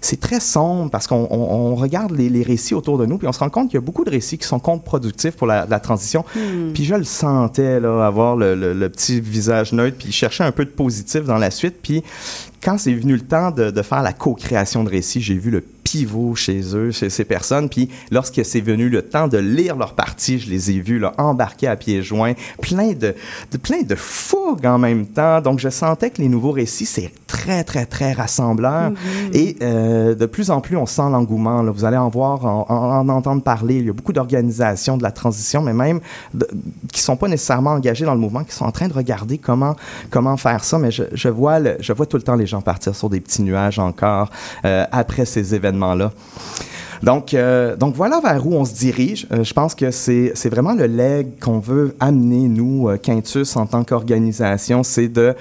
c'est 0.00 0.20
très 0.20 0.38
sombre 0.38 0.90
parce 0.90 1.06
qu'on 1.06 1.26
on- 1.30 1.72
on 1.72 1.74
regarde 1.76 2.12
les, 2.12 2.28
les 2.28 2.42
récits 2.42 2.74
autour 2.74 2.98
de 2.98 3.06
nous, 3.06 3.16
puis 3.18 3.26
on 3.26 3.32
se 3.32 3.38
rend 3.40 3.48
compte 3.50 3.68
qu'il 3.70 3.76
y 3.76 3.78
a 3.78 3.80
beaucoup 3.80 4.04
de 4.04 4.10
récits 4.10 4.36
qui 4.38 4.46
sont 4.46 4.58
contre-productifs 4.60 5.34
pour 5.34 5.46
la, 5.46 5.66
la 5.68 5.80
transition. 5.80 6.24
Hmm. 6.36 6.72
Puis 6.74 6.84
je 6.84 6.94
le 6.94 7.04
sentais, 7.04 7.80
là, 7.80 8.06
avoir 8.06 8.36
le, 8.36 8.54
le- 8.54 8.74
le 8.74 8.88
petit 8.90 9.20
visage 9.20 9.72
neutre, 9.72 9.96
puis 9.98 10.12
chercher 10.12 10.44
un 10.44 10.52
peu 10.52 10.64
de 10.66 10.70
positif 10.70 11.24
dans 11.24 11.38
la 11.38 11.50
suite. 11.50 11.76
Puis 11.82 12.02
quand 12.64 12.78
c'est 12.78 12.94
venu 12.94 13.14
le 13.14 13.20
temps 13.20 13.50
de, 13.50 13.70
de 13.70 13.82
faire 13.82 14.02
la 14.02 14.12
co-création 14.12 14.84
de 14.84 14.90
récits, 14.90 15.20
j'ai 15.20 15.34
vu 15.34 15.50
le 15.50 15.60
pivot 15.60 16.34
chez 16.34 16.62
eux, 16.74 16.90
chez 16.90 17.10
ces 17.10 17.24
personnes. 17.24 17.68
Puis 17.68 17.90
lorsque 18.10 18.42
c'est 18.44 18.60
venu 18.62 18.88
le 18.88 19.02
temps 19.02 19.28
de 19.28 19.36
lire 19.38 19.76
leur 19.76 19.92
partie, 19.92 20.38
je 20.38 20.48
les 20.48 20.70
ai 20.70 20.80
vus 20.80 20.98
là, 20.98 21.12
embarqués 21.18 21.68
à 21.68 21.76
pieds 21.76 22.02
joints, 22.02 22.32
plein 22.62 22.92
de, 22.94 23.14
de, 23.52 23.56
plein 23.58 23.82
de 23.82 23.94
fougue 23.94 24.64
en 24.64 24.78
même 24.78 25.06
temps. 25.06 25.40
Donc 25.42 25.58
je 25.58 25.68
sentais 25.68 26.08
que 26.10 26.22
les 26.22 26.28
nouveaux 26.28 26.52
récits, 26.52 26.86
c'est 26.86 27.12
très, 27.26 27.64
très, 27.64 27.84
très 27.84 28.12
rassembleur. 28.12 28.92
Et 29.34 29.56
euh, 29.62 30.14
de 30.14 30.24
plus 30.26 30.50
en 30.50 30.60
plus, 30.62 30.76
on 30.78 30.86
sent 30.86 31.02
l'engouement. 31.02 31.62
là. 31.62 31.70
Vous 31.70 31.84
allez 31.84 31.98
en 31.98 32.08
voir, 32.08 32.44
en, 32.46 32.64
en- 32.68 33.00
en 33.00 33.08
entendre 33.10 33.42
parler. 33.42 33.76
Il 33.76 33.86
y 33.86 33.90
a 33.90 33.92
beaucoup 33.92 34.12
d'organisations 34.14 34.96
de 34.96 35.02
la 35.02 35.10
transition, 35.12 35.60
mais 35.60 35.74
même 35.74 36.00
de- 36.32 36.48
qui 36.92 37.02
sont 37.02 37.16
pas 37.16 37.28
nécessairement 37.28 37.72
engagées 37.72 38.06
dans 38.06 38.14
le 38.14 38.20
mouvement, 38.20 38.42
qui 38.42 38.54
sont 38.54 38.64
en 38.64 38.72
train 38.72 38.88
de 38.88 38.94
regarder 38.94 39.36
comment, 39.36 39.76
comment 40.10 40.36
faire 40.38 40.64
ça. 40.64 40.78
Mais 40.78 40.90
je, 40.90 41.02
je 41.12 41.28
vois 41.28 41.60
le- 41.60 41.76
je 41.80 41.92
vois 41.92 42.06
tout 42.06 42.16
le 42.16 42.22
temps 42.22 42.36
les 42.36 42.46
gens 42.46 42.53
partir 42.60 42.94
sur 42.94 43.10
des 43.10 43.20
petits 43.20 43.42
nuages 43.42 43.78
encore 43.78 44.30
euh, 44.64 44.84
après 44.92 45.24
ces 45.24 45.54
événements-là. 45.54 46.12
Donc, 47.04 47.34
euh, 47.34 47.76
donc 47.76 47.94
voilà 47.94 48.20
vers 48.20 48.46
où 48.46 48.54
on 48.54 48.64
se 48.64 48.74
dirige. 48.74 49.26
Euh, 49.30 49.44
je 49.44 49.52
pense 49.52 49.74
que 49.74 49.90
c'est 49.90 50.32
c'est 50.34 50.48
vraiment 50.48 50.72
le 50.72 50.86
leg 50.86 51.38
qu'on 51.38 51.58
veut 51.58 51.94
amener, 52.00 52.48
nous, 52.48 52.88
euh, 52.88 52.96
Quintus, 52.96 53.56
en 53.56 53.66
tant 53.66 53.84
qu'organisation, 53.84 54.82
c'est 54.82 55.08
de 55.08 55.34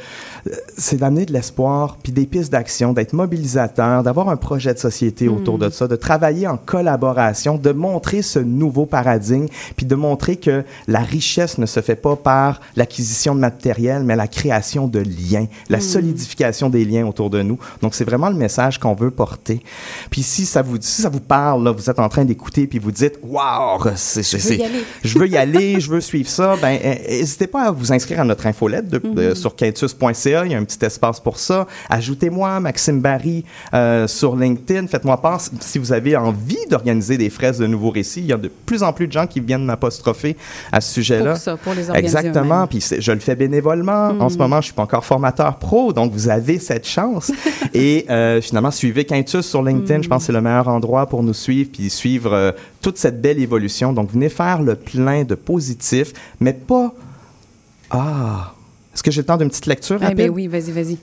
euh, 0.47 0.51
c'est 0.77 0.97
d'amener 0.97 1.25
de 1.25 1.31
l'espoir, 1.31 1.97
puis 2.03 2.11
des 2.11 2.25
pistes 2.25 2.51
d'action, 2.51 2.91
d'être 2.91 3.13
mobilisateur, 3.13 4.03
d'avoir 4.03 4.27
un 4.27 4.35
projet 4.35 4.73
de 4.73 4.79
société 4.79 5.29
autour 5.29 5.57
de 5.57 5.69
ça, 5.69 5.87
de 5.87 5.95
travailler 5.95 6.47
en 6.47 6.57
collaboration, 6.57 7.57
de 7.57 7.71
montrer 7.71 8.21
ce 8.21 8.39
nouveau 8.39 8.85
paradigme, 8.85 9.45
puis 9.77 9.85
de 9.85 9.95
montrer 9.95 10.35
que 10.35 10.65
la 10.87 10.99
richesse 10.99 11.57
ne 11.59 11.65
se 11.65 11.79
fait 11.79 11.95
pas 11.95 12.17
par 12.17 12.59
l'acquisition 12.75 13.35
de 13.35 13.39
matériel, 13.39 14.03
mais 14.03 14.17
la 14.17 14.27
création 14.27 14.87
de 14.87 14.99
liens, 14.99 15.45
la 15.69 15.79
solidification 15.79 16.69
des 16.69 16.83
liens 16.83 17.07
autour 17.07 17.29
de 17.29 17.41
nous. 17.41 17.57
Donc, 17.81 17.95
c'est 17.95 18.03
vraiment 18.03 18.29
le 18.29 18.35
message 18.35 18.79
qu'on 18.79 18.95
veut 18.95 19.11
porter. 19.11 19.61
Puis 20.09 20.23
si 20.23 20.45
ça 20.45 20.61
vous, 20.61 20.77
si 20.81 21.01
ça 21.03 21.09
vous 21.09 21.21
parle, 21.21 21.52
là, 21.61 21.71
vous 21.71 21.89
êtes 21.89 21.99
en 21.99 22.09
train 22.09 22.25
d'écouter, 22.25 22.67
puis 22.67 22.79
vous 22.79 22.91
dites, 22.91 23.19
c'est, 23.95 24.23
Je 24.23 24.37
veux 24.37 24.55
y 24.57 24.63
aller. 24.63 24.83
je 25.03 25.19
veux 25.19 25.27
y 25.27 25.37
aller, 25.37 25.79
je 25.79 25.89
veux 25.89 26.01
suivre 26.01 26.29
ça, 26.29 26.55
ben, 26.61 26.77
euh, 26.83 26.95
n'hésitez 27.09 27.47
pas 27.47 27.63
à 27.63 27.71
vous 27.71 27.91
inscrire 27.91 28.21
à 28.21 28.23
notre 28.23 28.45
infolette 28.47 28.87
de- 28.87 29.01
Mhm. 29.03 29.35
sur 29.35 29.55
quintus.ca. 29.55 30.45
Il 30.45 30.51
y 30.51 30.55
a 30.55 30.57
un 30.57 30.63
petit 30.63 30.83
espace 30.85 31.19
pour 31.19 31.37
ça. 31.39 31.67
Ajoutez-moi 31.89 32.59
Maxime 32.59 33.01
Barry 33.01 33.43
euh, 33.73 34.07
sur 34.07 34.35
LinkedIn. 34.35 34.87
Faites-moi 34.87 35.21
part 35.21 35.41
si- 35.59 35.77
vous 35.79 35.91
avez 35.93 36.15
envie 36.15 36.57
d'organiser 36.69 37.17
des 37.17 37.29
fraises 37.29 37.57
de 37.59 37.67
nouveaux 37.67 37.89
récits. 37.91 38.21
Il 38.21 38.27
y 38.27 38.33
a 38.33 38.37
de 38.37 38.49
plus 38.65 38.83
en 38.83 38.93
plus 38.93 39.07
de 39.07 39.11
gens 39.11 39.27
qui 39.27 39.39
viennent 39.39 39.65
m'apostropher 39.65 40.35
à 40.71 40.79
ce 40.81 40.93
sujet-là. 40.93 41.31
Pour 41.33 41.39
ça, 41.41 41.57
pour 41.57 41.73
les 41.73 41.91
Exactement. 41.91 42.67
Puis 42.67 42.83
je 42.99 43.11
le 43.11 43.19
fais 43.19 43.35
bénévolement. 43.35 44.09
En 44.19 44.29
ce 44.29 44.37
moment, 44.37 44.61
je 44.61 44.65
suis 44.65 44.73
pas 44.73 44.83
encore 44.83 45.05
formateur 45.05 45.57
pro, 45.57 45.93
donc 45.93 46.11
vous 46.13 46.29
avez 46.29 46.59
cette 46.59 46.87
chance. 46.87 47.31
Et 47.73 48.05
euh, 48.09 48.41
finalement, 48.41 48.71
suivez 48.71 49.05
Quintus 49.05 49.45
sur 49.45 49.61
LinkedIn. 49.63 50.01
Je 50.03 50.07
pense 50.07 50.23
que 50.23 50.25
c'est 50.27 50.31
le 50.33 50.41
meilleur 50.41 50.67
endroit 50.67 51.05
pour 51.07 51.23
nous 51.23 51.33
suivre 51.43 51.69
puis 51.71 51.89
suivre 51.89 52.33
euh, 52.33 52.51
toute 52.81 52.97
cette 52.97 53.21
belle 53.21 53.39
évolution. 53.39 53.93
Donc 53.93 54.11
venez 54.11 54.29
faire 54.29 54.61
le 54.61 54.75
plein 54.75 55.23
de 55.23 55.35
positif, 55.35 56.13
mais 56.39 56.53
pas 56.53 56.93
ah. 57.91 58.53
Est-ce 58.93 59.03
que 59.03 59.11
j'ai 59.11 59.21
le 59.21 59.25
temps 59.25 59.37
d'une 59.37 59.49
petite 59.49 59.65
lecture 59.65 59.99
Eh 60.09 60.13
bien 60.13 60.29
oui, 60.29 60.47
vas-y, 60.47 60.71
vas-y. 60.71 60.97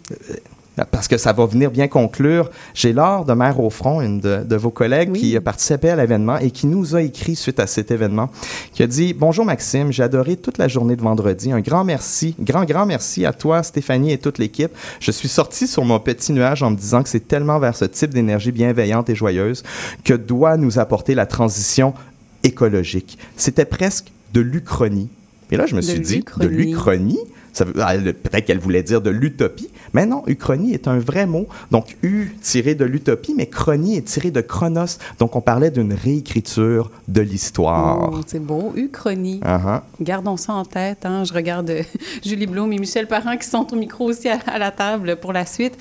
Parce 0.91 1.09
que 1.09 1.19
ça 1.19 1.33
va 1.33 1.45
venir 1.47 1.71
bien 1.71 1.89
conclure. 1.89 2.51
J'ai 2.75 2.93
Laure 2.93 3.25
de 3.25 3.33
Mère 3.35 3.61
au 3.61 3.69
Front, 3.71 4.01
une 4.01 4.21
de, 4.21 4.43
de 4.45 4.57
vos 4.57 4.71
collègues, 4.71 5.11
Oui. 5.13 5.21
qui 5.21 5.37
a 5.37 5.41
participé 5.41 5.91
à 5.91 5.97
l'événement 5.97 6.39
et 6.39 6.51
qui 6.51 6.67
nous 6.67 6.97
a 6.97 7.03
écrit 7.03 7.37
suite 7.37 7.61
à 7.61 7.67
cet 7.67 7.91
événement, 7.91 8.31
qui 8.73 8.83
a 8.83 8.87
dit 8.87 9.13
Bonjour 9.13 9.45
Maxime, 9.45 9.93
j'ai 9.93 10.03
adoré 10.03 10.37
toute 10.37 10.57
la 10.59 10.69
journée 10.69 10.97
de 10.97 11.03
vendredi. 11.03 11.53
Un 11.53 11.61
grand 11.61 11.85
merci, 11.85 12.35
grand, 12.41 12.65
grand 12.65 12.87
merci 12.87 13.27
à 13.27 13.33
toi, 13.33 13.63
Stéphanie 13.63 14.13
et 14.13 14.19
toute 14.19 14.39
l'équipe. 14.39 14.71
Je 15.01 15.11
suis 15.11 15.29
sorti 15.29 15.67
sur 15.67 15.85
mon 15.85 15.99
petit 16.01 16.33
nuage 16.33 16.63
en 16.63 16.71
me 16.71 16.77
disant 16.77 17.03
que 17.03 17.09
c'est 17.09 17.29
tellement 17.29 17.59
vers 17.59 17.77
ce 17.77 17.85
type 17.85 18.15
d'énergie 18.15 18.53
bienveillante 18.53 19.11
et 19.11 19.15
joyeuse 19.15 19.63
que 20.05 20.15
doit 20.15 20.57
nous 20.57 20.79
apporter 20.79 21.15
la 21.15 21.27
transition 21.27 21.93
écologique. 22.43 23.19
C'était 23.37 23.65
presque 23.65 24.13
de 24.33 24.41
l'Uchronie 24.41 25.09
Et 25.51 25.57
là, 25.57 25.67
je 25.67 25.75
me 25.75 25.81
De 25.81 25.87
suis 25.87 26.01
dit, 26.01 26.25
de 26.39 26.47
l'Uchronie? 26.47 27.19
Peut-être 27.55 28.45
qu'elle 28.45 28.59
voulait 28.59 28.83
dire 28.83 29.01
de 29.01 29.11
l'utopie, 29.11 29.69
mais 29.93 30.07
non, 30.07 30.23
Uchronie 30.27 30.73
est 30.75 30.89
un 30.89 30.99
vrai 30.99 31.27
mot. 31.27 31.47
Donc, 31.71 31.97
U 32.03 32.35
tiré 32.41 32.75
de 32.75 32.85
l'utopie, 32.85 33.35
mais 33.37 33.47
chronie 33.47 33.97
est 33.97 34.03
tiré 34.07 34.31
de 34.31 34.41
chronos. 34.41 34.99
Donc, 35.19 35.37
on 35.37 35.41
parlait 35.41 35.71
d'une 35.71 35.93
réécriture 35.93 36.91
de 37.09 37.21
l'histoire. 37.21 38.11
Oh, 38.13 38.21
c'est 38.27 38.39
beau. 38.43 38.73
Uchronie. 38.77 39.41
Ah. 39.45 39.83
Gardons 40.01 40.37
ça 40.37 40.53
en 40.53 40.65
tête. 40.65 41.05
hein. 41.05 41.25
Je 41.25 41.33
regarde 41.33 41.71
euh, 41.71 41.83
Julie 42.25 42.47
Blum 42.47 42.73
et 42.73 42.79
Michel 42.79 43.07
Parent 43.07 43.37
qui 43.37 43.49
sont 43.49 43.67
au 43.73 43.77
micro 43.77 44.05
aussi 44.07 44.29
à, 44.29 44.39
à 44.47 44.59
la 44.59 44.71
table 44.71 45.17
pour 45.17 45.33
la 45.33 45.45
suite. 45.47 45.77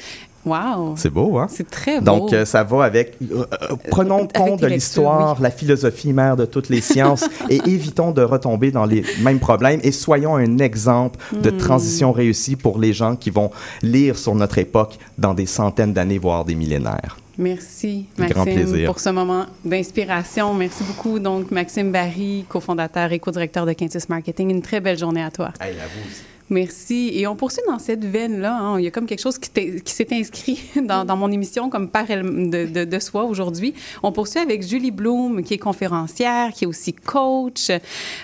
Wow! 0.46 0.94
C'est 0.96 1.10
beau, 1.10 1.38
hein? 1.38 1.48
C'est 1.50 1.70
très 1.70 2.00
beau. 2.00 2.06
Donc, 2.06 2.34
euh, 2.34 2.46
ça 2.46 2.64
va 2.64 2.84
avec. 2.86 3.18
euh, 3.22 3.46
euh, 3.62 3.76
prenons 3.90 4.20
Avec 4.20 4.34
compte 4.34 4.62
de 4.62 4.68
l'histoire, 4.68 5.42
la 5.42 5.52
philosophie 5.52 6.14
mère 6.14 6.38
de 6.38 6.46
toutes 6.46 6.70
les 6.70 6.82
sciences 6.82 7.26
et 7.50 7.58
évitons 7.70 8.12
de 8.12 8.22
retomber 8.22 8.72
dans 8.72 8.86
les 8.86 9.04
mêmes 9.22 9.40
problèmes 9.40 9.80
et 9.84 9.92
soyons 9.92 10.36
un 10.36 10.58
exemple 10.60 11.20
de 11.34 11.52
Hmm. 11.52 11.58
transition 11.58 12.12
réussie 12.12 12.56
pour 12.56 12.80
les 12.80 12.94
gens 12.94 13.16
qui 13.16 13.30
vont 13.32 13.52
lire 13.82 14.18
sur 14.18 14.34
notre 14.36 14.58
époque 14.60 14.98
dans 15.18 15.34
des 15.34 15.46
centaines 15.46 15.94
d'années, 15.94 16.18
voire 16.20 16.46
des 16.46 16.56
millénaires. 16.56 17.18
Merci, 17.38 18.06
Avec 18.18 18.32
grand 18.34 18.46
Maxime, 18.46 18.64
plaisir. 18.66 18.86
pour 18.92 19.00
ce 19.00 19.10
moment 19.10 19.46
d'inspiration. 19.64 20.54
Merci 20.54 20.84
beaucoup. 20.84 21.20
Donc, 21.20 21.52
Maxime 21.52 21.92
Barry, 21.92 22.46
cofondateur 22.50 23.12
et 23.14 23.20
co-directeur 23.20 23.66
de 23.66 23.72
Quintus 23.74 24.10
Marketing. 24.10 24.50
Une 24.52 24.62
très 24.62 24.80
belle 24.82 24.98
journée 24.98 25.24
à 25.24 25.32
toi. 25.32 25.52
Hey, 25.62 25.72
à 25.72 25.84
vous 25.86 26.08
aussi. 26.10 26.22
Merci. 26.50 27.12
Et 27.14 27.28
on 27.28 27.36
poursuit 27.36 27.62
dans 27.68 27.78
cette 27.80 28.04
veine-là. 28.04 28.58
hein. 28.58 28.80
Il 28.80 28.84
y 28.86 28.88
a 28.88 28.92
comme 28.92 29.06
quelque 29.06 29.22
chose 29.22 29.38
qui, 29.38 29.50
s'est 29.86 30.08
inscrit 30.12 30.60
dans, 30.84 31.06
dans 31.06 31.16
mon 31.16 31.32
émission 31.32 31.70
comme 31.70 31.90
par 31.90 32.10
elle, 32.10 32.24
de, 32.50 32.66
de- 32.66 32.86
de 32.86 33.00
soi 33.00 33.26
aujourd'hui. 33.26 33.74
On 34.04 34.12
poursuit 34.12 34.40
avec 34.40 34.68
Julie 34.68 34.92
Bloom, 34.92 35.44
qui 35.44 35.54
est 35.54 35.58
conférencière, 35.60 36.52
qui 36.54 36.64
est 36.64 36.68
aussi 36.68 36.94
coach, 36.94 37.70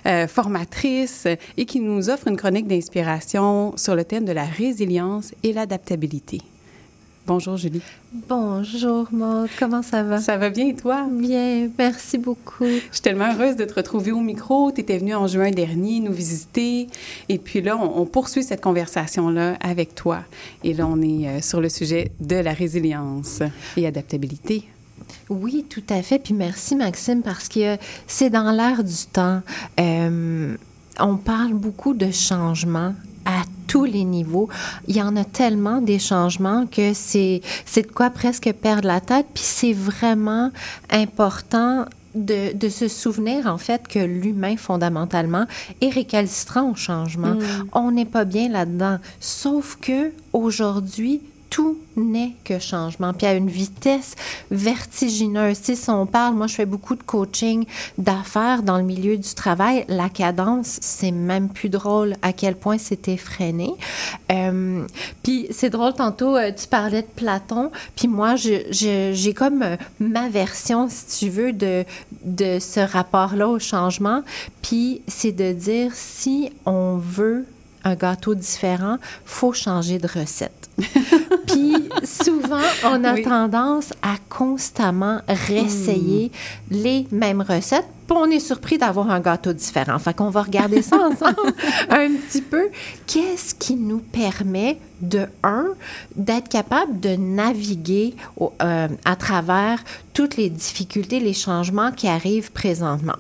euh, 0.06 0.28
formatrice 0.28 1.28
et 1.58 1.66
qui 1.66 1.80
nous 1.80 2.10
offre 2.10 2.28
une 2.28 2.38
chronique 2.38 2.68
d'inspiration 2.68 3.78
sur 3.78 3.96
le 3.96 4.04
thème 4.04 4.26
de 4.26 4.32
la 4.32 4.46
résilience 4.46 5.34
et 5.44 5.54
l'adaptabilité. 5.54 6.42
Bonjour 7.28 7.58
Julie. 7.58 7.82
Bonjour 8.30 9.08
Maud, 9.12 9.50
comment 9.58 9.82
ça 9.82 10.04
va? 10.04 10.20
Ça 10.20 10.38
va 10.38 10.52
bien 10.52 10.68
et 10.68 10.76
toi? 10.76 11.08
Bien, 11.12 11.70
merci 11.76 12.20
beaucoup. 12.20 12.66
Je 12.66 12.92
suis 12.92 13.02
tellement 13.02 13.34
heureuse 13.34 13.56
de 13.56 13.66
te 13.66 13.74
retrouver 13.74 14.12
au 14.12 14.20
micro. 14.20 14.72
Tu 14.72 14.82
étais 14.82 15.00
venue 15.00 15.16
en 15.16 15.26
juin 15.26 15.50
dernier 15.50 16.02
nous 16.02 16.14
visiter. 16.14 16.88
Et 17.28 17.40
puis 17.40 17.62
là, 17.62 17.78
on, 17.78 18.02
on 18.02 18.06
poursuit 18.06 18.44
cette 18.44 18.62
conversation-là 18.62 19.58
avec 19.60 19.96
toi. 19.96 20.20
Et 20.64 20.74
là, 20.74 20.86
on 20.86 21.02
est 21.02 21.28
euh, 21.28 21.42
sur 21.42 21.62
le 21.62 21.70
sujet 21.70 22.12
de 22.20 22.36
la 22.36 22.54
résilience 22.54 23.42
et 23.76 23.88
adaptabilité. 23.88 24.66
Oui, 25.28 25.66
tout 25.68 25.84
à 25.90 26.04
fait. 26.04 26.20
Puis 26.20 26.36
merci 26.36 26.76
Maxime 26.76 27.24
parce 27.24 27.50
que 27.50 27.78
c'est 28.06 28.30
dans 28.30 28.52
l'air 28.52 28.84
du 28.84 29.06
temps. 29.12 29.42
Euh, 29.80 30.56
on 31.00 31.18
parle 31.18 31.54
beaucoup 31.54 31.96
de 31.96 32.12
changements 32.12 32.94
à 33.26 33.42
tous 33.68 33.86
les 33.86 34.04
niveaux. 34.04 34.50
Il 34.88 34.96
y 34.96 35.02
en 35.02 35.16
a 35.16 35.24
tellement 35.24 35.82
des 35.82 36.00
changements 36.00 36.66
que 36.66 36.94
c'est 36.94 37.42
c'est 37.66 37.84
de 37.84 37.92
quoi 37.92 38.10
presque 38.10 38.52
perdre 38.54 38.88
la 38.88 39.02
tête. 39.02 39.28
Puis 39.34 39.44
c'est 39.44 39.74
vraiment 39.74 40.52
important 40.90 41.86
de, 42.16 42.56
de 42.56 42.70
se 42.70 42.88
souvenir 42.88 43.48
en 43.48 43.58
fait 43.58 43.88
que 43.88 44.00
l'humain 44.00 44.56
fondamentalement 44.58 45.46
est 45.82 45.90
récalcitrant 45.90 46.72
au 46.72 46.76
changement. 46.76 47.36
Mm. 47.36 47.70
On 47.74 47.92
n'est 47.92 48.06
pas 48.06 48.26
bien 48.26 48.50
là-dedans. 48.50 49.00
Sauf 49.20 49.78
que 49.82 50.12
aujourd'hui, 50.34 51.22
tout 51.56 51.78
n'est 51.96 52.34
que 52.44 52.60
changement, 52.60 53.14
puis 53.14 53.26
à 53.26 53.34
une 53.34 53.48
vitesse 53.48 54.16
vertigineuse. 54.52 55.56
Si 55.56 55.90
on 55.90 56.06
parle, 56.06 56.36
moi 56.36 56.48
je 56.48 56.56
fais 56.56 56.66
beaucoup 56.66 56.96
de 56.96 57.04
coaching 57.04 57.64
d'affaires 57.98 58.62
dans 58.62 58.76
le 58.76 58.84
milieu 58.84 59.16
du 59.16 59.34
travail, 59.34 59.86
la 59.88 60.10
cadence, 60.10 60.80
c'est 60.82 61.12
même 61.12 61.48
plus 61.48 61.70
drôle 61.70 62.18
à 62.22 62.34
quel 62.34 62.58
point 62.58 62.78
c'est 62.78 63.08
effréné. 63.08 63.70
Euh, 64.34 64.86
puis 65.24 65.48
c'est 65.52 65.70
drôle, 65.70 65.94
tantôt 65.94 66.36
euh, 66.36 66.52
tu 66.52 66.68
parlais 66.68 67.04
de 67.04 67.08
Platon, 67.16 67.72
puis 67.96 68.10
moi 68.10 68.36
j'ai 68.36 69.34
comme 69.34 69.62
euh, 69.62 69.78
ma 70.02 70.28
version, 70.28 70.90
si 70.90 71.20
tu 71.20 71.30
veux, 71.30 71.54
de, 71.54 71.86
de 72.26 72.60
ce 72.60 72.82
rapport-là 72.82 73.48
au 73.48 73.60
changement, 73.60 74.24
puis 74.62 75.04
c'est 75.08 75.32
de 75.32 75.54
dire 75.54 75.92
si 75.94 76.52
on 76.66 76.98
veut 76.98 77.46
un 77.86 77.96
gâteau 77.96 78.36
différent, 78.36 78.98
faut 79.24 79.54
changer 79.54 80.00
de 80.00 80.08
recette. 80.08 80.70
Puis 81.56 81.76
souvent, 82.04 82.60
on 82.84 83.04
a 83.04 83.14
Oui. 83.14 83.24
tendance 83.24 83.92
à 84.02 84.16
constamment 84.30 85.22
réessayer 85.28 86.32
les 86.70 87.08
mêmes 87.12 87.42
recettes. 87.42 87.86
Puis 88.08 88.18
on 88.20 88.26
est 88.30 88.40
surpris 88.40 88.78
d'avoir 88.78 89.10
un 89.10 89.20
gâteau 89.20 89.54
différent. 89.54 89.98
Fait 89.98 90.14
qu'on 90.14 90.30
va 90.30 90.44
regarder 90.44 90.82
ça 90.82 90.98
ensemble 91.10 91.54
un 91.90 92.10
petit 92.12 92.42
peu. 92.42 92.68
Qu'est-ce 93.08 93.56
qui 93.56 93.76
nous 93.76 94.00
permet, 94.00 94.78
de 95.02 95.26
un, 95.44 95.68
d'être 96.16 96.48
capable 96.50 97.00
de 97.00 97.16
naviguer 97.16 98.16
au- 98.38 98.54
euh, 98.62 98.88
à 99.06 99.16
travers 99.16 99.84
toutes 100.14 100.38
les 100.38 100.50
difficultés, 100.50 101.20
les 101.20 101.34
changements 101.34 101.92
qui 101.92 102.08
arrivent 102.08 102.52
présentement? 102.52 103.16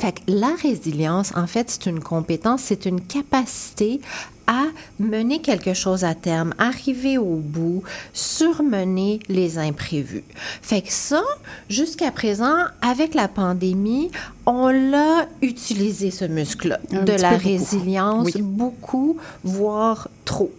Fait 0.00 0.12
que 0.12 0.20
la 0.28 0.54
résilience, 0.62 1.32
en 1.36 1.46
fait, 1.46 1.68
c'est 1.70 1.86
une 1.86 2.00
compétence, 2.00 2.62
c'est 2.62 2.86
une 2.86 3.00
capacité 3.02 4.00
à 4.46 4.64
mener 4.98 5.40
quelque 5.40 5.74
chose 5.74 6.02
à 6.04 6.14
terme, 6.14 6.54
arriver 6.58 7.18
au 7.18 7.36
bout, 7.36 7.82
surmener 8.12 9.20
les 9.28 9.58
imprévus. 9.58 10.24
Fait 10.62 10.82
que 10.82 10.90
ça, 10.92 11.22
jusqu'à 11.68 12.10
présent, 12.10 12.56
avec 12.80 13.14
la 13.14 13.28
pandémie, 13.28 14.10
on 14.46 14.68
l'a 14.68 15.26
utilisé, 15.42 16.10
ce 16.10 16.24
muscle-là, 16.24 16.80
de 16.90 17.12
la 17.12 17.32
beaucoup. 17.34 17.44
résilience, 17.48 18.24
Oui. 18.34 18.42
beaucoup, 18.42 19.18
voire 19.44 20.08
trop. 20.24 20.50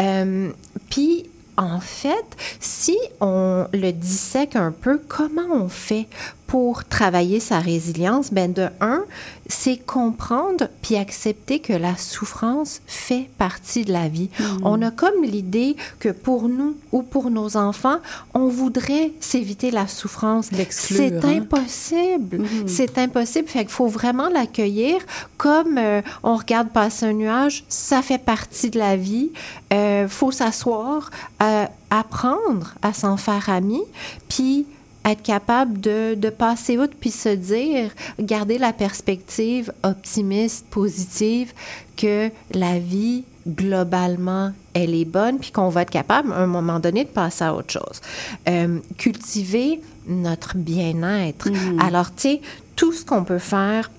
Euh, 0.00 0.50
Puis, 0.90 1.24
en 1.56 1.80
fait, 1.80 2.26
si 2.60 2.96
on 3.20 3.66
le 3.72 3.92
dissèque 3.92 4.56
un 4.56 4.72
peu, 4.72 5.00
comment 5.08 5.42
on 5.52 5.68
fait 5.68 6.06
pour 6.48 6.84
travailler 6.84 7.40
sa 7.40 7.60
résilience? 7.60 8.32
Ben 8.32 8.52
de 8.52 8.68
un, 8.80 9.04
c'est 9.48 9.76
comprendre 9.76 10.68
puis 10.82 10.96
accepter 10.96 11.60
que 11.60 11.74
la 11.74 11.96
souffrance 11.96 12.80
fait 12.86 13.28
partie 13.36 13.84
de 13.84 13.92
la 13.92 14.08
vie. 14.08 14.30
On 14.62 14.80
a 14.80 14.90
comme 14.90 15.22
l'idée 15.22 15.76
que 16.00 16.08
pour 16.08 16.48
nous 16.48 16.76
ou 16.90 17.02
pour 17.02 17.30
nos 17.30 17.58
enfants, 17.58 17.98
on 18.32 18.48
voudrait 18.48 19.12
s'éviter 19.20 19.70
la 19.70 19.86
souffrance. 19.86 20.48
C'est 20.70 21.24
hein? 21.24 21.38
impossible. 21.42 22.40
C'est 22.66 22.96
impossible. 22.96 23.46
Fait 23.46 23.60
qu'il 23.60 23.68
faut 23.68 23.86
vraiment 23.86 24.30
l'accueillir 24.30 24.96
comme 25.36 25.76
euh, 25.76 26.00
on 26.22 26.36
regarde 26.36 26.70
passer 26.70 27.06
un 27.06 27.12
nuage. 27.12 27.64
Ça 27.68 28.00
fait 28.00 28.18
partie 28.18 28.70
de 28.70 28.78
la 28.78 28.96
vie. 28.96 29.30
Euh, 29.74 30.08
faut 30.08 30.32
s'asseoir, 30.32 31.10
euh, 31.42 31.66
apprendre 31.90 32.74
à 32.80 32.94
s'en 32.94 33.18
faire 33.18 33.50
ami, 33.50 33.82
puis 34.28 34.66
être 35.12 35.22
capable 35.22 35.80
de, 35.80 36.14
de 36.14 36.30
passer 36.30 36.78
outre, 36.78 36.94
puis 36.98 37.10
se 37.10 37.28
dire, 37.28 37.90
garder 38.20 38.58
la 38.58 38.72
perspective 38.72 39.72
optimiste, 39.82 40.66
positive, 40.66 41.52
que 41.96 42.30
la 42.52 42.78
vie, 42.78 43.24
globalement, 43.46 44.52
elle 44.74 44.94
est 44.94 45.04
bonne, 45.04 45.38
puis 45.38 45.50
qu'on 45.50 45.68
va 45.68 45.82
être 45.82 45.90
capable, 45.90 46.32
à 46.32 46.36
un 46.36 46.46
moment 46.46 46.78
donné, 46.80 47.04
de 47.04 47.10
passer 47.10 47.44
à 47.44 47.54
autre 47.54 47.72
chose. 47.72 48.00
Euh, 48.48 48.78
cultiver 48.96 49.80
notre 50.06 50.56
bien-être. 50.56 51.48
Alors, 51.80 52.14
tu 52.14 52.22
sais, 52.22 52.40
tout 52.76 52.92
ce 52.92 53.04
qu'on 53.04 53.24
peut 53.24 53.38
faire 53.38 53.90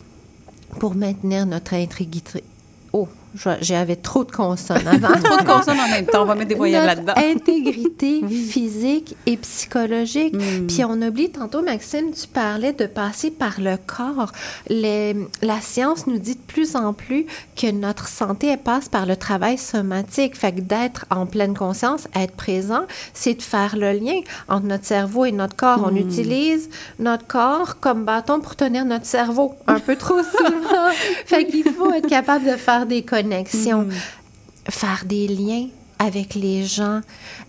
pour 0.80 0.96
maintenir 0.96 1.46
notre 1.46 1.74
intégrité. 1.74 2.44
Oh, 2.94 3.08
j'avais 3.62 3.96
trop 3.96 4.24
de 4.24 4.32
consonnes 4.32 4.88
avant. 4.88 5.08
Trop 5.24 5.38
de 5.38 5.44
consonnes 5.46 5.80
en 5.80 5.88
même 5.90 6.06
temps. 6.06 6.24
On 6.24 6.26
va 6.26 6.36
mettre 6.36 6.50
des 6.50 6.56
voyelles 6.56 6.86
là-dedans. 6.86 7.14
intégrité 7.18 8.22
physique 8.28 9.16
et 9.26 9.38
psychologique. 9.38 10.36
Puis 10.68 10.84
on 10.84 11.02
oublie, 11.02 11.30
tantôt, 11.30 11.62
Maxime, 11.62 12.12
tu 12.12 12.28
parlais 12.28 12.74
de 12.74 12.86
passer 12.86 13.30
par 13.32 13.60
le 13.60 13.76
corps. 13.78 14.32
Les- 14.68 15.16
la 15.42 15.62
science 15.62 16.08
nous 16.08 16.18
dit 16.18 16.36
de 16.36 16.42
plus 16.42 16.76
en 16.76 16.94
plus 16.94 17.26
que 17.56 17.70
notre 17.72 18.08
santé, 18.08 18.48
elle 18.48 18.58
passe 18.60 18.90
par 18.90 19.06
le 19.06 19.16
travail 19.16 19.58
somatique. 19.58 20.36
Fait 20.36 20.52
que 20.52 20.62
d'être 20.62 21.06
en 21.10 21.26
pleine 21.26 21.56
conscience, 21.56 22.08
être 22.16 22.34
présent, 22.36 22.82
c'est 23.14 23.36
de 23.36 23.42
faire 23.42 23.76
le 23.78 23.92
lien 23.92 24.22
entre 24.48 24.66
notre 24.66 24.86
cerveau 24.86 25.26
et 25.26 25.32
notre 25.32 25.56
corps. 25.56 25.82
On 25.86 25.96
utilise 25.96 26.70
notre 27.00 27.28
corps 27.28 27.80
comme 27.80 28.06
bâton 28.06 28.40
pour 28.40 28.56
tenir 28.56 28.86
notre 28.86 29.06
cerveau, 29.06 29.54
un 29.68 29.80
peu 29.80 29.96
trop 29.96 30.22
souvent. 30.24 30.90
fait 31.26 31.46
qu'il 31.46 31.70
faut 31.72 31.92
être 31.94 32.08
capable 32.08 32.46
de 32.46 32.56
faire 32.56 32.86
des 32.86 33.02
connexions, 33.04 33.19
faire 34.70 35.04
des 35.06 35.28
liens 35.28 35.68
avec 35.98 36.36
les 36.36 36.64
gens. 36.64 37.02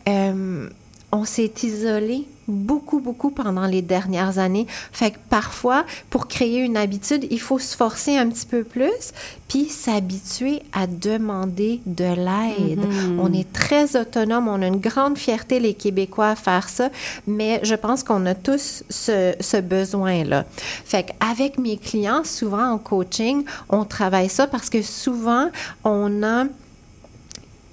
Euh, 0.09 0.69
on 1.13 1.25
s'est 1.25 1.53
isolé 1.63 2.27
beaucoup, 2.51 3.01
beaucoup 3.01 3.31
pendant 3.31 3.67
les 3.67 3.83
dernières 3.83 4.39
années. 4.39 4.67
Fait 4.93 5.13
que 5.13 5.19
parfois, 5.29 5.85
pour 6.11 6.29
créer 6.29 6.61
une 6.61 6.77
habitude, 6.77 7.27
il 7.31 7.41
faut 7.41 7.59
se 7.59 7.77
forcer 7.77 8.17
un 8.17 8.29
petit 8.29 8.47
peu 8.47 8.65
plus, 8.65 9.13
puis 9.49 9.67
s'habituer 9.67 10.63
à 10.73 10.87
demander 10.87 11.81
de 11.87 12.05
l'aide. 12.05 12.85
Mhm. 12.85 13.21
On 13.21 13.33
est 13.33 13.53
très 13.53 13.97
autonome, 13.97 14.49
on 14.49 14.63
a 14.63 14.67
une 14.67 14.81
grande 14.81 15.19
fierté, 15.19 15.61
les 15.61 15.75
Québécois, 15.75 16.31
à 16.31 16.37
faire 16.37 16.69
ça, 16.69 16.91
mais 17.27 17.61
je 17.63 17.75
pense 17.75 18.03
qu'on 18.03 18.27
a 18.27 18.35
tous 18.35 18.85
ce, 18.89 19.35
ce 19.41 19.57
besoin-là. 19.57 20.45
Fait 20.85 21.05
qu'avec 21.05 21.59
mes 21.59 21.77
clients, 21.77 22.23
souvent 22.25 22.71
en 22.73 22.79
coaching, 22.79 23.45
on 23.69 23.85
travaille 23.85 24.29
ça 24.29 24.47
parce 24.47 24.71
que 24.71 24.83
souvent, 24.83 25.51
on 25.85 26.23
a 26.23 26.45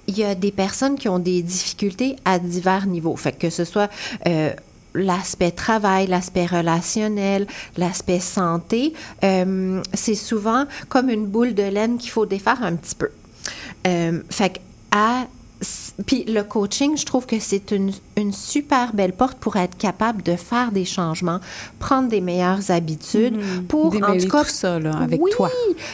il 0.08 0.18
y 0.18 0.24
a 0.24 0.34
des 0.34 0.50
personnes 0.50 0.96
qui 0.96 1.08
ont 1.08 1.18
des 1.18 1.42
difficultés 1.42 2.16
à 2.24 2.38
divers 2.38 2.86
niveaux. 2.86 3.14
Fait 3.14 3.32
que 3.32 3.50
ce 3.50 3.64
soit 3.64 3.90
euh, 4.26 4.52
l'aspect 4.98 5.50
travail, 5.50 6.06
l'aspect 6.06 6.46
relationnel, 6.46 7.46
l'aspect 7.76 8.20
santé, 8.20 8.92
euh, 9.24 9.82
c'est 9.94 10.14
souvent 10.14 10.66
comme 10.88 11.08
une 11.08 11.26
boule 11.26 11.54
de 11.54 11.62
laine 11.62 11.98
qu'il 11.98 12.10
faut 12.10 12.26
défaire 12.26 12.62
un 12.62 12.76
petit 12.76 12.94
peu. 12.94 13.10
Euh, 13.86 14.20
fait 14.30 14.60
à 14.90 15.26
puis 16.06 16.24
le 16.24 16.44
coaching, 16.44 16.96
je 16.96 17.04
trouve 17.04 17.26
que 17.26 17.38
c'est 17.40 17.70
une, 17.72 17.92
une, 18.16 18.32
super 18.32 18.92
belle 18.92 19.12
porte 19.12 19.38
pour 19.38 19.56
être 19.56 19.76
capable 19.76 20.22
de 20.22 20.36
faire 20.36 20.70
des 20.72 20.84
changements, 20.84 21.40
prendre 21.78 22.08
des 22.08 22.20
meilleures 22.20 22.70
habitudes 22.70 23.36
Mhm. 23.36 23.64
pour 23.64 23.90
Démêler 23.90 24.12
en 24.12 24.24
tout 24.24 24.28
cas 24.30 24.44
tout 24.44 24.50
ça, 24.50 24.78
là, 24.78 24.92
avec 24.96 25.20
oui, 25.20 25.30
toi, 25.34 25.50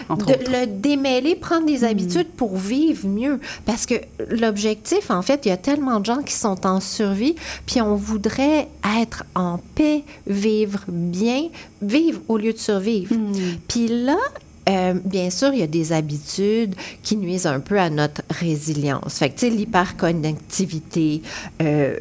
entre 0.09 0.27
de 0.27 0.33
autres. 0.35 0.51
le 0.51 0.67
démêler, 0.67 1.35
prendre 1.37 1.67
des 1.67 1.79
Mhm. 1.79 1.85
habitudes 1.85 2.29
pour 2.37 2.57
vivre 2.57 3.07
mieux. 3.09 3.41
Parce 3.65 3.87
que 3.87 3.95
l'objectif, 4.31 5.11
en 5.11 5.23
fait, 5.23 5.47
il 5.47 5.49
y 5.49 5.53
a 5.53 5.57
tellement 5.57 6.01
de 6.01 6.05
gens 6.07 6.23
qui 6.23 6.35
sont 6.35 6.67
en 6.67 6.81
survie, 6.81 7.35
puis 7.67 7.81
on 7.81 7.95
voudrait 7.95 8.69
être 9.01 9.25
en 9.35 9.59
paix, 9.75 10.05
vivre 10.27 10.81
bien, 10.89 11.49
vivre 11.83 12.21
au 12.29 12.37
lieu 12.37 12.53
de 12.53 12.59
survivre. 12.59 13.15
Mhm. 13.15 13.35
Puis 13.69 13.89
là, 13.89 14.17
euh, 14.69 14.95
bien 15.05 15.31
sûr, 15.31 15.53
il 15.53 15.61
y 15.61 15.63
a 15.63 15.67
des 15.67 15.93
habitudes 15.93 16.75
qui 17.03 17.17
nuisent 17.17 17.47
un 17.47 17.61
peu 17.61 17.79
à 17.79 17.91
notre 17.91 18.23
résilience. 18.31 19.19
Fait 19.19 19.31
que, 19.31 19.47
l'hyperconnectivité, 19.47 21.23
euh, 21.63 21.97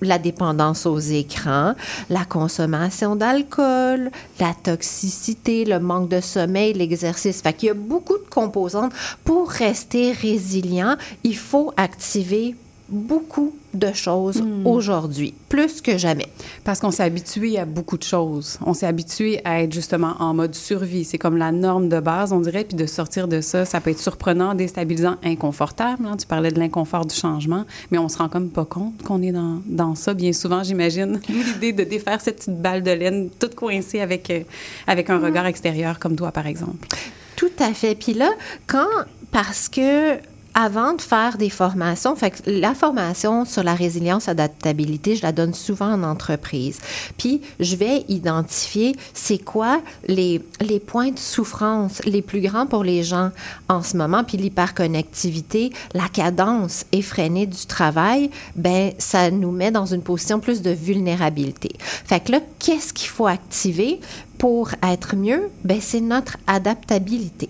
la 0.00 0.18
dépendance 0.18 0.86
aux 0.86 0.98
écrans, 0.98 1.74
la 2.10 2.24
consommation 2.24 3.16
d'alcool, 3.16 4.10
la 4.40 4.54
toxicité, 4.62 5.64
le 5.64 5.80
manque 5.80 6.08
de 6.08 6.20
sommeil, 6.20 6.74
l'exercice. 6.74 7.40
Fait 7.40 7.52
qu'il 7.52 7.68
y 7.68 7.70
a 7.70 7.74
beaucoup 7.74 8.18
de 8.18 8.28
composantes. 8.28 8.92
Pour 9.24 9.50
rester 9.50 10.12
résilient, 10.12 10.96
il 11.22 11.36
faut 11.36 11.72
activer 11.76 12.54
beaucoup 12.88 13.54
de 13.72 13.92
choses 13.92 14.40
Hmm. 14.40 14.66
aujourd'hui, 14.66 15.34
plus 15.48 15.80
que 15.80 15.98
jamais. 15.98 16.28
Parce 16.64 16.78
qu'on 16.80 16.90
s'est 16.92 17.02
habitué 17.02 17.58
à 17.58 17.64
beaucoup 17.64 17.96
de 17.98 18.02
choses. 18.04 18.58
On 18.64 18.72
s'est 18.74 18.86
habitué 18.86 19.40
à 19.44 19.62
être 19.62 19.72
justement 19.72 20.14
en 20.20 20.32
mode 20.34 20.54
survie. 20.54 21.04
C'est 21.04 21.18
comme 21.18 21.36
la 21.36 21.50
norme 21.50 21.88
de 21.88 21.98
base, 21.98 22.32
on 22.32 22.40
dirait. 22.40 22.64
Puis 22.64 22.76
de 22.76 22.86
sortir 22.86 23.26
de 23.26 23.40
ça, 23.40 23.64
ça 23.64 23.80
peut 23.80 23.90
être 23.90 23.98
surprenant, 23.98 24.54
déstabilisant, 24.54 25.16
inconfortable. 25.24 26.06
hein. 26.06 26.16
Tu 26.16 26.26
parlais 26.26 26.52
de 26.52 26.58
l'inconfort 26.60 27.04
du 27.04 27.14
changement, 27.14 27.64
mais 27.90 27.98
on 27.98 28.08
se 28.08 28.18
rend 28.18 28.28
comme 28.28 28.50
pas 28.50 28.64
compte 28.64 29.02
qu'on 29.02 29.22
est 29.22 29.32
dans, 29.32 29.60
dans 29.66 29.94
ça. 29.96 30.14
Bien 30.14 30.32
souvent, 30.32 30.62
j'imagine. 30.62 31.20
L'idée 31.28 31.72
de 31.72 31.82
défaire 31.84 32.20
cette 32.20 32.36
petite 32.36 32.60
balle 32.62 32.82
de 32.82 32.90
laine, 32.92 33.28
toute 33.40 33.54
coincée 33.56 34.00
avec, 34.00 34.30
euh, 34.30 34.40
avec 34.86 35.10
un 35.10 35.18
regard 35.18 35.46
extérieur 35.46 35.98
comme 35.98 36.14
toi, 36.16 36.30
par 36.30 36.46
exemple. 36.46 36.86
Tout 37.34 37.50
à 37.58 37.72
fait. 37.74 37.96
Puis 37.96 38.14
là, 38.14 38.30
quand, 38.68 38.86
parce 39.32 39.68
que 39.68 40.16
avant 40.54 40.92
de 40.92 41.00
faire 41.00 41.36
des 41.36 41.50
formations, 41.50 42.14
fait 42.14 42.30
que 42.30 42.36
la 42.46 42.74
formation 42.74 43.44
sur 43.44 43.62
la 43.62 43.74
résilience 43.74 44.28
adaptabilité, 44.28 45.16
je 45.16 45.22
la 45.22 45.32
donne 45.32 45.52
souvent 45.52 45.92
en 45.92 46.02
entreprise. 46.04 46.78
Puis 47.18 47.40
je 47.58 47.76
vais 47.76 48.04
identifier 48.08 48.94
c'est 49.12 49.38
quoi 49.38 49.80
les, 50.06 50.40
les 50.60 50.80
points 50.80 51.10
de 51.10 51.18
souffrance 51.18 52.00
les 52.04 52.22
plus 52.22 52.40
grands 52.40 52.66
pour 52.66 52.84
les 52.84 53.02
gens 53.02 53.30
en 53.68 53.82
ce 53.82 53.96
moment. 53.96 54.22
Puis 54.22 54.36
l'hyperconnectivité, 54.36 55.72
la 55.92 56.08
cadence 56.08 56.86
effrénée 56.92 57.46
du 57.46 57.66
travail, 57.66 58.30
ben 58.54 58.92
ça 58.98 59.30
nous 59.30 59.50
met 59.50 59.70
dans 59.70 59.86
une 59.86 60.02
position 60.02 60.38
plus 60.38 60.62
de 60.62 60.70
vulnérabilité. 60.70 61.70
Fait 61.78 62.20
que 62.20 62.32
là, 62.32 62.40
qu'est-ce 62.58 62.92
qu'il 62.92 63.08
faut 63.08 63.26
activer? 63.26 64.00
Pour 64.38 64.70
être 64.82 65.16
mieux, 65.16 65.50
ben 65.64 65.78
c'est 65.80 66.00
notre 66.00 66.36
adaptabilité. 66.46 67.48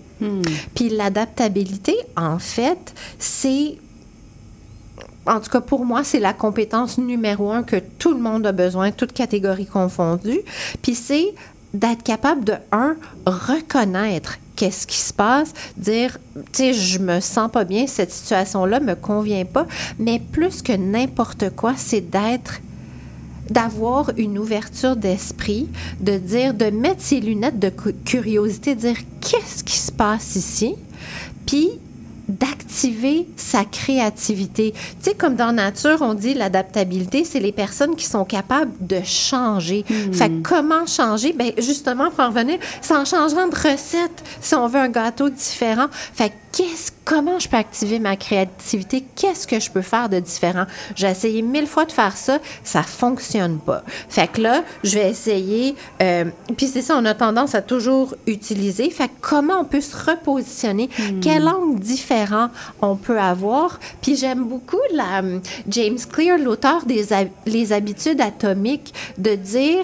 Puis 0.73 0.89
l'adaptabilité, 0.89 1.95
en 2.15 2.39
fait, 2.39 2.93
c'est 3.19 3.77
en 5.27 5.39
tout 5.39 5.49
cas, 5.49 5.61
pour 5.61 5.85
moi, 5.85 6.03
c'est 6.03 6.19
la 6.19 6.33
compétence 6.33 6.99
numéro 6.99 7.51
un 7.51 7.63
que 7.63 7.77
tout 7.77 8.13
le 8.13 8.19
monde 8.19 8.45
a 8.45 8.51
besoin, 8.51 8.91
toutes 8.91 9.11
catégories 9.11 9.65
confondues. 9.65 10.41
Puis 10.83 10.93
c'est 10.93 11.33
d'être 11.73 12.03
capable 12.03 12.43
de, 12.43 12.53
un, 12.71 12.95
reconnaître 13.25 14.37
qu'est-ce 14.55 14.87
qui 14.87 14.97
se 14.97 15.11
passe, 15.11 15.53
dire, 15.77 16.17
tu 16.35 16.41
sais, 16.53 16.73
je 16.73 16.99
me 16.99 17.19
sens 17.19 17.51
pas 17.51 17.65
bien, 17.65 17.87
cette 17.87 18.11
situation-là 18.11 18.79
me 18.79 18.95
convient 18.95 19.45
pas, 19.45 19.65
mais 19.99 20.19
plus 20.19 20.61
que 20.61 20.71
n'importe 20.71 21.49
quoi, 21.49 21.73
c'est 21.75 22.01
d'être 22.01 22.61
d'avoir 23.49 24.11
une 24.17 24.37
ouverture 24.37 24.95
d'esprit, 24.95 25.67
de 26.01 26.17
dire, 26.17 26.53
de 26.53 26.65
mettre 26.65 27.01
ses 27.01 27.19
lunettes 27.19 27.59
de 27.59 27.69
cu- 27.69 27.93
curiosité, 28.05 28.75
de 28.75 28.79
dire 28.81 28.97
qu'est-ce 29.21 29.63
qui 29.63 29.77
se 29.77 29.91
passe 29.91 30.35
ici, 30.35 30.75
puis 31.45 31.69
d'activer 32.27 33.27
sa 33.35 33.63
créativité. 33.65 34.73
Tu 34.73 35.09
sais, 35.09 35.15
comme 35.15 35.35
dans 35.35 35.51
nature, 35.51 35.97
on 36.01 36.13
dit 36.13 36.33
l'adaptabilité, 36.33 37.23
c'est 37.23 37.39
les 37.39 37.51
personnes 37.51 37.95
qui 37.95 38.05
sont 38.05 38.25
capables 38.25 38.71
de 38.81 39.01
changer. 39.03 39.85
Fait 40.11 40.29
que 40.29 40.41
comment 40.41 40.85
changer? 40.85 41.33
Ben 41.33 41.51
justement, 41.57 42.09
pour 42.09 42.21
en 42.21 42.29
revenir, 42.29 42.57
c'est 42.81 42.95
en 42.95 43.05
changeant 43.05 43.47
de 43.47 43.55
recette 43.55 44.23
si 44.41 44.55
on 44.55 44.67
veut 44.67 44.79
un 44.79 44.89
gâteau 44.89 45.29
différent. 45.29 45.87
Fait 45.91 46.29
que 46.29 46.33
qu'est-ce, 46.51 46.91
comment 47.03 47.37
je 47.37 47.49
peux 47.49 47.57
activer 47.57 47.99
ma 47.99 48.15
créativité? 48.15 49.03
Qu'est-ce 49.15 49.45
que 49.45 49.59
je 49.59 49.69
peux 49.69 49.81
faire 49.81 50.09
de 50.09 50.19
différent? 50.19 50.65
J'ai 50.95 51.07
essayé 51.07 51.41
mille 51.41 51.67
fois 51.67 51.85
de 51.85 51.91
faire 51.91 52.15
ça, 52.15 52.39
ça 52.63 52.81
fonctionne 52.81 53.59
pas. 53.59 53.83
Fait 54.09 54.27
que 54.27 54.41
là, 54.41 54.63
je 54.83 54.95
vais 54.95 55.09
essayer, 55.09 55.75
euh, 56.01 56.25
puis 56.55 56.67
c'est 56.67 56.81
ça, 56.81 56.95
on 56.97 57.05
a 57.05 57.13
tendance 57.13 57.55
à 57.55 57.61
toujours 57.61 58.15
utiliser. 58.25 58.89
Fait 58.89 59.09
que 59.09 59.13
comment 59.21 59.59
on 59.59 59.65
peut 59.65 59.81
se 59.81 59.95
repositionner? 59.95 60.89
Quel 61.21 61.47
angle 61.47 61.79
différent 61.79 62.14
on 62.81 62.95
peut 62.95 63.19
avoir? 63.19 63.79
Puis 64.01 64.15
j'aime 64.15 64.43
beaucoup 64.45 64.79
la, 64.93 65.21
euh, 65.23 65.39
James 65.67 65.97
Clear, 66.11 66.37
l'auteur 66.37 66.85
des 66.85 67.05
Les 67.45 67.73
habitudes 67.73 68.21
atomiques, 68.21 68.93
de 69.17 69.35
dire, 69.35 69.83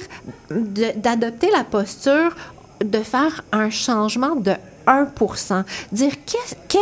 de- 0.49 0.93
d'adopter 0.97 1.49
la 1.51 1.63
posture 1.63 2.35
de 2.83 2.99
faire 2.99 3.43
un 3.51 3.69
changement 3.69 4.35
de 4.35 4.53
1% 4.87 5.63
Dire 5.91 6.13
quel 6.67 6.81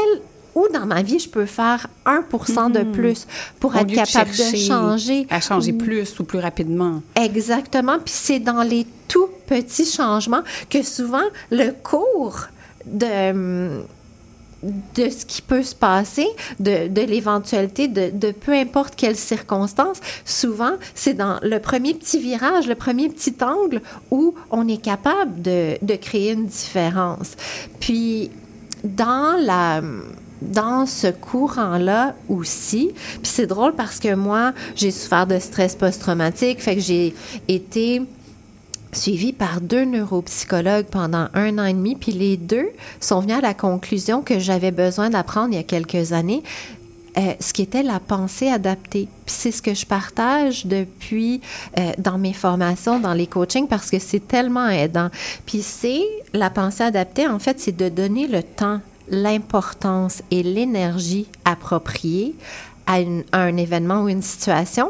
où 0.55 0.67
dans 0.73 0.85
ma 0.85 1.01
vie 1.03 1.19
je 1.19 1.29
peux 1.29 1.45
faire 1.45 1.87
1% 2.05 2.69
de 2.69 2.79
Mhm. 2.79 2.91
plus 2.91 3.27
pour 3.59 3.75
être 3.75 3.85
de 3.87 3.95
capable 3.95 4.31
de 4.31 4.35
chercher 4.35 4.57
changer. 4.57 5.27
À 5.29 5.39
changer 5.41 5.71
Oui. 5.73 5.77
plus 5.77 6.19
ou 6.19 6.23
plus 6.23 6.39
rapidement. 6.39 7.01
Exactement. 7.15 7.97
Puis 7.99 8.13
c'est 8.15 8.39
dans 8.39 8.63
les 8.63 8.87
tout 9.07 9.27
petits 9.47 9.85
changements 9.85 10.41
que 10.69 10.81
souvent 10.83 11.23
le 11.51 11.71
cours 11.71 12.39
de 12.85 13.31
hum, 13.31 13.83
de 14.63 15.09
ce 15.09 15.25
qui 15.25 15.41
peut 15.41 15.63
se 15.63 15.75
passer, 15.75 16.27
de, 16.59 16.87
de 16.87 17.01
l'éventualité, 17.01 17.87
de, 17.87 18.11
de 18.13 18.31
peu 18.31 18.53
importe 18.53 18.95
quelle 18.95 19.15
circonstance, 19.15 19.99
souvent, 20.25 20.73
c'est 20.95 21.13
dans 21.13 21.39
le 21.41 21.59
premier 21.59 21.93
petit 21.93 22.19
virage, 22.19 22.67
le 22.67 22.75
premier 22.75 23.09
petit 23.09 23.35
angle 23.41 23.81
où 24.11 24.35
on 24.51 24.67
est 24.67 24.81
capable 24.81 25.41
de, 25.41 25.77
de 25.81 25.95
créer 25.95 26.31
une 26.33 26.45
différence. 26.45 27.35
Puis, 27.79 28.31
dans 28.83 29.37
la 29.41 29.81
dans 30.41 30.85
ce 30.85 31.07
courant-là 31.07 32.15
aussi, 32.29 32.91
puis 32.93 33.19
c'est 33.23 33.45
drôle 33.45 33.73
parce 33.75 33.99
que 33.99 34.15
moi, 34.15 34.53
j'ai 34.75 34.91
souffert 34.91 35.27
de 35.27 35.37
stress 35.37 35.75
post-traumatique, 35.75 36.61
fait 36.61 36.75
que 36.75 36.81
j'ai 36.81 37.13
été 37.49 38.01
suivie 38.91 39.33
par 39.33 39.61
deux 39.61 39.85
neuropsychologues 39.85 40.87
pendant 40.87 41.27
un 41.33 41.57
an 41.59 41.65
et 41.65 41.73
demi, 41.73 41.95
puis 41.95 42.11
les 42.11 42.37
deux 42.37 42.69
sont 42.99 43.19
venus 43.19 43.37
à 43.37 43.41
la 43.41 43.53
conclusion 43.53 44.21
que 44.21 44.39
j'avais 44.39 44.71
besoin 44.71 45.09
d'apprendre 45.09 45.49
il 45.51 45.55
y 45.55 45.59
a 45.59 45.63
quelques 45.63 46.13
années 46.13 46.43
euh, 47.17 47.33
ce 47.39 47.53
qui 47.53 47.63
était 47.63 47.83
la 47.83 47.99
pensée 47.99 48.49
adaptée. 48.49 49.07
Puis 49.25 49.35
c'est 49.35 49.51
ce 49.51 49.61
que 49.61 49.73
je 49.73 49.85
partage 49.85 50.65
depuis 50.65 51.41
euh, 51.77 51.91
dans 51.97 52.17
mes 52.17 52.33
formations, 52.33 52.99
dans 52.99 53.13
les 53.13 53.27
coachings, 53.27 53.67
parce 53.67 53.89
que 53.89 53.99
c'est 53.99 54.27
tellement 54.27 54.67
aidant. 54.67 55.09
Puis 55.45 55.61
c'est 55.61 56.03
la 56.33 56.49
pensée 56.49 56.83
adaptée, 56.83 57.27
en 57.27 57.39
fait, 57.39 57.59
c'est 57.59 57.75
de 57.75 57.89
donner 57.89 58.27
le 58.27 58.43
temps, 58.43 58.79
l'importance 59.09 60.21
et 60.29 60.43
l'énergie 60.43 61.27
appropriée 61.45 62.35
à 62.85 62.99
un 63.33 63.57
événement 63.57 64.03
ou 64.03 64.09
une 64.09 64.21
situation 64.21 64.89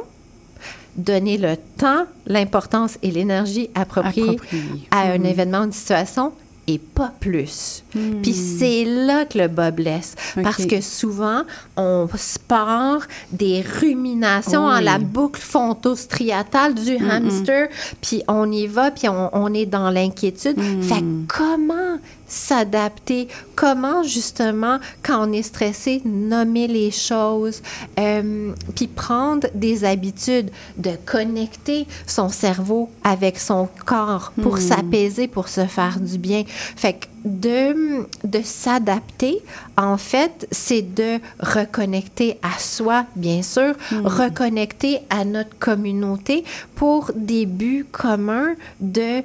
donner 1.00 1.38
le 1.38 1.56
temps, 1.78 2.06
l'importance 2.28 2.97
et 3.02 3.12
l'énergie 3.12 3.70
appropriée 3.76 4.30
Appropriée. 4.30 4.88
à 4.91 5.02
un 5.12 5.18
Mhm. 5.20 5.26
événement, 5.26 5.64
une 5.64 5.72
situation 5.72 6.32
et 6.68 6.78
pas 6.78 7.12
plus. 7.20 7.84
Hmm. 7.95 8.22
Puis 8.22 8.34
c'est 8.34 8.86
là 8.86 9.26
que 9.26 9.39
le 9.39 9.47
bas 9.47 9.72
blesse. 9.72 10.14
Parce 10.43 10.68
que 10.68 10.82
souvent, 10.82 11.41
on 11.76 12.08
se 12.16 12.38
part 12.38 13.00
des 13.32 13.64
ruminations 13.82 14.66
Oh 14.66 14.70
en 14.70 14.78
oui. 14.78 14.84
la 14.84 15.00
boucle 15.00 15.41
fontostriatale 15.41 16.76
du 16.76 17.00
Mm, 17.00 17.10
hamster, 17.10 17.70
puis 18.02 18.22
on 18.28 18.52
y 18.52 18.68
va, 18.68 18.91
puis 18.91 19.10
on, 19.10 19.30
on 19.34 19.52
est 19.54 19.66
dans 19.66 19.89
l'inquiétude. 19.89 20.58
Fait 20.84 21.04
comment 21.28 21.97
s'adapter? 22.30 23.28
Comment, 23.56 24.04
justement, 24.04 24.80
quand 25.04 25.28
on 25.28 25.34
est 25.34 25.44
stressé, 25.44 26.02
nommer 26.06 26.68
les 26.68 26.92
choses, 26.92 27.62
euh, 28.00 28.54
puis 28.76 28.88
prendre 28.88 29.48
des 29.54 29.84
habitudes 29.84 30.50
de 30.78 30.92
connecter 31.06 31.86
son 32.08 32.30
cerveau 32.30 32.90
avec 33.04 33.40
son 33.40 33.68
corps 33.86 34.32
pour 34.42 34.56
Mm. 34.58 34.62
s'apaiser, 34.62 35.28
pour 35.28 35.48
se 35.50 35.66
faire 35.66 36.00
du 36.00 36.18
bien. 36.18 36.44
Fait 36.48 36.94
que 36.94 37.06
de, 37.26 38.06
de 38.24 38.40
s'adapter, 38.44 39.40
en 39.78 39.98
fait, 39.98 40.48
c'est 40.52 40.82
de 40.96 41.20
reconnecter 41.42 42.38
à 42.42 42.58
soi, 42.60 43.06
bien 43.16 43.42
sûr, 43.42 43.74
reconnecter 44.06 45.00
à 45.10 45.26
notre 45.26 45.58
communauté 45.60 46.44
pour 46.76 47.12
des 47.16 47.46
buts 47.46 47.86
communs 47.92 48.54
de, 48.80 49.22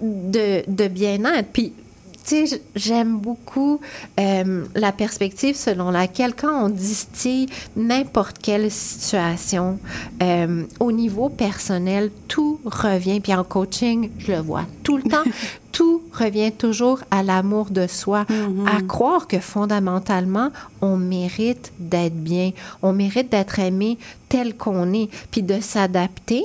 de, 0.00 0.62
de 0.68 0.88
bien-être. 0.88 1.48
Puis, 1.52 1.72
tu 2.24 2.46
sais, 2.46 2.62
j'aime 2.74 3.18
beaucoup 3.18 3.80
euh, 4.18 4.64
la 4.74 4.92
perspective 4.92 5.56
selon 5.56 5.90
laquelle 5.90 6.34
quand 6.34 6.66
on 6.66 6.68
distille 6.68 7.46
n'importe 7.76 8.38
quelle 8.38 8.70
situation 8.70 9.78
euh, 10.22 10.64
au 10.80 10.92
niveau 10.92 11.28
personnel, 11.28 12.10
tout 12.28 12.60
revient. 12.64 13.20
Puis 13.20 13.34
en 13.34 13.44
coaching, 13.44 14.10
je 14.18 14.32
le 14.32 14.38
vois 14.38 14.64
tout 14.82 14.96
le 14.96 15.04
temps. 15.04 15.24
tout 15.72 16.02
revient 16.12 16.50
toujours 16.50 17.00
à 17.12 17.22
l'amour 17.22 17.70
de 17.70 17.86
soi, 17.86 18.26
à 18.66 18.82
croire 18.82 19.28
que 19.28 19.38
fondamentalement, 19.38 20.50
on 20.82 20.96
mérite 20.96 21.72
d'être 21.78 22.16
bien, 22.16 22.50
on 22.82 22.92
mérite 22.92 23.30
d'être 23.30 23.60
aimé 23.60 23.96
tel 24.28 24.56
qu'on 24.56 24.92
est, 24.92 25.08
puis 25.30 25.44
de 25.44 25.60
s'adapter 25.60 26.44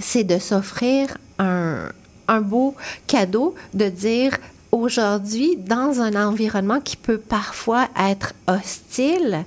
c'est 0.00 0.24
de 0.24 0.38
s'offrir 0.38 1.16
un, 1.38 1.88
un 2.28 2.40
beau 2.40 2.74
cadeau, 3.06 3.54
de 3.74 3.88
dire 3.88 4.36
aujourd'hui, 4.80 5.56
dans 5.56 6.00
un 6.00 6.14
environnement 6.26 6.80
qui 6.80 6.96
peut 6.96 7.18
parfois 7.18 7.88
être 7.98 8.32
hostile, 8.46 9.44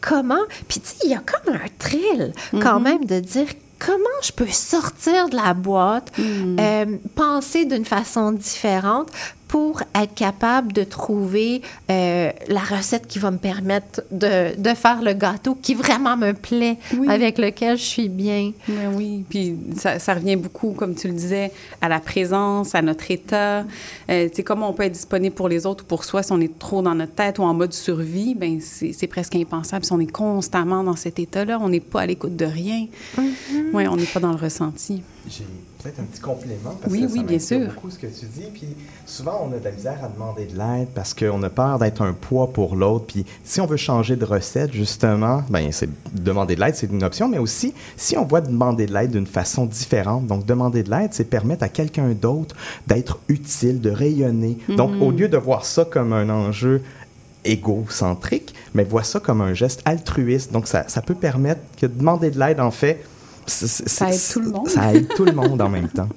comment, 0.00 0.42
puis 0.68 0.80
tu 0.80 0.88
sais, 0.88 0.96
il 1.04 1.10
y 1.10 1.14
a 1.14 1.20
comme 1.20 1.54
un 1.54 1.66
thrill 1.78 2.32
quand 2.60 2.80
même 2.80 3.04
de 3.04 3.20
dire 3.20 3.46
comment 3.78 4.20
je 4.22 4.32
peux 4.32 4.48
sortir 4.48 5.28
de 5.28 5.36
la 5.36 5.54
boîte, 5.54 6.12
euh, 6.18 6.86
penser 7.14 7.64
d'une 7.64 7.84
façon 7.84 8.32
différente 8.32 9.10
pour 9.54 9.84
être 9.94 10.14
capable 10.14 10.72
de 10.72 10.82
trouver 10.82 11.62
euh, 11.88 12.32
la 12.48 12.58
recette 12.58 13.06
qui 13.06 13.20
va 13.20 13.30
me 13.30 13.38
permettre 13.38 14.02
de, 14.10 14.60
de 14.60 14.74
faire 14.74 15.00
le 15.00 15.12
gâteau 15.12 15.54
qui 15.54 15.74
vraiment 15.76 16.16
me 16.16 16.32
plaît, 16.32 16.76
Oui. 16.98 17.06
avec 17.08 17.38
lequel 17.38 17.78
je 17.78 17.84
suis 17.84 18.08
bien. 18.08 18.50
Ben 18.66 18.92
oui, 18.96 19.24
puis 19.28 19.54
ça, 19.76 20.00
ça 20.00 20.14
revient 20.14 20.34
beaucoup, 20.34 20.72
comme 20.72 20.96
tu 20.96 21.06
le 21.06 21.14
disais, 21.14 21.52
à 21.80 21.88
la 21.88 22.00
présence, 22.00 22.74
à 22.74 22.82
notre 22.82 23.08
état. 23.12 23.60
Euh, 24.10 24.28
tu 24.28 24.34
sais, 24.34 24.42
comment 24.42 24.70
on 24.70 24.72
peut 24.72 24.82
être 24.82 24.92
disponible 24.92 25.36
pour 25.36 25.48
les 25.48 25.66
autres 25.66 25.84
ou 25.84 25.86
pour 25.86 26.02
soi 26.04 26.24
si 26.24 26.32
on 26.32 26.40
est 26.40 26.58
trop 26.58 26.82
dans 26.82 26.96
notre 26.96 27.14
tête 27.14 27.38
ou 27.38 27.44
en 27.44 27.54
mode 27.54 27.72
survie, 27.74 28.34
ben 28.34 28.58
c'est 28.60 28.92
c'est 28.92 29.06
presque 29.06 29.36
impensable. 29.36 29.84
Si 29.84 29.92
on 29.92 30.00
est 30.00 30.10
constamment 30.10 30.82
dans 30.82 30.96
cet 30.96 31.20
état-là, 31.20 31.60
on 31.62 31.68
n'est 31.68 31.78
pas 31.78 32.00
à 32.00 32.06
l'écoute 32.06 32.34
de 32.34 32.44
rien. 32.44 32.86
Oui, 33.72 33.86
on 33.88 33.94
n'est 33.94 34.04
pas 34.04 34.18
dans 34.18 34.32
le 34.32 34.36
ressenti. 34.36 35.00
J'ai 35.28 35.44
peut-être 35.84 36.00
un 36.00 36.04
petit 36.04 36.20
complément 36.20 36.74
parce 36.80 36.90
Oui, 36.92 37.00
que 37.02 37.12
oui, 37.12 37.18
ça 37.18 37.22
bien 37.24 37.36
m'inspire 37.36 37.58
sûr. 37.60 37.68
beaucoup 37.74 37.90
ce 37.90 37.98
que 37.98 38.06
tu 38.06 38.24
dis. 38.26 38.48
Puis 38.54 38.68
souvent, 39.04 39.46
on 39.48 39.52
a 39.54 39.58
de 39.58 39.64
la 39.64 39.70
misère 39.70 39.98
à 40.02 40.08
demander 40.08 40.46
de 40.46 40.56
l'aide 40.56 40.88
parce 40.94 41.12
qu'on 41.12 41.42
a 41.42 41.50
peur 41.50 41.78
d'être 41.78 42.00
un 42.02 42.14
poids 42.14 42.50
pour 42.52 42.74
l'autre. 42.74 43.04
Puis 43.06 43.26
si 43.44 43.60
on 43.60 43.66
veut 43.66 43.76
changer 43.76 44.16
de 44.16 44.24
recette, 44.24 44.72
justement, 44.72 45.42
ben 45.50 45.70
c'est 45.72 45.88
demander 46.14 46.56
de 46.56 46.60
l'aide, 46.60 46.74
c'est 46.74 46.90
une 46.90 47.04
option. 47.04 47.28
Mais 47.28 47.38
aussi, 47.38 47.74
si 47.98 48.16
on 48.16 48.24
voit 48.24 48.40
demander 48.40 48.86
de 48.86 48.94
l'aide 48.94 49.10
d'une 49.10 49.26
façon 49.26 49.66
différente, 49.66 50.26
donc 50.26 50.46
demander 50.46 50.82
de 50.82 50.90
l'aide, 50.90 51.10
c'est 51.12 51.24
permettre 51.24 51.62
à 51.64 51.68
quelqu'un 51.68 52.08
d'autre 52.10 52.56
d'être 52.86 53.18
utile, 53.28 53.80
de 53.80 53.90
rayonner. 53.90 54.56
Donc, 54.68 54.90
au 55.02 55.10
lieu 55.10 55.28
de 55.28 55.36
voir 55.36 55.64
ça 55.66 55.84
comme 55.84 56.12
un 56.14 56.30
enjeu 56.30 56.80
égocentrique, 57.44 58.54
mais 58.74 58.84
vois 58.84 59.02
ça 59.02 59.20
comme 59.20 59.40
un 59.42 59.52
geste 59.52 59.82
altruiste. 59.84 60.50
Donc, 60.52 60.66
ça, 60.66 60.84
ça 60.88 61.02
peut 61.02 61.14
permettre 61.14 61.60
que 61.76 61.84
demander 61.86 62.30
de 62.30 62.38
l'aide, 62.38 62.58
en 62.60 62.70
fait, 62.70 63.04
Ça 63.46 64.10
aide 64.10 64.20
tout 64.32 64.40
le 64.40 64.50
monde. 64.50 64.68
Ça 64.68 64.94
aide 64.94 65.08
tout 65.14 65.24
le 65.24 65.32
monde 65.32 65.60
en 65.60 65.68
même 65.68 65.88
temps. 65.88 66.08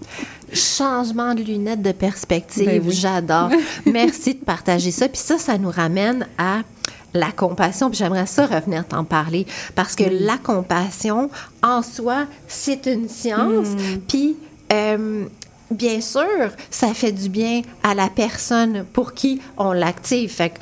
Changement 0.53 1.35
de 1.35 1.41
lunettes 1.41 1.81
de 1.81 1.91
perspective, 1.91 2.65
Ben 2.65 2.81
oui. 2.85 2.93
j'adore. 2.93 3.49
Merci 3.85 4.35
de 4.35 4.43
partager 4.43 4.91
ça. 4.91 5.07
Puis 5.09 5.19
ça, 5.19 5.37
ça 5.37 5.57
nous 5.57 5.69
ramène 5.71 6.25
à 6.37 6.61
la 7.13 7.31
compassion. 7.31 7.89
Puis 7.89 7.99
j'aimerais 7.99 8.27
ça 8.27 8.45
revenir 8.45 8.85
t'en 8.87 9.03
parler 9.03 9.45
parce 9.75 9.95
que 9.95 10.03
la 10.09 10.37
compassion, 10.37 11.29
en 11.61 11.81
soi, 11.81 12.25
c'est 12.47 12.85
une 12.85 13.09
science. 13.09 13.67
Hmm. 13.69 13.99
Puis 14.07 14.37
euh, 14.71 15.25
bien 15.71 16.01
sûr, 16.01 16.51
ça 16.69 16.93
fait 16.93 17.11
du 17.11 17.29
bien 17.29 17.61
à 17.83 17.93
la 17.93 18.09
personne 18.09 18.85
pour 18.93 19.13
qui 19.13 19.41
on 19.57 19.73
l'active. 19.73 20.31
Fait 20.31 20.51
que, 20.51 20.59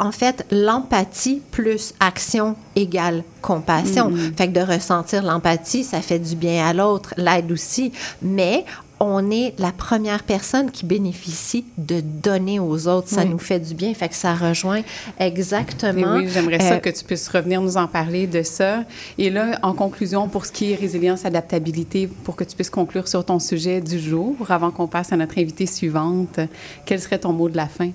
en 0.00 0.12
fait, 0.12 0.46
l'empathie 0.50 1.42
plus 1.50 1.94
action 2.00 2.56
égale 2.76 3.24
compassion. 3.42 4.10
Fait 4.36 4.48
que 4.48 4.52
de 4.52 4.60
ressentir 4.60 5.22
l'empathie, 5.22 5.84
ça 5.84 6.00
fait 6.00 6.18
du 6.18 6.36
bien 6.36 6.66
à 6.66 6.72
l'autre, 6.72 7.14
l'aide 7.16 7.50
aussi. 7.52 7.92
Mais 8.22 8.64
on 9.00 9.30
est 9.30 9.54
la 9.58 9.72
première 9.72 10.22
personne 10.22 10.70
qui 10.70 10.84
bénéficie 10.86 11.64
de 11.76 12.00
donner 12.00 12.58
aux 12.58 12.88
autres. 12.88 13.08
Ça 13.08 13.22
Oui. 13.22 13.28
nous 13.30 13.38
fait 13.38 13.60
du 13.60 13.74
bien. 13.74 13.94
Fait 13.94 14.08
que 14.08 14.14
ça 14.14 14.34
rejoint 14.34 14.80
Et 15.20 15.24
exactement. 15.24 16.16
oui, 16.16 16.28
j'aimerais 16.28 16.58
ça 16.60 16.74
euh, 16.74 16.78
que 16.78 16.90
tu 16.90 17.04
puisses 17.04 17.28
revenir 17.28 17.60
nous 17.60 17.76
en 17.76 17.86
parler 17.86 18.26
de 18.26 18.42
ça. 18.42 18.84
Et 19.18 19.30
là, 19.30 19.58
en 19.62 19.72
conclusion, 19.72 20.28
pour 20.28 20.46
ce 20.46 20.52
qui 20.52 20.72
est 20.72 20.74
résilience, 20.74 21.24
adaptabilité, 21.24 22.08
pour 22.24 22.36
que 22.36 22.44
tu 22.44 22.54
puisses 22.54 22.70
conclure 22.70 23.08
sur 23.08 23.24
ton 23.24 23.38
sujet 23.38 23.80
du 23.80 23.98
jour, 23.98 24.34
avant 24.48 24.70
qu'on 24.70 24.86
passe 24.86 25.12
à 25.12 25.16
notre 25.16 25.38
invitée 25.38 25.66
suivante, 25.66 26.40
quel 26.84 27.00
serait 27.00 27.18
ton 27.18 27.32
mot 27.32 27.48
de 27.48 27.56
la 27.56 27.66
fin? 27.68 27.90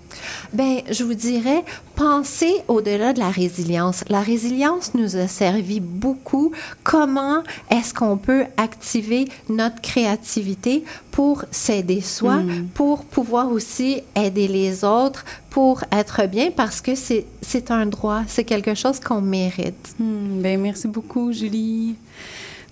Ben, 0.54 0.78
je 0.90 1.04
vous 1.04 1.14
dirais, 1.16 1.64
pensez 1.96 2.54
au-delà 2.68 3.14
de 3.14 3.20
la 3.20 3.30
résilience. 3.30 4.04
La 4.10 4.22
résilience 4.22 4.94
nous 4.94 5.16
a 5.18 5.28
servi 5.28 5.80
beaucoup. 5.80 6.52
Comment 6.84 7.44
est-ce 7.70 7.94
qu'on 7.94 8.18
peut 8.18 8.46
activer 8.58 9.28
notre 9.50 9.82
créativité 9.82 10.84
pour 11.12 11.46
s'aider 11.52 12.02
soi, 12.02 12.40
pour 12.74 13.06
pouvoir 13.06 13.52
aussi 13.52 14.02
aider 14.16 14.48
les 14.48 14.84
autres, 14.84 15.26
pour 15.50 15.84
être 15.92 16.28
bien, 16.28 16.52
parce 16.52 16.82
que 16.82 16.96
c'est 16.96 17.72
un 17.72 17.86
droit, 17.86 18.24
c'est 18.28 18.44
quelque 18.44 18.74
chose 18.74 19.00
qu'on 19.00 19.22
mérite. 19.22 19.96
Hmm, 20.00 20.42
ben, 20.42 20.60
merci 20.60 20.88
beaucoup, 20.88 21.32
Julie. 21.32 21.96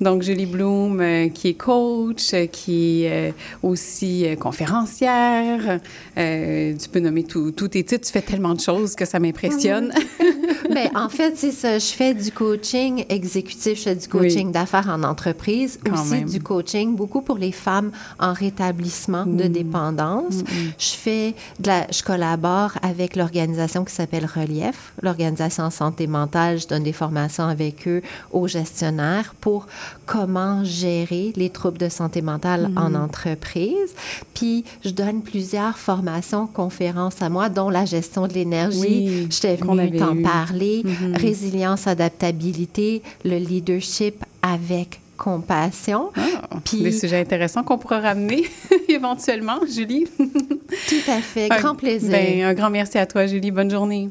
Donc, 0.02 0.24
Julie 0.24 0.48
Bloom, 0.48 1.00
euh, 1.00 1.30
qui 1.30 1.50
est 1.50 1.54
coach, 1.54 2.34
euh, 2.34 2.48
qui 2.48 3.04
est 3.04 3.34
aussi 3.62 4.26
euh, 4.26 4.36
conférencière. 4.36 5.80
Tu 6.16 6.90
peux 6.92 7.00
nommer 7.00 7.24
tous 7.24 7.52
tes 7.52 7.84
titres. 7.84 8.08
Tu 8.08 8.12
fais 8.12 8.22
tellement 8.22 8.56
de 8.56 8.60
choses 8.60 8.96
que 8.96 9.06
ça 9.06 9.20
m'impressionne. 9.20 9.94
Ben, 10.74 10.90
en 10.96 11.10
fait, 11.10 11.34
c'est 11.36 11.52
ça. 11.52 11.80
Je 11.80 11.88
fais 11.88 12.14
du 12.14 12.32
coaching 12.32 13.04
exécutif, 13.10 13.78
je 13.78 13.84
fais 13.84 13.96
du 13.96 14.08
coaching 14.08 14.48
Oui. 14.48 14.52
d'affaires 14.54 14.88
en 14.90 15.04
entreprise, 15.04 15.78
Quand 15.86 16.00
aussi 16.02 16.12
même. 16.12 16.30
du 16.30 16.40
coaching 16.42 16.96
beaucoup 16.96 17.20
pour 17.22 17.38
les 17.38 17.52
femmes 17.52 17.92
en 18.20 18.32
rétablissement 18.32 19.26
de 19.26 19.48
dépendance. 19.48 20.36
Je 20.80 20.92
fais 20.92 21.36
de 21.60 21.68
la, 21.68 21.88
je 21.92 22.02
collabore 22.04 22.72
avec 22.84 23.18
l'organisation 23.18 23.84
qui 23.84 23.94
s'appelle 23.94 24.26
Relief, 24.26 24.94
l'organisation 25.02 25.66
en 25.66 25.72
santé 25.72 26.08
mentale. 26.08 26.58
Je 26.62 26.68
donne 26.68 26.84
des 26.84 26.94
formations 26.94 27.48
avec 27.48 27.86
eux 27.90 28.02
aux 28.32 28.48
gestionnaires 28.48 29.36
pour 29.42 29.68
comment 30.06 30.64
gérer 30.64 31.34
les 31.36 31.50
troubles 31.50 31.78
de 31.78 31.90
santé 31.90 32.22
mentale 32.22 32.70
en 32.76 32.94
entreprise. 32.96 33.94
Puis, 34.34 34.64
je 34.84 34.90
donne 34.92 35.22
plusieurs 35.22 35.78
formations, 35.78 36.48
conférences 36.48 37.22
à 37.22 37.30
moi, 37.30 37.50
dont 37.50 37.70
la 37.70 37.86
gestion 37.86 38.28
de 38.28 38.34
l'énergie. 38.34 38.80
Oui, 38.80 39.28
J'étais 39.30 39.58
qu'on 39.58 39.76
venue 39.76 39.98
t'en 39.98 40.16
eu. 40.16 40.22
parler. 40.22 40.82
Mhm. 40.84 41.16
Résilience, 41.16 41.88
adaptabilité, 41.88 43.02
le 43.26 43.38
leadership 43.38 44.24
avec 44.42 45.00
compassion. 45.18 46.10
Ah, 46.16 46.58
Puis- 46.66 46.82
Des 46.82 46.92
sujets 46.92 47.20
intéressants 47.20 47.64
qu'on 47.64 47.78
pourra 47.78 48.00
ramener 48.00 48.44
éventuellement, 48.90 49.60
Julie. 49.72 50.06
Tout 50.18 51.12
à 51.12 51.22
fait. 51.22 51.52
Un- 51.52 51.60
Grand 51.60 51.76
plaisir. 51.76 52.10
Ben, 52.10 52.44
un 52.44 52.54
grand 52.54 52.70
merci 52.72 52.98
à 52.98 53.06
toi, 53.06 53.28
Julie. 53.28 53.52
Bonne 53.52 53.70
journée. 53.70 54.10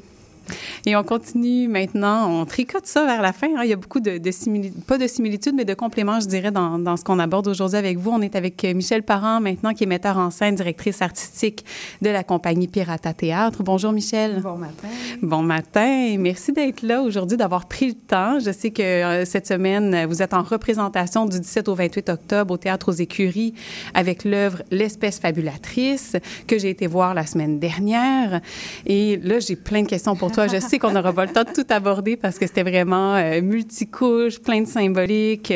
Et 0.87 0.97
on 0.97 1.03
continue 1.03 1.69
maintenant, 1.69 2.31
on 2.31 2.45
tricote 2.45 2.87
ça 2.87 3.05
vers 3.07 3.23
la 3.23 3.33
fin. 3.33 3.49
hein. 3.57 3.63
Il 3.65 3.71
y 3.71 3.73
a 3.73 3.77
beaucoup 3.77 4.01
de, 4.01 4.19
de 4.19 4.31
similitudes, 4.31 4.85
pas 4.85 4.99
de 4.99 5.07
similitudes, 5.07 5.55
mais 5.55 5.65
de 5.65 5.75
compléments, 5.75 6.21
je 6.21 6.27
dirais, 6.27 6.51
dans, 6.51 6.79
dans 6.79 6.97
ce 6.97 7.05
qu'on 7.05 7.19
aborde 7.19 7.49
aujourd'hui 7.49 7.79
avec 7.79 7.99
vous. 7.99 8.11
On 8.11 8.21
est 8.23 8.37
avec 8.37 8.65
euh, 8.65 8.75
Michel 8.75 9.03
Parent 9.03 9.41
maintenant, 9.41 9.73
qui 9.75 9.85
est 9.85 9.87
metteur 9.87 10.19
en 10.19 10.31
scène, 10.31 10.55
directrice 10.55 11.03
artistique 11.03 11.65
de 12.03 12.11
la 12.11 12.25
compagnie 12.25 12.69
Pirata 12.69 13.13
Théâtre. 13.13 13.63
Bonjour 13.63 13.93
Michel. 13.93 14.41
Bon 14.41 14.57
matin. 14.57 14.89
Bon 15.23 15.43
matin. 15.43 16.17
Merci 16.19 16.53
d'être 16.53 16.83
là 16.83 17.03
aujourd'hui, 17.03 17.37
d'avoir 17.37 17.67
pris 17.67 17.89
le 17.89 17.95
temps. 17.95 18.39
Je 18.39 18.51
sais 18.51 18.71
que 18.71 18.83
euh, 18.83 19.25
cette 19.25 19.47
semaine, 19.47 20.07
vous 20.07 20.23
êtes 20.23 20.35
en 20.35 20.43
représentation 20.43 21.27
du 21.27 21.39
17 21.41 21.69
au 21.69 21.75
28 21.75 22.09
octobre 22.09 22.55
au 22.55 22.57
Théâtre 22.57 22.89
aux 22.91 22.93
Écuries 22.93 23.55
avec 23.95 24.25
l'œuvre 24.25 24.63
L'espèce 24.71 25.19
fabulatrice 25.19 26.17
que 26.47 26.59
j'ai 26.59 26.71
été 26.71 26.87
voir 26.87 27.15
la 27.15 27.27
semaine 27.27 27.59
dernière. 27.59 28.41
Et 28.87 29.17
là, 29.23 29.39
j'ai 29.41 29.57
plein 29.57 29.83
de 29.83 29.87
questions 29.89 30.17
pour 30.17 30.33
toi. 30.33 30.40
Je 30.49 30.61
sais 30.61 30.79
qu'on 30.79 30.93
n'aura 30.93 31.13
pas 31.13 31.27
le 31.27 31.33
temps 31.33 31.45
de 31.45 31.53
tout 31.53 31.67
aborder 31.71 32.17
parce 32.17 32.39
que 32.39 32.47
c'était 32.47 32.63
vraiment 32.63 33.15
euh, 33.15 33.41
multicouche, 33.43 34.39
plein 34.41 34.63
de 34.63 34.69
symboliques. 34.69 35.53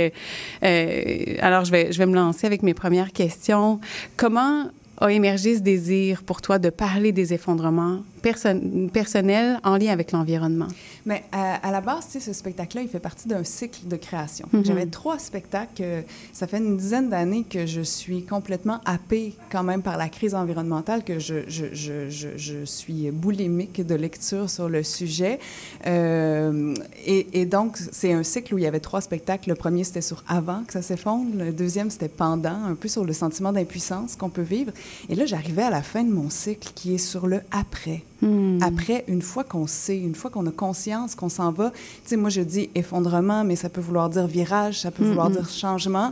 Euh, 0.62 1.36
alors, 1.40 1.64
je 1.64 1.70
vais, 1.70 1.92
je 1.92 1.98
vais 1.98 2.06
me 2.06 2.14
lancer 2.14 2.46
avec 2.46 2.62
mes 2.62 2.74
premières 2.74 3.12
questions. 3.12 3.80
Comment 4.16 4.70
a 4.98 5.10
émergé 5.10 5.56
ce 5.56 5.60
désir 5.60 6.22
pour 6.22 6.40
toi 6.40 6.58
de 6.58 6.70
parler 6.70 7.12
des 7.12 7.34
effondrements 7.34 8.00
perso- 8.24 8.88
personnels 8.92 9.60
en 9.62 9.76
lien 9.76 9.92
avec 9.92 10.12
l'environnement? 10.12 10.68
Mais 11.06 11.22
à, 11.30 11.56
à 11.56 11.70
la 11.70 11.80
base, 11.80 12.06
ce 12.18 12.32
spectacle-là, 12.32 12.82
il 12.82 12.88
fait 12.88 12.98
partie 13.10 13.28
d'un 13.28 13.44
cycle 13.44 13.86
de 13.86 13.96
création. 13.96 14.46
Mhm. 14.52 14.64
J'avais 14.64 14.86
trois 14.86 15.18
spectacles. 15.18 15.82
euh, 15.82 16.02
ça 16.32 16.46
fait 16.46 16.58
une 16.58 16.76
dizaine 16.76 17.08
d'années 17.10 17.44
que 17.44 17.66
je 17.66 17.82
suis 17.82 18.24
complètement 18.24 18.80
happée 18.84 19.34
quand 19.52 19.62
même 19.62 19.82
par 19.82 19.96
la 19.98 20.08
crise 20.08 20.34
environnementale, 20.34 21.04
que 21.04 21.18
je, 21.18 21.36
je, 21.48 21.66
je, 21.72 22.08
je, 22.08 22.28
je 22.36 22.64
suis 22.64 23.10
boulimique 23.10 23.84
de 23.86 23.94
lecture 23.94 24.48
sur 24.48 24.68
le 24.68 24.82
sujet. 24.82 25.38
Euh, 25.86 26.74
et, 27.04 27.40
et 27.40 27.44
donc, 27.44 27.76
c'est 27.92 28.12
un 28.12 28.22
cycle 28.22 28.54
où 28.54 28.58
il 28.58 28.64
y 28.64 28.66
avait 28.66 28.80
trois 28.80 29.00
spectacles. 29.00 29.50
Le 29.50 29.54
premier, 29.54 29.84
c'était 29.84 30.00
sur 30.00 30.24
avant 30.26 30.64
que 30.64 30.72
ça 30.72 30.82
s'effondre. 30.82 31.30
Le 31.36 31.52
deuxième, 31.52 31.90
c'était 31.90 32.08
pendant, 32.08 32.64
un 32.64 32.74
peu 32.74 32.88
sur 32.88 33.04
le 33.04 33.12
sentiment 33.12 33.52
d'impuissance 33.52 34.16
qu'on 34.16 34.30
peut 34.30 34.42
vivre. 34.42 34.72
Et 35.10 35.14
là, 35.14 35.26
j'arrivais 35.26 35.62
à 35.62 35.70
la 35.70 35.82
fin 35.82 36.02
de 36.02 36.10
mon 36.10 36.30
cycle 36.30 36.70
qui 36.74 36.94
est 36.94 36.98
sur 36.98 37.26
le 37.26 37.40
après. 37.50 38.02
Hmm. 38.22 38.58
Après, 38.62 39.04
une 39.08 39.22
fois 39.22 39.44
qu'on 39.44 39.66
sait, 39.66 39.98
une 39.98 40.14
fois 40.14 40.30
qu'on 40.30 40.46
a 40.46 40.50
conscience 40.52 41.14
qu'on 41.14 41.28
s'en 41.28 41.50
va, 41.50 41.70
tu 41.70 41.76
sais, 42.06 42.16
moi 42.16 42.30
je 42.30 42.40
dis 42.42 42.70
effondrement, 42.74 43.44
mais 43.44 43.56
ça 43.56 43.68
peut 43.68 43.80
vouloir 43.80 44.08
dire 44.08 44.26
virage, 44.26 44.80
ça 44.80 44.90
peut 44.90 45.04
vouloir 45.04 45.28
Mhm. 45.28 45.36
dire 45.36 45.48
changement, 45.50 46.10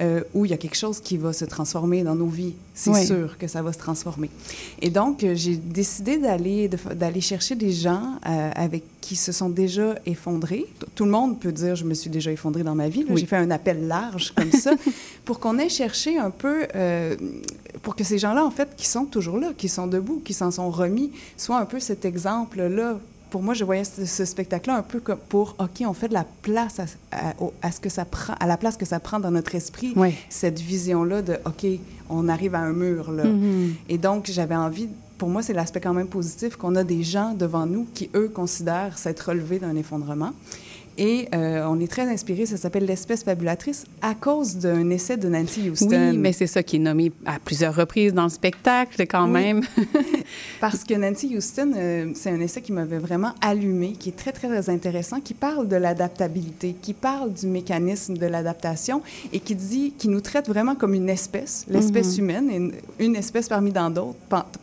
euh, 0.00 0.22
où 0.34 0.44
il 0.44 0.50
y 0.50 0.54
a 0.54 0.56
quelque 0.56 0.76
chose 0.76 1.00
qui 1.00 1.16
va 1.16 1.32
se 1.32 1.44
transformer 1.44 2.02
dans 2.04 2.14
nos 2.14 2.26
vies. 2.26 2.54
C'est 2.74 2.90
Oui. 2.90 3.06
sûr 3.06 3.36
que 3.38 3.46
ça 3.46 3.62
va 3.62 3.72
se 3.72 3.78
transformer. 3.78 4.30
Et 4.82 4.90
donc, 4.90 5.24
euh, 5.24 5.34
j'ai 5.34 5.56
décidé 5.56 6.18
d'aller 6.18 6.68
d'aller 6.68 7.20
chercher 7.20 7.54
des 7.54 7.72
gens 7.72 8.14
euh, 8.26 8.50
avec 8.54 8.84
qui 9.00 9.16
se 9.16 9.32
sont 9.32 9.48
déjà 9.50 9.96
effondrés. 10.06 10.66
Tout 10.94 11.04
le 11.04 11.10
monde 11.10 11.38
peut 11.40 11.52
dire 11.52 11.74
je 11.76 11.84
me 11.84 11.94
suis 11.94 12.10
déjà 12.10 12.30
effondré 12.32 12.62
dans 12.62 12.74
ma 12.74 12.88
vie. 12.88 13.04
Oui. 13.08 13.20
J'ai 13.20 13.26
fait 13.26 13.36
un 13.36 13.50
appel 13.50 13.86
large 13.86 14.32
comme 14.34 14.52
ça 14.52 14.72
pour 15.24 15.40
qu'on 15.40 15.58
ait 15.58 15.68
cherché 15.68 16.18
un 16.18 16.30
peu, 16.30 16.66
euh, 16.74 17.16
pour 17.82 17.96
que 17.96 18.04
ces 18.04 18.18
gens-là, 18.18 18.44
en 18.44 18.50
fait, 18.50 18.68
qui 18.76 18.86
sont 18.86 19.04
toujours 19.06 19.38
là, 19.38 19.52
qui 19.56 19.68
sont 19.68 19.86
debout, 19.86 20.20
qui 20.24 20.34
s'en 20.34 20.50
sont 20.50 20.70
remis, 20.70 21.10
soient 21.36 21.58
un 21.58 21.66
peu 21.66 21.80
cet 21.80 22.04
exemple-là. 22.04 22.98
Pour 23.30 23.42
moi, 23.42 23.54
je 23.54 23.64
voyais 23.64 23.84
ce, 23.84 24.04
ce 24.04 24.24
spectacle-là 24.24 24.76
un 24.76 24.82
peu 24.82 25.00
comme 25.00 25.18
pour, 25.28 25.54
OK, 25.58 25.82
on 25.86 25.92
fait 25.94 26.08
de 26.08 26.14
la 26.14 26.24
place 26.42 26.80
à, 26.80 26.84
à- 27.12 27.34
au- 27.40 27.52
à 27.62 27.70
ce 27.70 27.80
que 27.80 27.88
ça 27.88 28.04
prend, 28.04 28.34
à 28.40 28.46
la 28.46 28.56
place 28.56 28.76
que 28.76 28.84
ça 28.86 28.98
prend 29.00 29.20
dans 29.20 29.30
notre 29.30 29.54
esprit, 29.54 29.92
Oui. 29.96 30.14
cette 30.28 30.58
vision-là 30.60 31.22
de, 31.22 31.38
OK, 31.46 31.66
on 32.08 32.28
arrive 32.28 32.54
à 32.54 32.60
un 32.60 32.72
mur, 32.72 33.12
là. 33.12 33.24
Mhm. 33.24 33.74
Et 33.88 33.98
donc, 33.98 34.26
j'avais 34.30 34.56
envie, 34.56 34.88
pour 35.16 35.28
moi, 35.28 35.42
c'est 35.42 35.52
l'aspect 35.52 35.80
quand 35.80 35.94
même 35.94 36.08
positif 36.08 36.56
qu'on 36.56 36.74
a 36.74 36.82
des 36.84 37.02
gens 37.04 37.34
devant 37.34 37.66
nous 37.66 37.86
qui, 37.94 38.10
eux, 38.14 38.28
considèrent 38.34 38.98
s'être 38.98 39.28
relevés 39.28 39.58
d'un 39.60 39.76
effondrement. 39.76 40.32
Et 41.02 41.28
euh, 41.34 41.64
on 41.66 41.80
est 41.80 41.90
très 41.90 42.02
inspiré, 42.02 42.44
ça 42.44 42.58
s'appelle 42.58 42.84
L'espèce 42.84 43.24
fabulatrice, 43.24 43.86
à 44.02 44.14
cause 44.14 44.56
d'un 44.56 44.90
essai 44.90 45.16
de 45.16 45.30
Nancy 45.30 45.70
Houston. 45.70 45.88
Oui, 46.10 46.18
mais 46.18 46.32
c'est 46.34 46.46
ça 46.46 46.62
qui 46.62 46.76
est 46.76 46.80
nommé 46.80 47.10
à 47.24 47.38
plusieurs 47.42 47.74
reprises 47.74 48.12
dans 48.12 48.24
le 48.24 48.28
spectacle 48.28 49.06
quand 49.06 49.24
Oui. 49.24 49.30
même. 49.32 49.62
Parce 50.60 50.84
que 50.84 50.92
Nancy 50.92 51.34
Houston, 51.34 51.72
euh, 51.74 52.10
c'est 52.14 52.28
un 52.28 52.40
essai 52.40 52.60
qui 52.60 52.72
m'avait 52.72 52.98
vraiment 52.98 53.32
allumé, 53.40 53.92
qui 53.92 54.10
est 54.10 54.16
très, 54.16 54.32
très, 54.32 54.46
très 54.48 54.68
intéressant, 54.68 55.20
qui 55.20 55.32
parle 55.32 55.68
de 55.68 55.76
l'adaptabilité, 55.76 56.76
qui 56.82 56.92
parle 56.92 57.32
du 57.32 57.46
mécanisme 57.46 58.18
de 58.18 58.26
l'adaptation 58.26 59.00
et 59.32 59.40
qui 59.40 59.54
dit, 59.54 59.94
qui 59.96 60.08
nous 60.08 60.20
traite 60.20 60.48
vraiment 60.48 60.74
comme 60.74 60.92
une 60.92 61.08
espèce, 61.08 61.64
l'espèce 61.70 62.18
Mhm. 62.18 62.24
humaine, 62.24 62.50
une, 62.50 62.72
une 63.06 63.16
espèce 63.16 63.48
parmi, 63.48 63.72
dans 63.72 63.90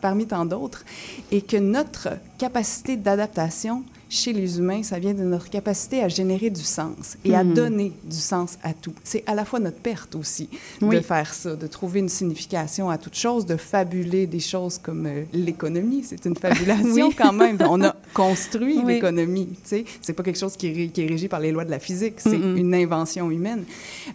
parmi 0.00 0.26
tant 0.26 0.46
d'autres, 0.46 0.84
et 1.32 1.40
que 1.42 1.56
notre 1.56 2.10
capacité 2.38 2.96
d'adaptation 2.96 3.82
chez 4.08 4.32
les 4.32 4.58
humains, 4.58 4.82
ça 4.82 4.98
vient 4.98 5.14
de 5.14 5.22
notre 5.22 5.50
capacité 5.50 6.02
à 6.02 6.08
générer 6.08 6.50
du 6.50 6.62
sens 6.62 7.16
et 7.24 7.34
à 7.34 7.44
Mhm. 7.44 7.54
donner 7.54 7.92
du 8.04 8.16
sens 8.16 8.56
à 8.62 8.72
tout. 8.72 8.94
C'est 9.04 9.22
à 9.26 9.34
la 9.34 9.44
fois 9.44 9.58
notre 9.60 9.78
perte 9.78 10.14
aussi 10.14 10.48
Oui. 10.80 10.96
de 10.96 11.00
faire 11.02 11.34
ça, 11.34 11.56
de 11.56 11.66
trouver 11.66 12.00
une 12.00 12.08
signification 12.08 12.88
à 12.90 12.96
toute 12.98 13.14
chose, 13.14 13.44
de 13.46 13.56
fabuler 13.56 14.26
des 14.26 14.40
choses 14.40 14.78
comme 14.78 15.06
euh, 15.06 15.24
l'économie. 15.32 16.02
C'est 16.04 16.24
une 16.24 16.36
fabulation 16.36 17.08
Oui. 17.08 17.14
quand 17.16 17.32
même. 17.32 17.58
On 17.68 17.82
a 17.82 17.94
construit 18.14 18.78
Oui. 18.84 18.94
l'économie. 18.94 19.50
Sais, 19.64 19.84
c'est 20.00 20.12
pas 20.14 20.22
quelque 20.22 20.38
chose 20.38 20.56
qui 20.56 20.68
est, 20.68 20.72
ré- 20.72 20.88
qui 20.88 21.02
est 21.02 21.06
régi 21.06 21.28
par 21.28 21.40
les 21.40 21.52
lois 21.52 21.64
de 21.64 21.70
la 21.70 21.78
physique. 21.78 22.14
C'est 22.18 22.34
une 22.36 22.74
invention 22.74 23.30
humaine. 23.30 23.64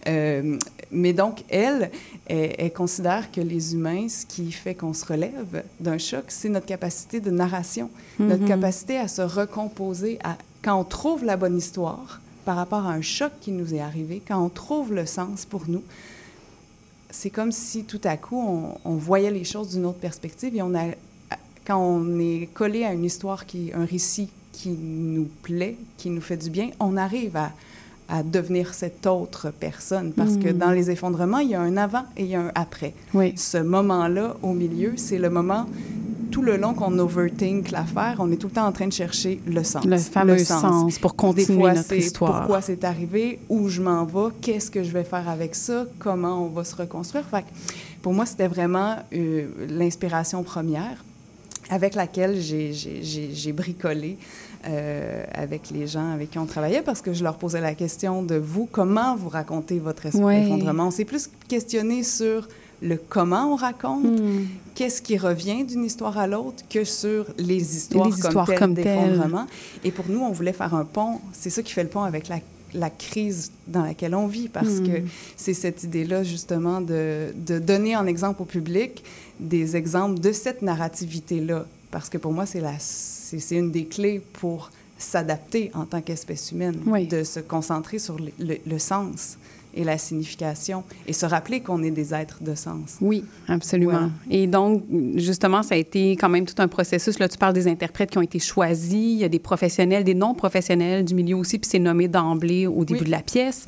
Euh, 0.08 0.58
mais 0.94 1.12
donc, 1.12 1.44
elle, 1.48 1.90
elle, 2.26 2.54
elle 2.58 2.72
considère 2.72 3.30
que 3.32 3.40
les 3.40 3.74
humains, 3.74 4.08
ce 4.08 4.24
qui 4.24 4.50
fait 4.52 4.74
qu'on 4.74 4.94
se 4.94 5.04
relève 5.04 5.64
d'un 5.80 5.98
choc, 5.98 6.24
c'est 6.28 6.48
notre 6.48 6.66
capacité 6.66 7.20
de 7.20 7.30
narration, 7.30 7.90
notre 8.18 8.42
Mhm. 8.42 8.48
capacité 8.48 8.96
à 8.98 9.08
se 9.08 9.22
recomposer, 9.22 10.18
à, 10.24 10.36
quand 10.62 10.78
on 10.80 10.84
trouve 10.84 11.24
la 11.24 11.36
bonne 11.36 11.58
histoire 11.58 12.20
par 12.44 12.56
rapport 12.56 12.86
à 12.86 12.92
un 12.92 13.02
choc 13.02 13.32
qui 13.40 13.52
nous 13.52 13.74
est 13.74 13.80
arrivé, 13.80 14.22
quand 14.26 14.42
on 14.42 14.48
trouve 14.48 14.92
le 14.94 15.04
sens 15.06 15.44
pour 15.44 15.62
nous, 15.68 15.82
c'est 17.10 17.30
comme 17.30 17.52
si 17.52 17.84
tout 17.84 18.00
à 18.04 18.16
coup, 18.16 18.40
on, 18.40 18.78
on 18.84 18.96
voyait 18.96 19.30
les 19.30 19.44
choses 19.44 19.70
d'une 19.70 19.86
autre 19.86 19.98
perspective 19.98 20.54
et 20.56 20.62
on 20.62 20.74
a, 20.74 20.86
quand 21.66 21.78
on 21.78 22.18
est 22.18 22.48
collé 22.52 22.84
à 22.84 22.92
une 22.92 23.04
histoire, 23.04 23.46
qui, 23.46 23.70
un 23.74 23.84
récit 23.84 24.28
qui 24.52 24.70
nous 24.70 25.28
plaît, 25.42 25.76
qui 25.96 26.10
nous 26.10 26.20
fait 26.20 26.36
du 26.36 26.50
bien, 26.50 26.70
on 26.80 26.96
arrive 26.96 27.36
à, 27.36 27.52
à 28.08 28.22
devenir 28.22 28.74
cette 28.74 29.06
autre 29.06 29.50
personne. 29.58 30.12
Parce 30.12 30.36
que 30.36 30.48
Mhm. 30.48 30.58
dans 30.58 30.70
les 30.70 30.90
effondrements, 30.90 31.38
il 31.38 31.50
y 31.50 31.54
a 31.54 31.60
un 31.60 31.76
avant 31.76 32.04
et 32.16 32.22
il 32.24 32.28
y 32.28 32.34
a 32.34 32.40
un 32.40 32.52
après. 32.54 32.94
Oui. 33.14 33.32
Ce 33.36 33.58
moment-là, 33.58 34.36
au 34.42 34.52
milieu, 34.52 34.92
c'est 34.96 35.18
le 35.18 35.30
moment, 35.30 35.66
tout 36.30 36.42
le 36.42 36.56
long 36.56 36.74
qu'on 36.74 36.98
overthink 36.98 37.70
l'affaire, 37.70 38.16
on 38.18 38.30
est 38.32 38.36
tout 38.36 38.48
le 38.48 38.52
temps 38.52 38.66
en 38.66 38.72
train 38.72 38.88
de 38.88 38.92
chercher 38.92 39.40
le 39.46 39.62
sens. 39.64 39.84
Le 39.84 39.96
fameux 39.98 40.38
sens 40.38 40.98
pour 40.98 41.14
continuer 41.16 41.60
fois, 41.60 41.74
notre 41.74 41.94
histoire. 41.94 42.38
Pourquoi 42.40 42.60
c'est 42.60 42.84
arrivé, 42.84 43.38
où 43.48 43.68
je 43.68 43.80
m'en 43.80 44.04
vais, 44.04 44.32
qu'est-ce 44.40 44.70
que 44.70 44.82
je 44.82 44.90
vais 44.90 45.04
faire 45.04 45.28
avec 45.28 45.54
ça, 45.54 45.86
comment 45.98 46.44
on 46.44 46.48
va 46.48 46.64
se 46.64 46.74
reconstruire. 46.76 47.24
Fait 47.26 47.42
que 47.42 47.46
pour 48.02 48.12
moi, 48.12 48.26
c'était 48.26 48.48
vraiment 48.48 48.96
euh, 49.14 49.46
l'inspiration 49.68 50.42
première 50.42 51.04
avec 51.70 51.94
laquelle 51.94 52.38
j'ai 52.40 53.52
bricolé 53.52 54.18
euh, 54.66 55.24
avec 55.32 55.70
les 55.70 55.86
gens 55.86 56.12
avec 56.12 56.30
qui 56.30 56.38
on 56.38 56.46
travaillait 56.46 56.82
parce 56.82 57.00
que 57.02 57.12
je 57.12 57.22
leur 57.22 57.36
posais 57.36 57.60
la 57.60 57.74
question 57.74 58.22
de 58.22 58.36
vous, 58.36 58.66
comment 58.70 59.14
vous 59.16 59.28
racontez 59.28 59.78
votre 59.78 60.06
effondrement? 60.06 60.86
On 60.86 60.90
s'est 60.90 61.04
plus 61.04 61.28
questionné 61.48 62.02
sur 62.02 62.48
le 62.82 62.96
comment 63.08 63.52
on 63.52 63.56
raconte, 63.56 64.04
Hmm. 64.04 64.44
qu'est-ce 64.74 65.00
qui 65.00 65.16
revient 65.16 65.64
d'une 65.64 65.84
histoire 65.84 66.18
à 66.18 66.26
l'autre 66.26 66.64
que 66.68 66.84
sur 66.84 67.26
les 67.38 67.76
histoires, 67.76 68.08
Les 68.08 68.14
histoires 68.18 68.46
comme 68.46 68.56
comme 68.56 68.74
telles 68.74 68.84
telles. 68.84 69.10
d'effondrement. 69.12 69.46
Et 69.84 69.90
pour 69.90 70.06
nous, 70.08 70.20
on 70.20 70.32
voulait 70.32 70.52
faire 70.52 70.74
un 70.74 70.84
pont. 70.84 71.20
C'est 71.32 71.50
ça 71.50 71.62
qui 71.62 71.72
fait 71.72 71.82
le 71.84 71.88
pont 71.88 72.02
avec 72.02 72.28
la, 72.28 72.40
la 72.74 72.90
crise 72.90 73.52
dans 73.68 73.82
laquelle 73.84 74.14
on 74.14 74.26
vit, 74.26 74.48
parce 74.48 74.80
Mm. 74.80 74.86
que 74.88 75.02
c'est 75.36 75.54
cette 75.54 75.84
idée-là, 75.84 76.24
justement, 76.24 76.80
de, 76.82 77.32
de 77.46 77.58
donner 77.58 77.96
en 77.96 78.06
exemple 78.06 78.42
au 78.42 78.44
public 78.44 79.02
des 79.40 79.76
exemples 79.76 80.18
de 80.20 80.32
cette 80.32 80.60
narrativité-là. 80.60 81.64
Parce 81.90 82.08
que 82.08 82.18
pour 82.18 82.32
moi, 82.32 82.44
c'est 82.44 82.60
la- 82.60 82.72
c'est 83.38 83.56
une 83.56 83.70
des 83.70 83.84
clés 83.86 84.20
pour 84.34 84.70
s'adapter 84.98 85.70
en 85.74 85.84
tant 85.84 86.00
qu'espèce 86.00 86.52
humaine, 86.52 86.76
Oui. 86.86 87.06
de 87.06 87.24
se 87.24 87.40
concentrer 87.40 87.98
sur 87.98 88.16
le, 88.18 88.30
le- 88.38 88.58
le 88.66 88.78
sens 88.78 89.36
et 89.76 89.82
la 89.82 89.98
signification 89.98 90.84
et 91.08 91.12
se 91.12 91.26
rappeler 91.26 91.58
qu'on 91.60 91.82
est 91.82 91.90
des 91.90 92.14
êtres 92.14 92.38
de 92.40 92.54
sens. 92.54 92.96
Oui, 93.00 93.24
absolument. 93.48 93.90
Voilà. 93.92 94.10
Et 94.30 94.46
donc, 94.46 94.84
justement, 95.16 95.64
ça 95.64 95.74
a 95.74 95.78
été 95.78 96.12
quand 96.12 96.28
même 96.28 96.46
tout 96.46 96.54
un 96.58 96.68
processus. 96.68 97.18
Là, 97.18 97.28
tu 97.28 97.36
parles 97.36 97.54
des 97.54 97.66
interprètes 97.66 98.10
qui 98.10 98.18
ont 98.18 98.22
été 98.22 98.38
choisis. 98.38 98.92
Il 98.94 99.18
y 99.18 99.24
a 99.24 99.28
des 99.28 99.40
professionnels, 99.40 100.04
des 100.04 100.14
non-professionnels 100.14 101.04
du 101.04 101.14
milieu 101.16 101.36
aussi, 101.36 101.58
puis 101.58 101.68
c'est 101.68 101.80
nommé 101.80 102.06
d'emblée 102.06 102.68
au 102.68 102.84
début 102.84 103.00
Oui. 103.00 103.06
de 103.06 103.10
la 103.10 103.20
pièce. 103.22 103.66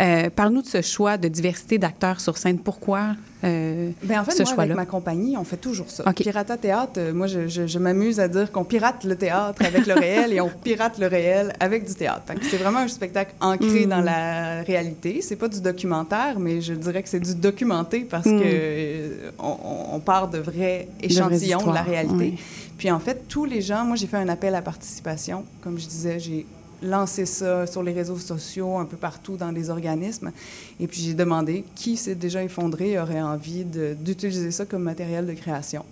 Euh, 0.00 0.28
Parle-nous 0.28 0.62
de 0.62 0.66
ce 0.66 0.82
choix 0.82 1.18
de 1.18 1.28
diversité 1.28 1.78
d'acteurs 1.78 2.20
sur 2.20 2.36
scène. 2.36 2.58
Pourquoi? 2.58 3.14
Euh, 3.44 3.90
Ben 4.02 4.20
en 4.20 4.24
fait, 4.24 4.32
ce 4.32 4.42
moi, 4.42 4.46
choix-là? 4.54 4.62
avec 4.62 4.76
ma 4.76 4.86
compagnie, 4.86 5.36
on 5.36 5.44
fait 5.44 5.56
toujours 5.56 5.90
ça. 5.90 6.02
OK. 6.06 6.16
Pirata 6.22 6.56
Théâtre, 6.56 6.92
euh, 6.98 7.12
moi, 7.12 7.26
je, 7.26 7.46
je- 7.48 7.66
je 7.66 7.78
m'amuse 7.78 8.18
à 8.20 8.28
dire 8.28 8.50
qu'on 8.50 8.64
pirate 8.64 9.04
le 9.04 9.16
théâtre 9.16 9.62
avec 9.64 9.86
le 9.86 9.94
réel 9.94 10.32
et 10.32 10.40
on 10.40 10.48
pirate 10.48 10.98
le 10.98 11.06
réel 11.06 11.52
avec 11.60 11.84
du 11.86 11.94
théâtre. 11.94 12.22
Fait 12.26 12.34
que 12.36 12.44
C'est 12.46 12.56
vraiment 12.56 12.80
un 12.80 12.88
spectacle 12.88 13.34
ancré 13.40 13.86
Mm. 13.86 13.88
dans 13.90 14.00
la 14.00 14.62
réalité. 14.62 15.20
C'est 15.20 15.36
pas 15.36 15.48
du 15.48 15.60
documentaire, 15.60 16.38
mais 16.38 16.60
je 16.60 16.74
dirais 16.74 17.02
que 17.02 17.08
c'est 17.08 17.20
du 17.20 17.34
documenté 17.34 18.00
parce 18.00 18.26
Mm. 18.26 18.40
que 18.40 18.44
euh, 18.44 19.30
on, 19.38 19.56
on 19.94 20.00
part 20.00 20.28
de 20.28 20.38
vrais 20.38 20.88
échantillons 21.02 21.66
de, 21.66 21.74
la 21.74 21.82
réalité. 21.82 22.14
oui. 22.16 22.38
Puis 22.76 22.90
en 22.90 22.98
fait, 22.98 23.28
tous 23.28 23.44
les 23.44 23.60
gens, 23.60 23.84
moi 23.84 23.94
j'ai 23.96 24.08
fait 24.08 24.16
un 24.16 24.28
appel 24.28 24.52
à 24.54 24.60
participation, 24.60 25.44
comme 25.62 25.78
je 25.78 25.86
disais, 25.86 26.18
j'ai 26.18 26.44
lancé 26.84 27.26
ça 27.26 27.66
sur 27.66 27.82
les 27.82 27.92
réseaux 27.92 28.18
sociaux, 28.18 28.78
un 28.78 28.84
peu 28.84 28.96
partout 28.96 29.36
dans 29.36 29.50
les 29.50 29.70
organismes. 29.70 30.30
Et 30.80 30.86
puis 30.86 31.00
j'ai 31.00 31.14
demandé 31.14 31.64
qui 31.74 31.96
s'est 31.96 32.14
déjà 32.14 32.42
effondré 32.42 32.92
et 32.92 32.98
aurait 32.98 33.22
envie 33.22 33.64
d'utiliser 33.64 34.50
ça 34.50 34.64
comme 34.64 34.82
matériel 34.82 35.26
de 35.26 35.32
création. 35.32 35.84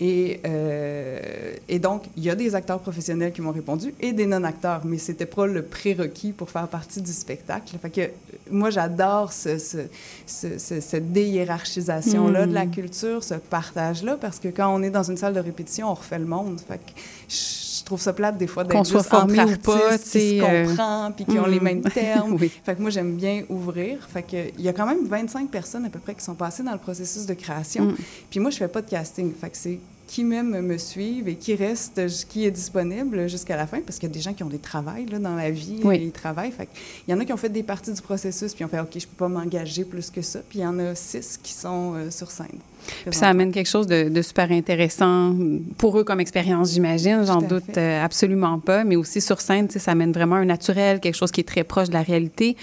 Et, 0.00 0.40
euh, 0.44 1.54
et, 1.68 1.78
donc, 1.78 2.04
il 2.16 2.24
y 2.24 2.30
a 2.30 2.34
des 2.34 2.56
acteurs 2.56 2.80
professionnels 2.80 3.32
qui 3.32 3.40
m'ont 3.40 3.52
répondu 3.52 3.94
et 4.00 4.12
des 4.12 4.26
non-acteurs, 4.26 4.80
mais 4.84 4.98
c'était 4.98 5.24
pas 5.24 5.46
le 5.46 5.62
prérequis 5.62 6.32
pour 6.32 6.50
faire 6.50 6.66
partie 6.66 7.00
du 7.00 7.12
spectacle. 7.12 7.76
Fait 7.80 7.90
que 7.90 8.10
moi, 8.50 8.70
j'adore 8.70 9.32
ce, 9.32 9.56
ce, 9.58 9.78
ce, 10.26 10.58
cette 10.58 11.12
déhiérarchisation-là 11.12 12.46
de 12.46 12.52
la 12.52 12.66
hmm. 12.66 12.70
culture, 12.72 13.22
ce 13.22 13.34
partage-là, 13.34 14.16
parce 14.20 14.40
que 14.40 14.48
quand 14.48 14.74
on 14.74 14.82
est 14.82 14.90
dans 14.90 15.08
une 15.08 15.16
salle 15.16 15.34
de 15.34 15.40
répétition, 15.40 15.88
on 15.88 15.94
refait 15.94 16.18
le 16.18 16.26
monde. 16.26 16.60
Fait 16.60 16.78
que 16.78 17.00
je 17.28 17.73
trouve 17.82 18.00
ça 18.00 18.12
plate 18.12 18.36
des 18.36 18.46
fois 18.46 18.64
d'être 18.64 18.84
juste 18.84 19.12
entre 19.12 19.38
artistes 19.38 19.62
pas, 19.62 19.98
qui 19.98 20.08
se 20.08 20.42
euh, 20.42 20.66
comprend 20.66 21.12
puis 21.12 21.24
qui 21.24 21.38
ont 21.38 21.46
les 21.46 21.58
hmm. 21.58 21.64
mêmes 21.64 21.82
termes. 21.94 22.38
Fait 22.38 22.74
que 22.74 22.80
moi, 22.80 22.90
j'aime 22.90 23.16
bien 23.16 23.44
ouvrir. 23.48 24.06
Fait 24.08 24.22
que 24.22 24.50
il 24.58 24.64
y 24.64 24.68
a 24.68 24.72
quand 24.72 24.86
même 24.86 25.06
25 25.06 25.50
personnes 25.50 25.86
à 25.86 25.90
peu 25.90 25.98
près 25.98 26.14
qui 26.14 26.24
sont 26.24 26.34
passées 26.34 26.62
dans 26.62 26.72
le 26.72 26.78
processus 26.78 27.26
de 27.26 27.34
création. 27.34 27.86
Hmm. 27.86 27.96
Puis 28.30 28.40
moi, 28.40 28.50
je 28.50 28.58
fais 28.58 28.68
pas 28.68 28.82
de 28.82 28.90
casting. 28.90 29.32
Fait 29.34 29.50
que 29.50 29.56
c'est 29.56 29.78
qui 30.06 30.24
même 30.24 30.60
me 30.60 30.78
suivent 30.78 31.28
et 31.28 31.36
qui 31.36 31.54
reste, 31.54 32.00
qui 32.28 32.44
est 32.44 32.50
disponible 32.50 33.28
jusqu'à 33.28 33.56
la 33.56 33.66
fin, 33.66 33.80
parce 33.80 33.98
qu'il 33.98 34.08
y 34.08 34.12
a 34.12 34.14
des 34.14 34.20
gens 34.20 34.34
qui 34.34 34.42
ont 34.42 34.48
des 34.48 34.58
travails 34.58 35.06
là, 35.06 35.18
dans 35.18 35.34
la 35.34 35.50
vie, 35.50 35.80
et 35.92 35.96
ils 35.96 36.12
travaillent. 36.12 36.52
Fait 36.52 36.68
il 37.06 37.10
y 37.10 37.14
en 37.14 37.20
a 37.20 37.24
qui 37.24 37.32
ont 37.32 37.38
fait 37.38 37.48
des 37.48 37.62
parties 37.62 37.92
du 37.92 38.02
processus, 38.02 38.54
puis 38.54 38.64
ont 38.64 38.68
fait 38.68 38.80
OK, 38.80 38.90
je 38.94 39.06
peux 39.06 39.16
pas 39.16 39.28
m'engager 39.28 39.84
plus 39.84 40.10
que 40.10 40.22
ça. 40.22 40.40
Puis 40.48 40.58
il 40.58 40.62
y 40.62 40.66
en 40.66 40.78
a 40.78 40.94
six 40.94 41.38
qui 41.42 41.52
sont 41.52 41.94
euh, 41.94 42.10
sur 42.10 42.30
scène. 42.30 42.58
Puis 43.04 43.14
ça 43.14 43.28
amène 43.28 43.52
quelque 43.52 43.68
chose 43.68 43.86
de, 43.86 44.22
super 44.22 44.50
intéressant 44.50 45.34
pour 45.78 45.98
eux 45.98 46.04
comme 46.04 46.20
expérience, 46.20 46.72
j'imagine. 46.72 47.24
J'en 47.26 47.42
doute 47.42 47.76
euh, 47.76 48.04
absolument 48.04 48.58
pas. 48.58 48.84
Mais 48.84 48.96
aussi 48.96 49.20
sur 49.20 49.40
scène, 49.40 49.68
ça 49.70 49.90
amène 49.90 50.12
vraiment 50.12 50.36
un 50.36 50.44
naturel, 50.44 51.00
quelque 51.00 51.16
chose 51.16 51.30
qui 51.30 51.40
est 51.40 51.48
très 51.48 51.64
proche 51.64 51.88
de 51.88 51.94
la 51.94 52.02
réalité. 52.02 52.56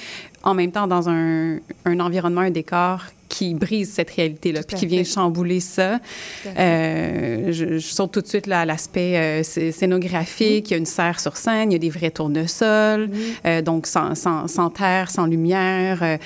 En 0.44 0.54
même 0.54 0.72
temps, 0.72 0.88
dans 0.88 1.10
un, 1.10 1.58
un 1.86 2.00
environnement, 2.00 2.42
un 2.42 2.52
décor 2.52 3.06
qui 3.32 3.54
brise 3.54 3.94
cette 3.94 4.10
réalité-là, 4.12 4.62
puis 4.68 4.76
qui 4.76 4.86
vient 4.86 5.06
chambouler 5.06 5.62
ça. 5.62 6.00
Euh, 6.46 7.52
je, 7.54 7.80
saute 7.80 8.12
tout 8.12 8.22
de 8.22 8.28
suite 8.28 8.46
là, 8.46 8.62
à 8.62 8.66
l'aspect 8.66 9.16
euh, 9.16 9.44
scénographique. 9.72 10.70
Il 10.70 10.72
y 10.72 10.74
a 10.74 10.78
une 10.78 10.86
serre 10.86 11.18
sur 11.20 11.38
scène, 11.38 11.72
il 11.72 11.74
y 11.74 11.76
a 11.76 11.80
des 11.80 11.90
vrais 11.90 12.12
tournesols, 12.12 13.10
euh, 13.46 13.62
donc 13.62 13.88
sans, 13.88 14.16
sans, 14.16 14.48
sans, 14.48 14.70
terre, 14.70 15.10
sans 15.10 15.28
lumière. 15.28 16.20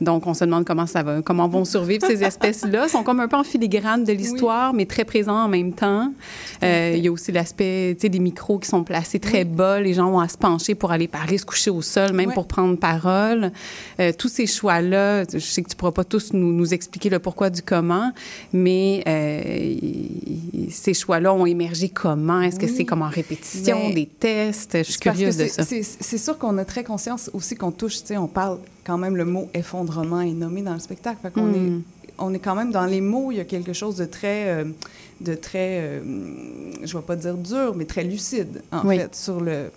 Donc, 0.00 0.28
on 0.28 0.34
se 0.34 0.44
demande 0.44 0.64
comment 0.64 0.86
ça 0.86 1.02
va, 1.02 1.22
comment 1.22 1.48
vont 1.48 1.64
survivre 1.64 2.06
ces 2.06 2.22
espèces-là. 2.30 2.69
Ils 2.72 2.88
sont 2.88 3.02
comme 3.02 3.20
un 3.20 3.28
peu 3.28 3.36
en 3.36 3.44
filigrane 3.44 4.04
de 4.04 4.12
l'histoire, 4.12 4.72
mais 4.72 4.86
très 4.86 5.04
présents 5.04 5.44
en 5.44 5.48
même 5.48 5.72
temps. 5.72 6.12
il 6.62 6.98
y 6.98 7.08
a 7.08 7.12
aussi 7.12 7.32
l'aspect, 7.32 7.94
des 7.94 8.18
micros 8.18 8.58
qui 8.58 8.68
sont 8.68 8.84
placés 8.84 9.18
très 9.18 9.44
bas. 9.44 9.80
Les 9.80 9.94
gens 9.94 10.10
vont 10.10 10.20
à 10.20 10.28
se 10.28 10.38
pencher 10.38 10.74
pour 10.74 10.92
aller 10.92 11.08
parler, 11.08 11.38
se 11.38 11.46
coucher 11.46 11.70
au 11.70 11.82
sol, 11.82 12.12
même 12.12 12.32
pour 12.32 12.46
prendre 12.46 12.76
parole. 12.78 13.52
tous 14.18 14.28
ces 14.28 14.46
choix-là, 14.46 15.24
je 15.32 15.38
sais 15.38 15.62
que 15.62 15.68
tu 15.68 15.76
pourra 15.76 15.92
pas 15.92 16.04
tous 16.04 16.32
nous, 16.32 16.52
nous, 16.52 16.74
expliquer 16.74 17.08
le 17.08 17.18
pourquoi 17.18 17.50
du 17.50 17.62
comment, 17.62 18.12
mais 18.52 19.02
euh, 19.06 19.74
ces 20.70 20.94
choix-là 20.94 21.32
ont 21.32 21.46
émergé 21.46 21.88
comment? 21.88 22.40
Est-ce 22.40 22.58
que 22.58 22.68
c'est 22.68 22.84
comme 22.84 23.02
en 23.02 23.08
répétition, 23.08 23.90
des 23.90 24.06
tests? 24.06 24.78
Je 24.78 24.90
suis 24.90 25.00
curieuse 25.00 25.36
de 25.36 25.46
ça. 25.46 25.64
C'est 25.64 26.18
sûr 26.18 26.38
qu'on 26.38 26.56
a 26.58 26.64
très 26.64 26.84
conscience 26.84 27.30
aussi 27.32 27.56
qu'on 27.56 27.72
touche, 27.72 27.98
on 28.10 28.26
parle 28.26 28.58
quand 28.84 28.98
même, 28.98 29.16
le 29.16 29.24
mot 29.24 29.48
effondrement 29.54 30.20
est 30.20 30.32
nommé 30.32 30.62
dans 30.62 30.74
le 30.74 30.80
spectacle. 30.80 31.18
Fait 31.22 31.30
qu'on 31.30 31.52
est, 31.52 31.58
hmm. 31.58 31.82
On 32.20 32.32
est 32.34 32.38
quand 32.38 32.54
même 32.54 32.70
dans 32.70 32.86
les 32.86 33.00
mots, 33.00 33.32
il 33.32 33.36
y 33.38 33.40
a 33.40 33.44
quelque 33.44 33.72
chose 33.72 33.96
de 33.96 34.04
très... 34.04 34.48
Euh, 34.48 34.64
de 35.20 35.34
très, 35.34 35.80
euh, 35.80 36.00
je 36.82 36.96
ne 36.96 37.00
vais 37.00 37.06
pas 37.06 37.16
dire 37.16 37.36
dur, 37.36 37.74
mais 37.76 37.84
très 37.84 38.04
lucide, 38.04 38.62
en 38.72 38.88
fait, 38.88 39.14
sur 39.14 39.40
le... 39.40 39.70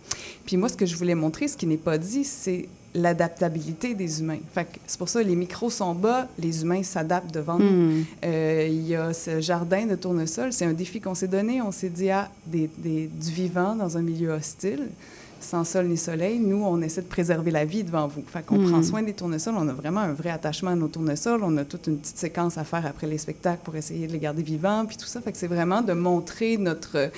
Puis 0.46 0.56
moi, 0.56 0.70
ce 0.70 0.78
que 0.78 0.86
je 0.86 0.96
voulais 0.96 1.16
montrer, 1.16 1.50
ce 1.50 1.58
qui 1.58 1.68
n'est 1.68 1.76
pas 1.76 1.98
dit, 1.98 2.24
c'est 2.24 2.70
l'adaptabilité 2.96 3.96
des 3.96 4.22
humains. 4.22 4.40
c'est 4.86 4.98
pour 4.98 5.10
ça 5.10 5.24
que 5.24 5.28
les 5.28 5.36
micros 5.36 5.70
sont 5.70 5.96
bas, 5.96 6.28
les 6.38 6.62
humains 6.62 6.84
s'adaptent 6.84 7.34
devant 7.34 7.58
nous. 7.58 7.66
Hmm. 7.66 8.04
Euh, 8.24 8.68
il 8.70 8.88
y 8.88 8.96
a 8.96 9.14
ce 9.14 9.42
jardin 9.42 9.86
de 9.86 9.96
tournesol, 9.96 10.54
c'est 10.54 10.66
un 10.66 10.74
défi 10.74 11.02
qu'on 11.02 11.16
s'est 11.16 11.28
donné. 11.28 11.62
On 11.62 11.72
s'est 11.72 11.90
dit, 11.90 12.10
ah, 12.10 12.30
des, 12.46 12.70
du 12.78 13.32
vivant 13.32 13.76
dans 13.76 13.98
un 13.98 14.02
milieu 14.02 14.30
hostile 14.30 14.88
sans 15.44 15.64
sol 15.64 15.88
ni 15.88 15.98
soleil, 15.98 16.40
nous, 16.40 16.64
on 16.64 16.82
essaie 16.82 17.02
de 17.02 17.08
préserver 17.08 17.52
la 17.52 17.66
vie 17.66 17.84
devant 17.84 18.08
vous. 18.08 18.24
Fait 18.26 18.46
qu'on 18.46 18.58
prend 18.68 18.80
hmm. 18.80 18.84
soin 18.84 19.04
des 19.04 19.14
tournesols. 19.14 19.56
On 19.58 19.68
a 19.68 19.74
vraiment 19.74 20.00
un 20.02 20.14
vrai 20.14 20.30
attachement 20.30 20.72
à 20.72 20.76
nos 20.76 20.88
tournesols. 20.88 21.42
On 21.44 21.58
a 21.58 21.66
toute 21.66 21.88
une 21.88 21.98
petite 21.98 22.18
séquence 22.18 22.58
à 22.58 22.64
faire 22.64 22.86
après 22.86 23.08
les 23.08 23.18
spectacles 23.18 23.62
pour 23.64 23.76
essayer 23.76 24.08
de 24.08 24.12
les 24.12 24.20
garder 24.20 24.44
vivants, 24.44 24.86
puis 24.86 24.98
tout 24.98 25.06
ça. 25.06 25.22
Fait 25.22 25.32
que 25.32 25.38
c'est 25.38 25.48
vraiment 25.48 25.82
de 25.82 25.94
montrer 25.94 26.58
notre, 26.58 27.12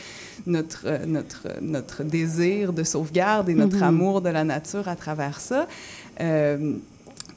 notre, 0.45 1.05
notre, 1.05 1.47
notre 1.61 2.03
désir 2.03 2.73
de 2.73 2.83
sauvegarde 2.83 3.49
et 3.49 3.53
notre 3.53 3.79
hmm. 3.79 3.83
amour 3.83 4.21
de 4.21 4.29
la 4.29 4.43
nature 4.43 4.87
à 4.87 4.95
travers 4.95 5.39
ça. 5.39 5.67
Euh, 6.21 6.73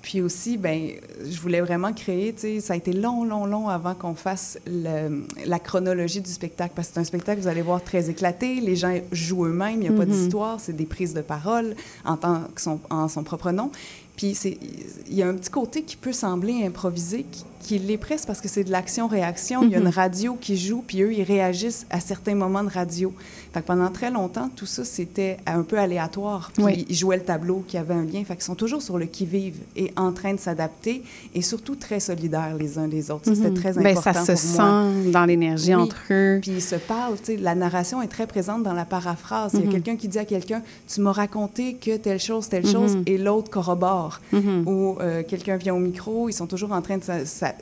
puis 0.03 0.21
aussi, 0.21 0.57
ben, 0.57 0.93
je 1.29 1.41
voulais 1.41 1.61
vraiment 1.61 1.93
créer, 1.93 2.33
tu 2.33 2.41
sais, 2.41 2.61
ça 2.61 2.75
a 2.75 2.77
été 2.77 2.93
long, 2.93 3.25
long, 3.25 3.47
long 3.47 3.69
avant 3.69 3.95
qu'on 3.95 4.15
fasse 4.15 4.59
la 4.67 5.59
chronologie 5.59 6.21
du 6.21 6.31
spectacle, 6.31 6.73
parce 6.75 6.89
que 6.89 6.95
c'est 6.95 7.01
un 7.01 7.05
spectacle, 7.05 7.41
vous 7.41 7.49
allez 7.49 7.63
voir, 7.63 7.83
très 7.83 8.09
éclaté. 8.09 8.61
Les 8.61 8.77
gens 8.77 8.95
jouent 9.13 9.47
eux-mêmes, 9.47 9.83
il 9.83 9.89
n'y 9.89 9.89
a 9.89 9.93
pas 9.93 10.05
mm-hmm. 10.05 10.09
d'histoire, 10.09 10.61
c'est 10.61 10.75
des 10.75 10.87
prises 10.87 11.15
de 11.15 11.21
parole 11.21 11.75
en, 12.05 12.17
tant 12.17 12.43
que 12.55 12.61
son, 12.61 12.81
en 12.91 13.09
son 13.09 13.25
propre 13.25 13.51
nom. 13.51 13.71
Puis 14.17 14.37
il 15.09 15.15
y 15.15 15.23
a 15.23 15.29
un 15.29 15.35
petit 15.35 15.51
côté 15.51 15.83
qui 15.83 15.97
peut 15.97 16.13
sembler 16.13 16.65
improvisé, 16.65 17.25
qui, 17.31 17.45
qui 17.61 17.79
l'est 17.79 17.99
presque 17.99 18.27
parce 18.27 18.41
que 18.41 18.49
c'est 18.49 18.65
de 18.65 18.71
l'action-réaction. 18.71 19.63
Il 19.63 19.71
y 19.71 19.75
a 19.75 19.79
une 19.79 19.85
mhm. 19.85 19.91
radio 19.91 20.39
qui 20.41 20.57
joue, 20.57 20.83
puis 20.87 21.03
eux, 21.03 21.13
ils 21.13 21.23
réagissent 21.23 21.87
à 21.91 22.01
certains 22.01 22.35
moments 22.35 22.65
de 22.65 22.71
radio. 22.71 23.13
Fait 23.53 23.61
que 23.61 23.67
pendant 23.67 23.91
très 23.91 24.11
longtemps, 24.11 24.51
tout 24.55 24.67
ça, 24.67 24.85
c'était 24.85 25.39
un 25.47 25.63
peu 25.63 25.79
aléatoire. 25.79 26.51
Puis 26.55 26.87
ils 26.89 26.95
jouaient 26.95 27.17
le 27.17 27.25
tableau 27.25 27.65
qui 27.67 27.79
avait 27.79 27.95
un 27.95 28.05
lien. 28.05 28.23
Fait 28.25 28.35
qu'ils 28.35 28.43
sont 28.43 28.55
toujours 28.55 28.83
sur 28.83 28.99
le 28.99 29.07
qui-vive 29.07 29.57
et 29.77 29.93
en 29.97 30.13
train 30.13 30.35
de 30.35 30.41
s'adapter 30.41 31.03
et 31.35 31.43
surtout 31.43 31.75
très 31.75 32.01
solidaires 32.01 32.57
les 32.59 32.79
uns 32.79 32.87
les 32.87 33.11
autres. 33.11 33.25
Ça, 33.25 33.35
c'était 33.35 33.51
mhm. 33.51 33.55
très 33.55 33.73
ben, 33.73 33.87
important 33.87 34.25
ça 34.25 34.37
se 34.37 34.47
sent 34.47 35.11
dans 35.11 35.25
l'énergie 35.25 35.75
entre 35.75 35.97
eux. 36.11 36.39
Puis 36.43 36.53
ils 36.53 36.63
se 36.63 36.77
parlent. 36.77 37.17
La 37.39 37.55
narration 37.55 38.03
est 38.03 38.09
très 38.09 38.27
présente 38.27 38.63
dans 38.63 38.75
la 38.75 38.85
paraphrase. 38.85 39.53
Il 39.55 39.61
y 39.61 39.63
a 39.63 39.67
mhm. 39.67 39.73
quelqu'un 39.73 39.97
qui 39.97 40.09
dit 40.09 40.19
à 40.19 40.25
quelqu'un, 40.25 40.63
tu 40.87 41.01
m'as 41.01 41.13
raconté 41.13 41.75
que 41.75 41.97
telle 41.97 42.21
chose, 42.21 42.49
telle 42.49 42.67
chose, 42.67 42.99
et 43.07 43.19
l'autre 43.19 43.51
corrobore. 43.51 44.21
Ou 44.33 44.99
euh, 45.01 45.23
quelqu'un 45.27 45.57
vient 45.57 45.75
au 45.75 45.79
micro, 45.79 46.29
ils 46.29 46.33
sont 46.33 46.47
toujours 46.47 46.73
en 46.73 46.83
train 46.83 46.99
de 46.99 47.03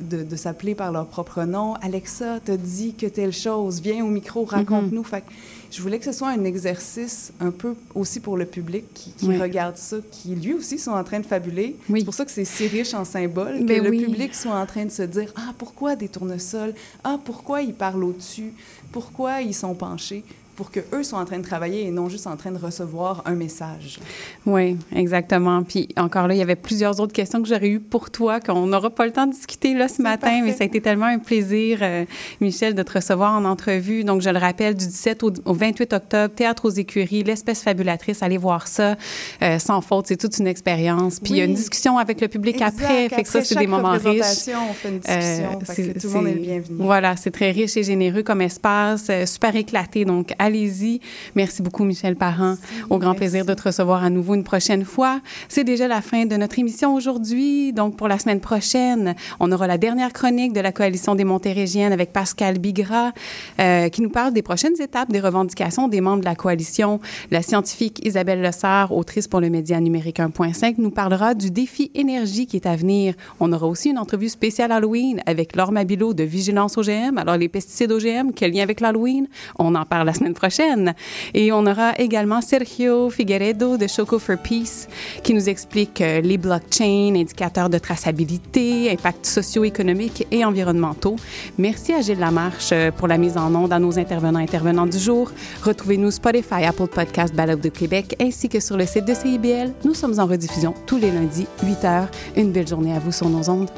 de, 0.01 0.37
s'appeler 0.37 0.75
par 0.75 0.93
leur 0.93 1.07
propre 1.07 1.45
nom. 1.45 1.75
Alexa 1.75 2.41
te 2.41 2.53
dit 2.53 2.95
que 2.95 3.07
telle 3.07 3.33
chose, 3.33 3.81
viens 3.81 4.05
au 4.05 4.09
micro, 4.09 4.45
raconte-nous. 4.45 5.03
Mm-hmm. 5.03 5.23
je 5.71 5.83
voulais 5.83 5.99
que 5.99 6.05
ce 6.05 6.13
soit 6.13 6.29
un 6.29 6.45
exercice 6.45 7.33
un 7.41 7.51
peu 7.51 7.75
aussi 7.95 8.21
pour 8.21 8.37
le 8.37 8.47
public 8.47 8.85
qui, 8.95 9.37
regarde 9.37 9.77
ça, 9.77 9.97
qui 10.11 10.35
lui 10.35 10.55
aussi 10.55 10.79
sont 10.79 10.93
en 10.93 11.05
train 11.05 11.21
de 11.21 11.27
fabuler. 11.27 11.77
C'est 11.89 12.05
pour 12.05 12.15
ça 12.15 12.25
que 12.25 12.31
c'est 12.31 12.45
si 12.45 12.67
riche 12.69 12.95
en 12.95 13.05
symboles, 13.05 13.61
que 13.61 13.65
ben 13.65 13.83
le 13.83 13.91
public 13.91 14.35
soit 14.35 14.55
en 14.55 14.67
train 14.67 14.85
de 14.85 14.91
se 14.91 15.03
dire 15.03 15.33
Ah, 15.37 15.53
pourquoi 15.57 15.97
des 15.97 16.09
tournesols? 16.09 16.75
Ah, 17.05 17.19
pourquoi 17.25 17.63
ils 17.63 17.75
parlent 17.75 18.05
au-dessus? 18.05 18.53
Pourquoi 18.93 19.43
ils 19.43 19.55
sont 19.55 19.75
penchés? 19.75 20.25
Pour 20.57 20.71
que 20.71 20.81
eux 20.93 21.03
soient 21.03 21.19
en 21.19 21.25
train 21.25 21.39
de 21.39 21.45
travailler 21.45 21.87
et 21.87 21.91
non 21.91 22.09
juste 22.09 22.27
en 22.27 22.37
train 22.37 22.51
de 22.51 22.59
recevoir 22.59 23.23
un 23.27 23.35
message. 23.35 24.01
Oui, 24.47 24.77
exactement. 24.95 25.63
Puis 25.63 25.89
encore 25.97 26.27
là, 26.27 26.35
il 26.35 26.39
y 26.39 26.43
avait 26.43 26.57
plusieurs 26.57 26.99
autres 26.99 27.13
questions 27.13 27.43
que 27.43 27.49
j'aurais 27.49 27.69
eues 27.69 27.81
pour 27.81 28.11
toi 28.11 28.41
qu'on 28.41 28.67
n'aura 28.67 28.91
pas 28.91 29.07
le 29.07 29.13
temps 29.13 29.27
de 29.27 29.33
discuter 29.33 29.75
là 29.75 29.89
ce 29.89 30.01
matin, 30.01 30.41
mais 30.43 30.53
ça 30.53 30.65
a 30.65 30.67
été 30.67 30.81
tellement 30.81 31.07
un 31.07 31.19
plaisir, 31.19 31.79
euh, 31.83 32.05
Michel, 32.41 32.75
de 32.75 32.83
te 32.83 32.95
recevoir 32.95 33.35
en 33.35 33.45
entrevue. 33.45 34.03
Donc, 34.03 34.23
je 34.23 34.31
le 34.31 34.39
rappelle, 34.39 34.75
du 34.75 34.87
17 34.87 35.23
au, 35.23 35.33
28 35.45 35.93
octobre, 35.93 36.35
Théâtre 36.35 36.65
aux 36.67 36.71
écuries, 36.71 37.23
l'espèce 37.23 37.63
fabulatrice, 37.63 38.23
allez 38.23 38.39
voir 38.39 38.67
ça 38.67 38.97
euh, 39.43 39.59
sans 39.59 39.81
faute, 39.83 40.07
c'est 40.07 40.17
toute 40.17 40.39
une 40.39 40.47
expérience. 40.47 41.21
Puis 41.21 41.35
il 41.35 41.37
y 41.37 41.41
a 41.43 41.45
une 41.45 41.55
discussion 41.55 41.99
avec 41.99 42.21
le 42.21 42.29
public 42.29 42.63
après, 42.63 43.09
fait 43.11 43.23
que 43.23 43.29
ça, 43.29 43.43
c'est 43.43 43.59
des 43.59 43.67
moments 43.67 43.91
riches. 43.91 44.49
on 44.49 44.73
fait 44.73 44.89
une 44.89 44.99
discussion, 45.01 45.61
euh, 45.69 45.93
tout 46.01 46.09
le 46.09 46.15
monde 46.15 46.27
est 46.29 46.35
bienvenu. 46.35 46.77
Voilà, 46.79 47.17
c'est 47.17 47.31
très 47.31 47.51
riche 47.51 47.77
et 47.77 47.83
généreux 47.83 48.23
comme 48.23 48.41
espace, 48.41 49.11
super 49.27 49.55
éclaté, 49.55 50.05
donc 50.05 50.33
allez-y. 50.47 51.01
Merci 51.35 51.61
beaucoup, 51.63 51.85
Michel 51.85 52.17
Parent. 52.17 52.57
Au 52.89 52.99
grand 52.99 53.15
plaisir 53.15 53.45
de 53.45 53.53
te 53.53 53.63
recevoir 53.63 54.03
à 54.05 54.11
nouveau 54.11 54.35
une 54.35 54.45
prochaine 54.45 54.85
fois. 54.85 55.21
C'est 55.49 55.65
déjà 55.65 55.89
la 55.89 56.01
fin 56.01 56.25
de 56.25 56.37
notre 56.37 56.59
émission 56.59 56.95
aujourd'hui. 56.95 57.73
Donc, 57.73 57.97
pour 57.97 58.09
la 58.09 58.19
semaine 58.19 58.41
prochaine, 58.41 59.15
on 59.41 59.51
aura 59.53 59.67
la 59.67 59.77
dernière 59.77 60.13
chronique 60.13 60.53
de 60.53 60.61
la 60.61 60.73
Coalition 60.73 61.15
des 61.15 61.25
Montérégiennes 61.25 61.93
avec 61.93 62.13
Pascal 62.13 62.59
Bigra, 62.59 63.13
euh, 63.61 63.89
qui 63.89 64.03
nous 64.03 64.11
parle 64.11 64.33
des 64.33 64.43
prochaines 64.43 64.81
étapes 64.81 65.11
des 65.11 65.21
revendications 65.21 65.89
des 65.89 66.01
membres 66.01 66.21
de 66.21 66.25
la 66.25 66.37
coalition. 66.37 67.01
La 67.31 67.43
scientifique 67.43 68.01
Isabelle 68.07 68.41
Lessard, 68.41 68.93
autrice 68.93 69.27
pour 69.27 69.41
le 69.41 69.51
média 69.51 69.81
numérique 69.81 70.19
1.5, 70.19 70.77
nous 70.79 70.91
parlera 70.91 71.35
du 71.35 71.51
défi 71.51 71.91
énergie 71.95 72.47
qui 72.47 72.57
est 72.57 72.67
à 72.67 72.77
venir. 72.77 73.15
On 73.41 73.53
aura 73.53 73.67
aussi 73.67 73.91
une 73.91 73.99
entrevue 73.99 74.29
spéciale 74.29 74.71
Halloween 74.71 75.21
avec 75.27 75.57
Laure 75.57 75.73
Mabilo 75.73 76.15
de 76.15 76.23
Vigilance 76.23 76.79
OGM. 76.79 77.19
Alors, 77.19 77.37
les 77.37 77.49
pesticides 77.49 77.91
OGM, 77.91 78.31
quel 78.35 78.53
lien 78.53 78.63
avec 78.63 78.81
l'Halloween? 78.81 79.27
On 79.59 79.75
en 79.75 79.85
parle 79.85 80.07
la 80.07 80.15
semaine 80.15 80.35
prochaine. 80.37 80.95
Et 81.35 81.51
on 81.51 81.67
aura 81.67 81.95
également 81.99 82.41
Sergio 82.41 83.11
Figueredo 83.11 83.77
de 83.77 83.87
Choco 83.87 84.19
for 84.19 84.37
Peace 84.37 84.87
qui 85.23 85.35
nous 85.35 85.49
explique 85.49 86.01
euh, 86.01 86.21
les 86.21 86.39
blockchains, 86.39 87.13
indicateurs 87.17 87.69
de 87.69 87.79
traçabilité, 87.79 88.91
impacts 88.91 89.27
socio-économiques 89.27 90.27
et 90.31 90.45
environnementaux. 90.45 91.17
Merci 91.59 91.93
à 91.93 92.01
Gilles 92.01 92.21
Lamarche 92.21 92.71
euh, 92.73 92.91
pour 92.91 93.09
la 93.09 93.19
mise 93.19 93.37
en 93.37 93.55
onde 93.55 93.73
à 93.73 93.79
nos 93.79 93.99
intervenants 93.99 94.39
intervenants 94.39 94.87
du 94.87 94.99
jour. 94.99 95.31
Retrouvez-nous 95.63 96.11
Spotify, 96.11 96.65
Apple 96.65 96.87
Podcast, 96.87 97.35
Balade 97.35 97.61
de 97.61 97.69
Québec 97.69 98.15
ainsi 98.21 98.49
que 98.49 98.61
sur 98.61 98.77
le 98.77 98.87
site 98.87 99.05
de 99.05 99.15
CIBL. 99.15 99.73
Nous 99.85 99.95
sommes 99.95 100.19
en 100.21 100.27
rediffusion 100.27 100.75
tous 100.87 100.99
les 100.99 101.11
lundis, 101.11 101.47
8 101.63 101.73
h. 101.83 102.07
Une 102.37 102.53
belle 102.53 102.69
journée 102.69 102.95
à 102.95 102.99
vous 102.99 103.13
sur 103.13 103.29
nos 103.29 103.49
ondes. 103.51 103.71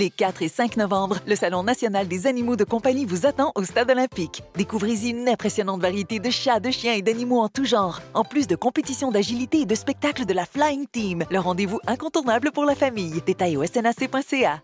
Les 0.00 0.08
4 0.08 0.40
et 0.40 0.48
5 0.48 0.78
novembre, 0.78 1.18
le 1.26 1.36
Salon 1.36 1.62
national 1.62 2.08
des 2.08 2.26
animaux 2.26 2.56
de 2.56 2.64
compagnie 2.64 3.04
vous 3.04 3.26
attend 3.26 3.52
au 3.54 3.64
Stade 3.64 3.90
olympique. 3.90 4.42
Découvrez-y 4.56 5.10
une 5.10 5.28
impressionnante 5.28 5.82
variété 5.82 6.20
de 6.20 6.30
chats, 6.30 6.58
de 6.58 6.70
chiens 6.70 6.94
et 6.94 7.02
d'animaux 7.02 7.40
en 7.40 7.50
tout 7.50 7.66
genre, 7.66 8.00
en 8.14 8.24
plus 8.24 8.46
de 8.46 8.56
compétitions 8.56 9.10
d'agilité 9.10 9.58
et 9.58 9.66
de 9.66 9.74
spectacles 9.74 10.24
de 10.24 10.32
la 10.32 10.46
Flying 10.46 10.86
Team, 10.90 11.26
le 11.30 11.38
rendez-vous 11.38 11.80
incontournable 11.86 12.50
pour 12.50 12.64
la 12.64 12.74
famille. 12.74 13.20
Détails 13.26 13.58
au 13.58 13.64
snac.ca. 13.66 14.62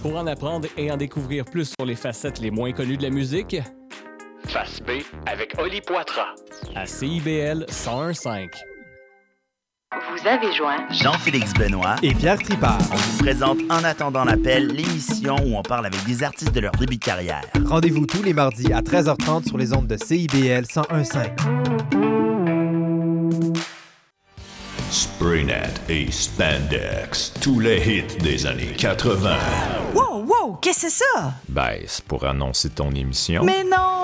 Pour 0.00 0.16
en 0.16 0.26
apprendre 0.26 0.66
et 0.78 0.90
en 0.90 0.96
découvrir 0.96 1.44
plus 1.44 1.74
sur 1.78 1.84
les 1.84 1.96
facettes 1.96 2.40
les 2.40 2.50
moins 2.50 2.72
connues 2.72 2.96
de 2.96 3.02
la 3.02 3.10
musique, 3.10 3.58
Face 4.46 4.80
B 4.80 5.02
avec 5.26 5.54
Oli 5.58 5.82
Poitras. 5.82 6.34
à 6.74 6.86
CIBL 6.86 7.66
1015. 7.68 8.73
Vous 9.94 10.26
avez 10.26 10.52
joint 10.52 10.78
Jean-Félix 10.90 11.52
Benoît 11.54 11.94
et 12.02 12.14
Pierre 12.14 12.38
Tripart. 12.38 12.80
On 12.90 12.96
vous 12.96 13.18
présente 13.18 13.58
En 13.70 13.84
attendant 13.84 14.24
l'appel, 14.24 14.66
l'émission 14.68 15.36
où 15.46 15.56
on 15.56 15.62
parle 15.62 15.86
avec 15.86 16.02
des 16.04 16.24
artistes 16.24 16.52
de 16.52 16.58
leur 16.58 16.72
début 16.72 16.96
de 16.96 17.04
carrière. 17.04 17.42
Rendez-vous 17.64 18.04
tous 18.04 18.22
les 18.22 18.32
mardis 18.32 18.72
à 18.72 18.80
13h30 18.80 19.46
sur 19.46 19.56
les 19.56 19.72
ondes 19.72 19.86
de 19.86 19.96
CIBL 19.96 20.64
1015. 20.74 21.30
Spraynet 24.90 25.74
et 25.88 26.10
Spandex, 26.10 27.32
tous 27.40 27.60
les 27.60 27.78
hits 27.78 28.18
des 28.20 28.46
années 28.46 28.74
80. 28.76 29.36
Wow, 29.94 30.24
wow, 30.24 30.54
qu'est-ce 30.60 30.86
que 30.86 30.90
c'est 30.90 31.04
ça? 31.14 31.34
Ben, 31.48 31.78
c'est 31.86 32.04
pour 32.04 32.24
annoncer 32.24 32.70
ton 32.70 32.90
émission. 32.90 33.44
Mais 33.44 33.62
non, 33.64 34.03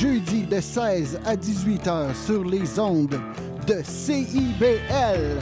Jeudis 0.00 0.42
de 0.42 0.60
16 0.60 1.20
à 1.24 1.34
18 1.34 1.86
heures 1.86 2.14
sur 2.14 2.44
les 2.44 2.78
ondes 2.78 3.18
de 3.66 3.82
CIBL. 3.82 5.40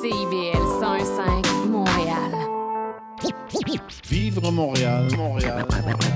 CIBL 0.00 0.64
105 0.80 1.46
Montréal. 1.68 2.32
Vivre 4.08 4.50
Montréal, 4.50 5.08
Montréal. 5.14 5.25